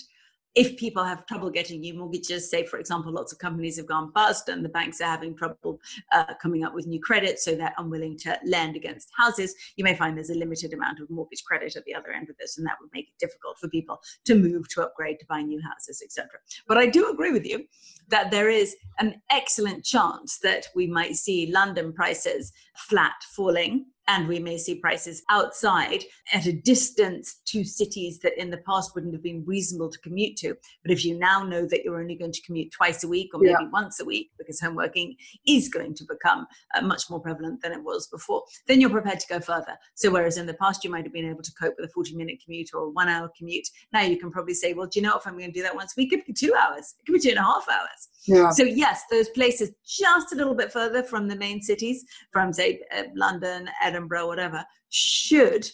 if 0.58 0.76
people 0.76 1.04
have 1.04 1.24
trouble 1.26 1.50
getting 1.50 1.78
new 1.80 1.94
mortgages, 1.94 2.50
say, 2.50 2.66
for 2.66 2.80
example, 2.80 3.12
lots 3.12 3.32
of 3.32 3.38
companies 3.38 3.76
have 3.76 3.86
gone 3.86 4.10
bust 4.10 4.48
and 4.48 4.64
the 4.64 4.68
banks 4.68 5.00
are 5.00 5.04
having 5.04 5.32
trouble 5.36 5.80
uh, 6.10 6.34
coming 6.42 6.64
up 6.64 6.74
with 6.74 6.84
new 6.84 6.98
credit, 7.00 7.38
so 7.38 7.54
they're 7.54 7.72
unwilling 7.78 8.18
to 8.18 8.36
lend 8.44 8.74
against 8.74 9.08
houses, 9.16 9.54
you 9.76 9.84
may 9.84 9.94
find 9.94 10.16
there's 10.16 10.30
a 10.30 10.34
limited 10.34 10.72
amount 10.72 10.98
of 10.98 11.08
mortgage 11.10 11.44
credit 11.44 11.76
at 11.76 11.84
the 11.84 11.94
other 11.94 12.10
end 12.10 12.28
of 12.28 12.36
this, 12.38 12.58
and 12.58 12.66
that 12.66 12.76
would 12.80 12.90
make 12.92 13.06
it 13.06 13.18
difficult 13.20 13.56
for 13.60 13.68
people 13.68 14.00
to 14.24 14.34
move, 14.34 14.68
to 14.68 14.82
upgrade, 14.82 15.20
to 15.20 15.26
buy 15.26 15.40
new 15.40 15.60
houses, 15.62 16.02
etc. 16.04 16.28
But 16.66 16.76
I 16.76 16.86
do 16.86 17.08
agree 17.08 17.30
with 17.30 17.46
you 17.46 17.64
that 18.08 18.32
there 18.32 18.48
is 18.48 18.74
an 18.98 19.22
excellent 19.30 19.84
chance 19.84 20.38
that 20.38 20.66
we 20.74 20.88
might 20.88 21.14
see 21.14 21.52
London 21.52 21.92
prices 21.92 22.52
flat 22.74 23.14
falling 23.30 23.86
and 24.08 24.26
we 24.26 24.38
may 24.38 24.56
see 24.56 24.74
prices 24.74 25.22
outside 25.30 26.02
at 26.32 26.46
a 26.46 26.52
distance 26.52 27.40
to 27.46 27.62
cities 27.62 28.18
that 28.20 28.40
in 28.40 28.50
the 28.50 28.56
past 28.66 28.94
wouldn't 28.94 29.12
have 29.12 29.22
been 29.22 29.44
reasonable 29.46 29.90
to 29.90 29.98
commute 30.00 30.36
to. 30.38 30.56
But 30.82 30.92
if 30.92 31.04
you 31.04 31.18
now 31.18 31.44
know 31.44 31.66
that 31.66 31.84
you're 31.84 32.00
only 32.00 32.16
going 32.16 32.32
to 32.32 32.42
commute 32.42 32.72
twice 32.72 33.04
a 33.04 33.08
week 33.08 33.30
or 33.34 33.40
maybe 33.40 33.52
yeah. 33.60 33.68
once 33.70 34.00
a 34.00 34.04
week 34.04 34.30
because 34.38 34.60
home 34.60 34.74
working 34.74 35.14
is 35.46 35.68
going 35.68 35.94
to 35.94 36.04
become 36.04 36.46
uh, 36.74 36.80
much 36.80 37.10
more 37.10 37.20
prevalent 37.20 37.60
than 37.62 37.72
it 37.72 37.84
was 37.84 38.06
before, 38.08 38.42
then 38.66 38.80
you're 38.80 38.90
prepared 38.90 39.20
to 39.20 39.28
go 39.28 39.40
further. 39.40 39.76
So 39.94 40.10
whereas 40.10 40.38
in 40.38 40.46
the 40.46 40.54
past 40.54 40.84
you 40.84 40.90
might 40.90 41.04
have 41.04 41.12
been 41.12 41.28
able 41.28 41.42
to 41.42 41.52
cope 41.60 41.74
with 41.78 41.90
a 41.90 41.92
40 41.92 42.16
minute 42.16 42.42
commute 42.42 42.70
or 42.72 42.84
a 42.84 42.90
one 42.90 43.08
hour 43.08 43.30
commute, 43.36 43.68
now 43.92 44.00
you 44.00 44.16
can 44.16 44.30
probably 44.30 44.54
say, 44.54 44.72
well, 44.72 44.86
do 44.86 44.98
you 44.98 45.06
know 45.06 45.16
if 45.16 45.26
I'm 45.26 45.36
going 45.36 45.52
to 45.52 45.58
do 45.58 45.62
that 45.62 45.76
once 45.76 45.92
a 45.96 46.00
week? 46.00 46.12
It 46.12 46.24
could 46.24 46.26
be 46.26 46.32
two 46.32 46.54
hours, 46.54 46.94
it 46.98 47.04
could 47.04 47.12
be 47.12 47.20
two 47.20 47.30
and 47.30 47.38
a 47.38 47.42
half 47.42 47.66
hours. 47.68 48.08
Yeah. 48.26 48.50
So 48.50 48.62
yes, 48.62 49.02
those 49.10 49.28
places 49.30 49.72
just 49.86 50.32
a 50.32 50.36
little 50.36 50.54
bit 50.54 50.72
further 50.72 51.02
from 51.02 51.28
the 51.28 51.36
main 51.36 51.60
cities, 51.62 52.04
from 52.32 52.52
say 52.52 52.80
uh, 52.96 53.04
London, 53.14 53.68
Edinburgh, 53.82 53.97
whatever, 54.06 54.64
should 54.90 55.68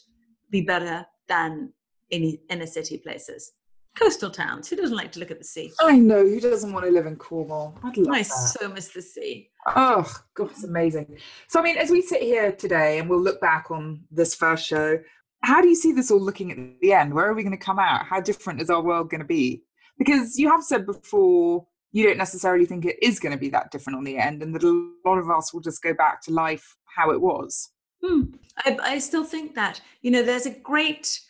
be 0.51 0.63
better 0.63 1.07
than 1.29 1.73
any 2.11 2.41
inner 2.51 2.67
city 2.67 2.99
places. 2.99 3.53
Coastal 3.97 4.31
towns. 4.31 4.69
Who 4.69 4.77
doesn't 4.77 4.97
like 4.97 5.13
to 5.13 5.21
look 5.21 5.31
at 5.31 5.39
the 5.39 5.45
sea? 5.45 5.73
I 5.81 5.99
know. 5.99 6.27
Who 6.27 6.41
doesn't 6.41 6.73
want 6.73 6.85
to 6.85 6.91
live 6.91 7.07
in 7.07 7.17
Cornwall? 7.17 7.79
I'd 7.85 7.97
love 7.97 8.15
I 8.15 8.23
that. 8.23 8.25
so 8.25 8.69
miss 8.69 8.89
the 8.89 9.03
sea. 9.03 9.51
Oh, 9.69 10.11
God, 10.35 10.51
it's 10.51 10.65
amazing. 10.65 11.17
So, 11.49 11.61
I 11.61 11.63
mean, 11.63 11.77
as 11.77 11.91
we 11.91 12.03
sit 12.03 12.21
here 12.21 12.51
today 12.53 12.99
and 12.99 13.09
we'll 13.09 13.21
look 13.21 13.41
back 13.41 13.71
on 13.71 14.03
this 14.11 14.35
first 14.35 14.67
show, 14.67 14.99
how 15.43 15.61
do 15.61 15.69
you 15.69 15.77
see 15.77 15.93
this 15.93 16.11
all 16.11 16.21
looking 16.21 16.51
at 16.51 16.59
the 16.81 16.93
end? 16.93 17.15
Where 17.15 17.27
are 17.27 17.35
we 17.35 17.43
going 17.43 17.57
to 17.57 17.65
come 17.65 17.79
out? 17.79 18.07
How 18.07 18.21
different 18.21 18.61
is 18.61 18.71
our 18.71 18.83
world 18.83 19.11
going 19.11 19.21
to 19.21 19.27
be? 19.27 19.63
Because 19.97 20.39
you 20.39 20.51
have 20.51 20.65
said 20.65 20.87
before 20.87 21.67
you 21.93 22.05
don't 22.05 22.19
necessarily 22.19 22.67
think 22.67 22.85
it 22.85 22.97
is 23.01 23.21
going 23.21 23.33
to 23.33 23.39
be 23.39 23.51
that 23.51 23.71
different 23.71 23.97
on 23.97 24.05
the 24.05 24.19
end, 24.19 24.43
and 24.43 24.53
that 24.55 24.65
a 24.65 24.91
lot 25.07 25.19
of 25.19 25.31
us 25.31 25.55
will 25.55 25.61
just 25.61 25.83
go 25.83 25.95
back 25.95 26.21
to 26.23 26.33
life 26.33 26.77
how 26.97 27.11
it 27.13 27.21
was. 27.21 27.71
Hmm. 28.05 28.23
I, 28.59 28.79
I 28.83 28.99
still 28.99 29.25
think 29.25 29.55
that 29.55 29.81
you 30.03 30.11
know 30.11 30.23
there's 30.23 30.47
a 30.47 30.59
great, 30.61 31.21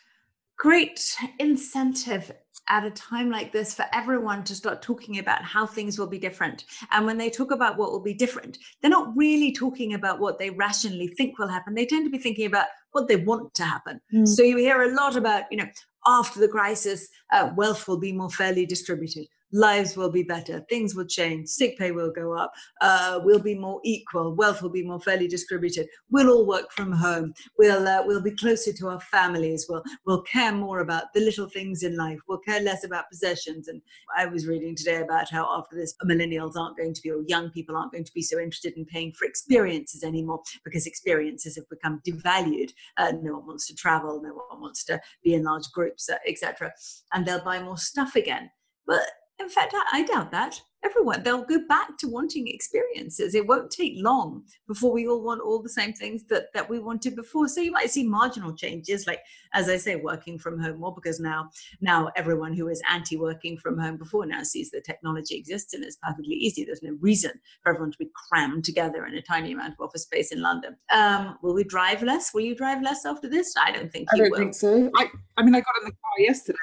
great 0.58 1.16
incentive 1.38 2.32
at 2.68 2.84
a 2.84 2.90
time 2.90 3.30
like 3.30 3.52
this 3.52 3.74
for 3.74 3.84
everyone 3.92 4.42
to 4.42 4.54
start 4.54 4.80
talking 4.80 5.18
about 5.18 5.42
how 5.42 5.66
things 5.66 5.98
will 5.98 6.06
be 6.06 6.18
different. 6.18 6.64
And 6.92 7.04
when 7.04 7.18
they 7.18 7.28
talk 7.28 7.50
about 7.50 7.76
what 7.76 7.92
will 7.92 8.02
be 8.02 8.14
different, 8.14 8.58
they're 8.80 8.90
not 8.90 9.14
really 9.14 9.52
talking 9.52 9.94
about 9.94 10.18
what 10.18 10.38
they 10.38 10.50
rationally 10.50 11.08
think 11.08 11.38
will 11.38 11.48
happen. 11.48 11.74
They 11.74 11.86
tend 11.86 12.06
to 12.06 12.10
be 12.10 12.18
thinking 12.18 12.46
about 12.46 12.66
what 12.92 13.06
they 13.06 13.16
want 13.16 13.52
to 13.54 13.64
happen. 13.64 14.00
Mm. 14.12 14.26
So 14.26 14.42
you 14.42 14.56
hear 14.56 14.82
a 14.82 14.94
lot 14.94 15.14
about, 15.14 15.44
you 15.50 15.58
know, 15.58 15.68
after 16.06 16.40
the 16.40 16.48
crisis, 16.48 17.08
uh, 17.32 17.50
wealth 17.54 17.86
will 17.86 17.98
be 17.98 18.12
more 18.12 18.30
fairly 18.30 18.64
distributed 18.64 19.26
lives 19.54 19.96
will 19.96 20.10
be 20.10 20.24
better, 20.24 20.60
things 20.68 20.96
will 20.96 21.06
change, 21.06 21.48
sick 21.48 21.78
pay 21.78 21.92
will 21.92 22.10
go 22.10 22.36
up, 22.36 22.52
uh, 22.80 23.20
we'll 23.22 23.38
be 23.38 23.54
more 23.54 23.80
equal, 23.84 24.34
wealth 24.34 24.60
will 24.60 24.70
be 24.70 24.84
more 24.84 25.00
fairly 25.00 25.28
distributed, 25.28 25.86
we'll 26.10 26.28
all 26.28 26.44
work 26.44 26.70
from 26.72 26.90
home, 26.90 27.32
we'll 27.56 27.86
uh, 27.86 28.02
we'll 28.04 28.20
be 28.20 28.32
closer 28.32 28.72
to 28.72 28.88
our 28.88 29.00
families, 29.00 29.66
we'll 29.68 29.82
we'll 30.06 30.22
care 30.22 30.52
more 30.52 30.80
about 30.80 31.04
the 31.14 31.20
little 31.20 31.48
things 31.48 31.84
in 31.84 31.96
life, 31.96 32.18
we'll 32.28 32.38
care 32.38 32.60
less 32.60 32.84
about 32.84 33.08
possessions. 33.08 33.68
And 33.68 33.80
I 34.16 34.26
was 34.26 34.48
reading 34.48 34.74
today 34.74 34.96
about 34.96 35.30
how 35.30 35.46
after 35.56 35.76
this, 35.76 35.94
millennials 36.04 36.56
aren't 36.56 36.76
going 36.76 36.92
to 36.92 37.00
be, 37.02 37.10
or 37.10 37.22
young 37.28 37.50
people 37.50 37.76
aren't 37.76 37.92
going 37.92 38.04
to 38.04 38.12
be 38.12 38.22
so 38.22 38.38
interested 38.38 38.74
in 38.76 38.84
paying 38.84 39.12
for 39.12 39.24
experiences 39.24 40.02
anymore 40.02 40.42
because 40.64 40.86
experiences 40.86 41.54
have 41.54 41.68
become 41.70 42.00
devalued. 42.06 42.72
Uh, 42.96 43.12
no 43.22 43.34
one 43.34 43.46
wants 43.46 43.68
to 43.68 43.74
travel, 43.76 44.20
no 44.20 44.34
one 44.48 44.60
wants 44.60 44.82
to 44.84 45.00
be 45.22 45.34
in 45.34 45.44
large 45.44 45.70
groups, 45.72 46.10
uh, 46.10 46.16
etc. 46.26 46.72
And 47.12 47.24
they'll 47.24 47.44
buy 47.44 47.62
more 47.62 47.78
stuff 47.78 48.16
again. 48.16 48.50
But 48.86 49.02
in 49.40 49.48
fact, 49.48 49.74
I, 49.74 50.00
I 50.00 50.02
doubt 50.04 50.30
that. 50.30 50.60
Everyone 50.84 51.22
they'll 51.22 51.46
go 51.46 51.66
back 51.66 51.96
to 51.96 52.08
wanting 52.08 52.46
experiences. 52.46 53.34
It 53.34 53.46
won't 53.46 53.70
take 53.70 53.94
long 53.96 54.42
before 54.68 54.92
we 54.92 55.08
all 55.08 55.22
want 55.22 55.40
all 55.40 55.62
the 55.62 55.68
same 55.70 55.94
things 55.94 56.24
that 56.24 56.52
that 56.52 56.68
we 56.68 56.78
wanted 56.78 57.16
before. 57.16 57.48
So 57.48 57.62
you 57.62 57.72
might 57.72 57.90
see 57.90 58.06
marginal 58.06 58.54
changes 58.54 59.06
like 59.06 59.20
as 59.54 59.70
i 59.70 59.78
say 59.78 59.96
working 59.96 60.38
from 60.38 60.60
home 60.60 60.80
more 60.80 60.94
because 60.94 61.20
now 61.20 61.48
now 61.80 62.10
everyone 62.16 62.52
who 62.52 62.68
is 62.68 62.82
anti 62.90 63.16
working 63.16 63.56
from 63.56 63.78
home 63.78 63.96
before 63.96 64.26
now 64.26 64.42
sees 64.42 64.70
that 64.72 64.84
technology 64.84 65.36
exists 65.36 65.72
and 65.72 65.82
it's 65.82 65.96
perfectly 65.96 66.34
easy. 66.34 66.64
There's 66.64 66.82
no 66.82 66.98
reason 67.00 67.32
for 67.62 67.70
everyone 67.70 67.92
to 67.92 67.98
be 67.98 68.10
crammed 68.28 68.64
together 68.64 69.06
in 69.06 69.14
a 69.14 69.22
tiny 69.22 69.52
amount 69.52 69.72
of 69.72 69.80
office 69.80 70.02
space 70.02 70.32
in 70.32 70.42
london. 70.42 70.76
Um, 70.92 71.38
will 71.40 71.54
we 71.54 71.64
drive 71.64 72.02
less? 72.02 72.34
Will 72.34 72.42
you 72.42 72.54
drive 72.54 72.82
less 72.82 73.06
after 73.06 73.26
this? 73.30 73.54
I 73.58 73.72
don't 73.72 73.90
think 73.90 74.08
I 74.12 74.16
you 74.16 74.22
don't 74.24 74.32
will. 74.32 74.38
think 74.38 74.54
so. 74.54 74.90
I, 74.96 75.08
I 75.38 75.42
mean, 75.42 75.54
I 75.54 75.60
got 75.60 75.74
in 75.80 75.86
the 75.86 75.92
car 75.92 76.18
yesterday. 76.18 76.58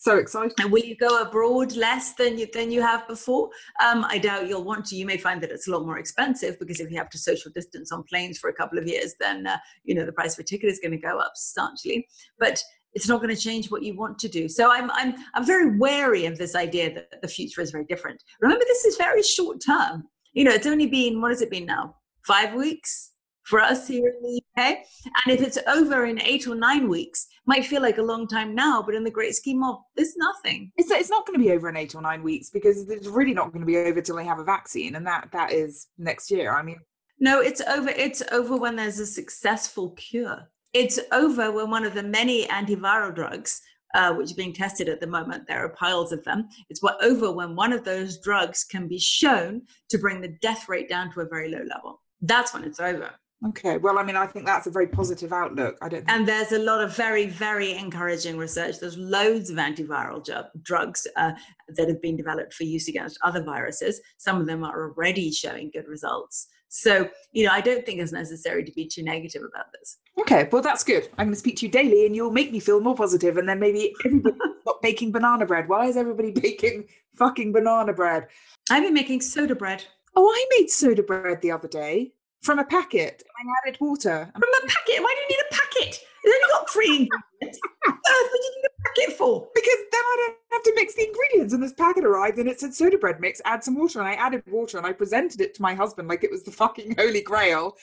So 0.00 0.16
excited. 0.16 0.52
And 0.60 0.70
will 0.70 0.84
you 0.84 0.96
go 0.96 1.20
abroad 1.20 1.74
less 1.74 2.12
than 2.12 2.38
you 2.38 2.46
than 2.54 2.70
you 2.70 2.80
have 2.80 3.08
before? 3.08 3.50
Um, 3.84 4.04
I 4.08 4.18
doubt 4.18 4.46
you'll 4.46 4.62
want 4.62 4.84
to. 4.86 4.96
You 4.96 5.04
may 5.04 5.18
find 5.18 5.42
that 5.42 5.50
it's 5.50 5.66
a 5.66 5.72
lot 5.72 5.84
more 5.84 5.98
expensive 5.98 6.56
because 6.60 6.78
if 6.78 6.88
you 6.88 6.96
have 6.98 7.10
to 7.10 7.18
social 7.18 7.50
distance 7.50 7.90
on 7.90 8.04
planes 8.04 8.38
for 8.38 8.48
a 8.48 8.54
couple 8.54 8.78
of 8.78 8.86
years, 8.86 9.14
then 9.18 9.48
uh, 9.48 9.58
you 9.82 9.96
know 9.96 10.06
the 10.06 10.12
price 10.12 10.36
for 10.36 10.42
a 10.42 10.44
ticket 10.44 10.70
is 10.70 10.78
going 10.78 10.92
to 10.92 10.98
go 10.98 11.18
up 11.18 11.32
substantially. 11.34 12.06
But 12.38 12.62
it's 12.92 13.08
not 13.08 13.20
going 13.20 13.34
to 13.34 13.40
change 13.40 13.72
what 13.72 13.82
you 13.82 13.96
want 13.96 14.20
to 14.20 14.28
do. 14.28 14.48
So 14.48 14.70
I'm 14.70 14.88
I'm 14.92 15.16
I'm 15.34 15.44
very 15.44 15.76
wary 15.76 16.26
of 16.26 16.38
this 16.38 16.54
idea 16.54 16.94
that 16.94 17.20
the 17.20 17.28
future 17.28 17.60
is 17.60 17.72
very 17.72 17.84
different. 17.84 18.22
Remember, 18.40 18.64
this 18.68 18.84
is 18.84 18.96
very 18.96 19.24
short 19.24 19.60
term. 19.64 20.04
You 20.32 20.44
know, 20.44 20.52
it's 20.52 20.66
only 20.68 20.86
been 20.86 21.20
what 21.20 21.32
has 21.32 21.42
it 21.42 21.50
been 21.50 21.66
now? 21.66 21.96
Five 22.24 22.54
weeks 22.54 23.14
for 23.42 23.60
us 23.60 23.88
here 23.88 24.08
in 24.08 24.22
the 24.22 24.42
UK. 24.62 24.76
And 25.24 25.34
if 25.34 25.40
it's 25.40 25.58
over 25.66 26.04
in 26.04 26.20
eight 26.20 26.46
or 26.46 26.54
nine 26.54 26.88
weeks, 26.88 27.26
might 27.48 27.64
feel 27.64 27.80
like 27.80 27.96
a 27.96 28.02
long 28.02 28.28
time 28.28 28.54
now, 28.54 28.82
but 28.82 28.94
in 28.94 29.02
the 29.02 29.10
great 29.10 29.34
scheme 29.34 29.64
of, 29.64 29.78
it's 29.96 30.16
nothing. 30.18 30.70
It's, 30.76 30.90
it's 30.90 31.08
not 31.08 31.26
going 31.26 31.38
to 31.38 31.44
be 31.44 31.50
over 31.50 31.70
in 31.70 31.78
eight 31.78 31.94
or 31.94 32.02
nine 32.02 32.22
weeks 32.22 32.50
because 32.50 32.88
it's 32.90 33.06
really 33.06 33.32
not 33.32 33.52
going 33.52 33.62
to 33.62 33.66
be 33.66 33.78
over 33.78 34.02
till 34.02 34.16
they 34.16 34.26
have 34.26 34.38
a 34.38 34.44
vaccine, 34.44 34.96
and 34.96 35.06
that 35.06 35.30
that 35.32 35.50
is 35.50 35.88
next 35.96 36.30
year. 36.30 36.52
I 36.52 36.62
mean, 36.62 36.78
No, 37.18 37.40
it's 37.40 37.62
over. 37.62 37.88
It's 37.88 38.22
over 38.30 38.56
when 38.56 38.76
there's 38.76 39.00
a 39.00 39.06
successful 39.06 39.90
cure. 39.92 40.50
It's 40.74 41.00
over 41.10 41.50
when 41.50 41.70
one 41.70 41.84
of 41.84 41.94
the 41.94 42.02
many 42.02 42.46
antiviral 42.48 43.14
drugs, 43.14 43.62
uh, 43.94 44.12
which 44.12 44.30
are 44.32 44.36
being 44.36 44.52
tested 44.52 44.90
at 44.90 45.00
the 45.00 45.06
moment, 45.06 45.48
there 45.48 45.64
are 45.64 45.70
piles 45.70 46.12
of 46.12 46.22
them. 46.24 46.48
It's 46.68 46.82
what 46.82 47.02
over 47.02 47.32
when 47.32 47.56
one 47.56 47.72
of 47.72 47.82
those 47.82 48.18
drugs 48.18 48.62
can 48.62 48.86
be 48.88 48.98
shown 48.98 49.62
to 49.88 49.98
bring 49.98 50.20
the 50.20 50.36
death 50.42 50.68
rate 50.68 50.90
down 50.90 51.10
to 51.12 51.22
a 51.22 51.28
very 51.28 51.50
low 51.50 51.64
level. 51.74 52.02
That's 52.20 52.52
when 52.52 52.64
it's 52.64 52.78
over. 52.78 53.10
Okay. 53.48 53.78
Well, 53.78 53.98
I 53.98 54.02
mean, 54.02 54.16
I 54.16 54.26
think 54.26 54.46
that's 54.46 54.66
a 54.66 54.70
very 54.70 54.86
positive 54.86 55.32
outlook. 55.32 55.76
I 55.82 55.88
don't. 55.88 56.00
Think, 56.00 56.10
And 56.10 56.26
there's 56.26 56.52
a 56.52 56.58
lot 56.58 56.82
of 56.82 56.94
very, 56.96 57.26
very 57.26 57.72
encouraging 57.72 58.36
research. 58.36 58.80
There's 58.80 58.96
loads 58.96 59.50
of 59.50 59.56
antiviral 59.56 60.24
ju- 60.24 60.48
drugs 60.62 61.06
uh, 61.16 61.32
that 61.76 61.88
have 61.88 62.02
been 62.02 62.16
developed 62.16 62.54
for 62.54 62.64
use 62.64 62.88
against 62.88 63.18
other 63.22 63.42
viruses. 63.42 64.00
Some 64.16 64.40
of 64.40 64.46
them 64.46 64.64
are 64.64 64.90
already 64.90 65.30
showing 65.30 65.70
good 65.72 65.86
results. 65.88 66.48
So, 66.70 67.08
you 67.32 67.46
know, 67.46 67.52
I 67.52 67.62
don't 67.62 67.86
think 67.86 67.98
it's 67.98 68.12
necessary 68.12 68.62
to 68.62 68.72
be 68.72 68.86
too 68.86 69.02
negative 69.02 69.42
about 69.42 69.72
this. 69.72 69.98
okay. 70.20 70.48
Well, 70.52 70.60
that's 70.60 70.84
good. 70.84 71.08
I'm 71.16 71.26
going 71.26 71.34
to 71.34 71.38
speak 71.38 71.56
to 71.58 71.66
you 71.66 71.72
daily, 71.72 72.04
and 72.04 72.14
you'll 72.14 72.30
make 72.30 72.52
me 72.52 72.60
feel 72.60 72.80
more 72.80 72.94
positive. 72.94 73.38
And 73.38 73.48
then 73.48 73.58
maybe 73.58 73.94
everybody 74.04 74.36
stop 74.62 74.82
baking 74.82 75.12
banana 75.12 75.46
bread. 75.46 75.68
Why 75.68 75.86
is 75.86 75.96
everybody 75.96 76.30
baking 76.30 76.88
fucking 77.16 77.52
banana 77.52 77.94
bread? 77.94 78.26
I've 78.70 78.82
been 78.82 78.94
making 78.94 79.22
soda 79.22 79.54
bread 79.54 79.84
Oh, 80.20 80.28
I 80.28 80.46
made 80.58 80.68
soda 80.68 81.02
bread 81.04 81.40
the 81.42 81.52
other 81.52 81.68
day 81.68 82.12
from 82.42 82.58
a 82.58 82.64
packet. 82.64 83.22
I 83.38 83.68
added 83.68 83.80
water. 83.80 84.30
from 84.32 84.42
a 84.42 84.66
packet. 84.66 85.02
Why 85.02 85.14
do 85.14 85.20
you 85.22 85.28
need 85.28 85.44
a 85.50 85.54
packet? 85.54 86.00
It's 86.24 86.34
only 86.34 86.52
got 86.52 86.70
three 86.70 86.88
ingredients. 86.88 87.60
what 87.84 87.94
earth 87.94 88.30
would 88.32 88.42
you 88.42 88.52
need 88.56 88.68
a 88.68 88.82
packet 88.82 89.16
for? 89.16 89.48
Because 89.54 89.78
then 89.92 90.00
I 90.00 90.16
don't 90.26 90.36
have 90.52 90.62
to 90.62 90.72
mix 90.74 90.94
the 90.94 91.06
ingredients. 91.06 91.54
And 91.54 91.62
this 91.62 91.72
packet 91.72 92.04
arrived 92.04 92.38
and 92.38 92.48
it 92.48 92.60
said 92.60 92.74
soda 92.74 92.98
bread 92.98 93.20
mix, 93.20 93.40
add 93.44 93.62
some 93.62 93.76
water. 93.76 94.00
And 94.00 94.08
I 94.08 94.14
added 94.14 94.42
water 94.48 94.78
and 94.78 94.86
I 94.86 94.92
presented 94.92 95.40
it 95.40 95.54
to 95.54 95.62
my 95.62 95.74
husband 95.74 96.08
like 96.08 96.24
it 96.24 96.30
was 96.30 96.42
the 96.42 96.50
fucking 96.50 96.96
holy 96.98 97.22
grail. 97.22 97.74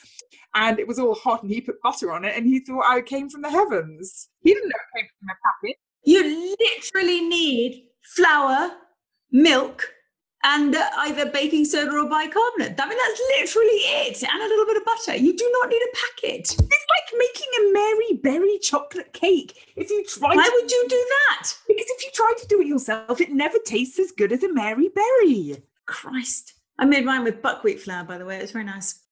And 0.53 0.79
it 0.79 0.87
was 0.87 0.99
all 0.99 1.15
hot 1.15 1.43
and 1.43 1.51
he 1.51 1.61
put 1.61 1.81
butter 1.81 2.11
on 2.11 2.25
it 2.25 2.35
and 2.35 2.45
he 2.45 2.59
thought 2.59 2.85
I 2.85 3.01
came 3.01 3.29
from 3.29 3.41
the 3.41 3.49
heavens. 3.49 4.29
He 4.41 4.53
didn't 4.53 4.69
know 4.69 4.75
it 4.75 4.99
came 4.99 5.09
from 5.19 5.29
a 5.29 5.67
packet. 5.67 5.77
You 6.03 6.55
literally 6.59 7.27
need 7.27 7.87
flour, 8.15 8.71
milk, 9.31 9.89
and 10.45 10.75
either 10.75 11.25
baking 11.25 11.65
soda 11.65 11.91
or 11.91 12.07
bicarbonate. 12.07 12.79
I 12.79 12.87
mean, 12.87 12.97
that's 12.97 13.21
literally 13.39 13.81
it. 14.05 14.23
And 14.23 14.41
a 14.41 14.47
little 14.47 14.65
bit 14.65 14.77
of 14.77 14.85
butter. 14.85 15.15
You 15.17 15.35
do 15.35 15.49
not 15.59 15.69
need 15.69 15.81
a 15.81 15.95
packet. 15.95 16.41
It's 16.41 16.57
like 16.59 17.17
making 17.17 17.47
a 17.59 17.73
Mary 17.73 18.13
Berry 18.21 18.59
chocolate 18.59 19.11
cake. 19.11 19.73
If 19.75 19.89
you 19.89 20.05
try 20.05 20.35
Why 20.35 20.45
to, 20.45 20.51
would 20.53 20.71
you 20.71 20.85
do 20.87 21.05
that? 21.09 21.53
because 21.67 21.85
if 21.87 22.05
you 22.05 22.11
try 22.13 22.33
to 22.37 22.47
do 22.47 22.61
it 22.61 22.67
yourself, 22.67 23.19
it 23.19 23.31
never 23.31 23.57
tastes 23.65 23.99
as 23.99 24.11
good 24.11 24.31
as 24.31 24.43
a 24.43 24.53
Mary 24.53 24.89
Berry. 24.89 25.57
Christ. 25.87 26.53
I 26.77 26.85
made 26.85 27.05
mine 27.05 27.23
with 27.23 27.41
buckwheat 27.41 27.81
flour, 27.81 28.03
by 28.03 28.17
the 28.17 28.25
way. 28.25 28.37
It 28.37 28.41
was 28.43 28.51
very 28.51 28.65
nice. 28.65 29.04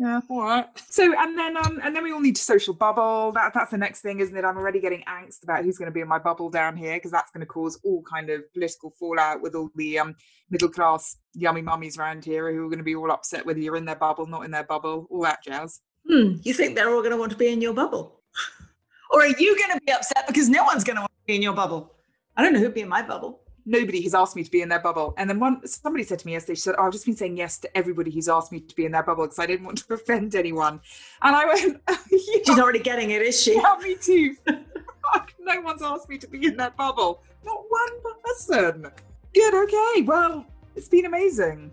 Yeah, 0.00 0.22
all 0.30 0.42
right. 0.44 0.66
So 0.88 1.14
and 1.14 1.38
then 1.38 1.58
um 1.58 1.78
and 1.84 1.94
then 1.94 2.02
we 2.02 2.10
all 2.10 2.20
need 2.20 2.36
to 2.36 2.42
social 2.42 2.72
bubble. 2.72 3.32
That 3.32 3.52
that's 3.52 3.70
the 3.70 3.76
next 3.76 4.00
thing, 4.00 4.20
isn't 4.20 4.34
it? 4.34 4.46
I'm 4.46 4.56
already 4.56 4.80
getting 4.80 5.02
angst 5.02 5.42
about 5.42 5.62
who's 5.62 5.76
going 5.76 5.90
to 5.90 5.92
be 5.92 6.00
in 6.00 6.08
my 6.08 6.18
bubble 6.18 6.48
down 6.48 6.74
here 6.74 6.96
because 6.96 7.10
that's 7.10 7.30
going 7.32 7.42
to 7.42 7.46
cause 7.46 7.78
all 7.84 8.02
kind 8.10 8.30
of 8.30 8.50
political 8.54 8.94
fallout 8.98 9.42
with 9.42 9.54
all 9.54 9.68
the 9.76 9.98
um 9.98 10.16
middle 10.48 10.70
class 10.70 11.18
yummy 11.34 11.60
mummies 11.60 11.98
around 11.98 12.24
here 12.24 12.50
who 12.50 12.64
are 12.64 12.70
going 12.70 12.78
to 12.78 12.82
be 12.84 12.96
all 12.96 13.10
upset 13.10 13.44
whether 13.44 13.58
you're 13.58 13.76
in 13.76 13.84
their 13.84 13.94
bubble, 13.94 14.24
not 14.24 14.46
in 14.46 14.50
their 14.50 14.64
bubble, 14.64 15.06
all 15.10 15.20
that 15.20 15.44
jazz. 15.44 15.80
Hmm. 16.08 16.36
You 16.44 16.54
think 16.54 16.76
they're 16.76 16.88
all 16.88 17.02
going 17.02 17.10
to 17.10 17.18
want 17.18 17.32
to 17.32 17.36
be 17.36 17.52
in 17.52 17.60
your 17.60 17.74
bubble? 17.74 18.22
or 19.10 19.20
are 19.20 19.26
you 19.26 19.54
going 19.58 19.78
to 19.78 19.84
be 19.84 19.92
upset 19.92 20.26
because 20.26 20.48
no 20.48 20.64
one's 20.64 20.82
going 20.82 20.96
to 20.96 21.02
want 21.02 21.12
to 21.12 21.26
be 21.26 21.36
in 21.36 21.42
your 21.42 21.52
bubble? 21.52 21.94
I 22.38 22.42
don't 22.42 22.54
know 22.54 22.60
who'd 22.60 22.72
be 22.72 22.80
in 22.80 22.88
my 22.88 23.02
bubble. 23.02 23.39
Nobody 23.66 24.02
has 24.02 24.14
asked 24.14 24.36
me 24.36 24.44
to 24.44 24.50
be 24.50 24.62
in 24.62 24.68
their 24.68 24.80
bubble. 24.80 25.14
And 25.16 25.28
then 25.28 25.38
one 25.38 25.66
somebody 25.66 26.04
said 26.04 26.18
to 26.20 26.26
me 26.26 26.32
yesterday, 26.32 26.54
she 26.54 26.62
said, 26.62 26.74
oh, 26.78 26.86
I've 26.86 26.92
just 26.92 27.06
been 27.06 27.16
saying 27.16 27.36
yes 27.36 27.58
to 27.58 27.76
everybody 27.76 28.10
who's 28.10 28.28
asked 28.28 28.52
me 28.52 28.60
to 28.60 28.74
be 28.76 28.84
in 28.84 28.92
their 28.92 29.02
bubble 29.02 29.24
because 29.24 29.38
I 29.38 29.46
didn't 29.46 29.66
want 29.66 29.78
to 29.78 29.94
offend 29.94 30.34
anyone. 30.34 30.80
And 31.22 31.36
I 31.36 31.46
went, 31.46 31.80
She's 32.10 32.42
yeah, 32.46 32.54
already 32.54 32.80
getting 32.80 33.10
it, 33.10 33.22
is 33.22 33.40
she? 33.40 33.56
yeah, 33.56 33.76
me 33.82 33.96
too. 33.96 34.36
Fuck, 34.46 35.34
no 35.40 35.60
one's 35.60 35.82
asked 35.82 36.08
me 36.08 36.18
to 36.18 36.28
be 36.28 36.46
in 36.46 36.56
that 36.56 36.76
bubble. 36.76 37.22
Not 37.44 37.64
one 37.68 38.14
person. 38.24 38.86
Good, 39.34 39.54
okay. 39.54 40.02
Well, 40.02 40.46
it's 40.76 40.88
been 40.88 41.06
amazing. 41.06 41.72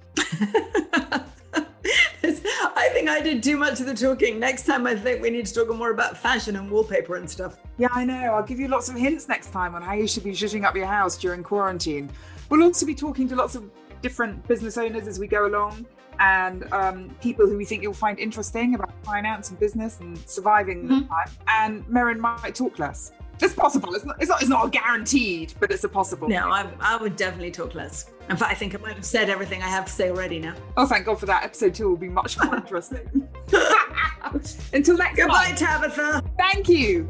I 2.98 3.00
think 3.00 3.10
I 3.12 3.22
did 3.22 3.44
too 3.44 3.58
much 3.58 3.80
of 3.80 3.86
the 3.86 3.94
talking. 3.94 4.40
Next 4.40 4.66
time, 4.66 4.88
I 4.88 4.96
think 4.96 5.22
we 5.22 5.30
need 5.30 5.46
to 5.46 5.54
talk 5.54 5.70
more 5.76 5.92
about 5.92 6.18
fashion 6.18 6.56
and 6.56 6.68
wallpaper 6.72 7.16
and 7.16 7.30
stuff. 7.30 7.58
Yeah, 7.78 7.90
I 7.92 8.04
know. 8.04 8.16
I'll 8.34 8.42
give 8.42 8.60
you 8.60 8.68
lots 8.70 8.90
of 8.90 8.96
hints 8.96 9.28
next 9.28 9.52
time 9.52 9.76
on 9.76 9.84
how 9.84 9.94
you 9.94 10.08
should 10.08 10.24
be 10.24 10.32
zhuzhing 10.32 10.64
up 10.66 10.76
your 10.76 10.88
house 10.88 11.16
during 11.16 11.44
quarantine. 11.44 12.10
We'll 12.50 12.64
also 12.64 12.88
be 12.88 12.96
talking 12.96 13.28
to 13.30 13.36
lots 13.36 13.54
of 13.54 13.70
different 14.02 14.48
business 14.48 14.80
owners 14.80 15.08
as 15.08 15.20
we 15.20 15.28
go 15.28 15.46
along 15.46 15.86
and 16.20 16.74
um, 16.74 17.16
people 17.22 17.46
who 17.46 17.56
we 17.56 17.66
think 17.66 17.84
you'll 17.84 17.94
find 17.94 18.18
interesting 18.18 18.74
about 18.74 18.92
finance 19.06 19.52
and 19.52 19.60
business 19.60 20.00
and 20.00 20.18
surviving 20.28 20.88
the 20.88 20.96
Mhm. 20.96 21.08
time. 21.08 21.32
And 21.48 21.86
Merryn 21.86 22.18
might 22.18 22.56
talk 22.56 22.80
less. 22.80 23.12
It's 23.42 23.54
possible. 23.54 23.94
It's 23.94 24.06
not, 24.06 24.16
it's 24.20 24.30
not, 24.30 24.42
it's 24.42 24.50
not 24.50 24.72
guaranteed, 24.72 25.54
but 25.60 25.72
it's 25.72 25.84
a 25.84 25.90
possible. 25.90 26.28
No, 26.28 26.50
I, 26.50 26.68
I 26.80 26.98
would 26.98 27.16
definitely 27.16 27.52
talk 27.52 27.76
less. 27.76 28.10
In 28.30 28.36
fact, 28.36 28.52
I 28.52 28.56
think 28.56 28.76
I 28.76 28.80
might 28.80 28.96
have 28.96 29.06
said 29.06 29.30
everything 29.30 29.62
I 29.62 29.68
have 29.68 29.86
to 29.86 29.92
say 29.92 30.10
already 30.10 30.40
now. 30.40 30.56
Oh, 30.76 30.86
thank 30.86 31.06
God 31.06 31.20
for 31.20 31.28
that. 31.28 31.44
Episode 31.44 31.74
two 31.76 31.90
will 31.90 31.98
be 31.98 32.10
much 32.10 32.38
more 32.44 32.56
interesting. 32.58 33.28
Until 34.74 34.98
next 34.98 35.18
Goodbye, 35.18 35.52
time. 35.52 35.56
Tabitha. 35.56 36.24
Thank 36.38 36.68
you. 36.68 37.10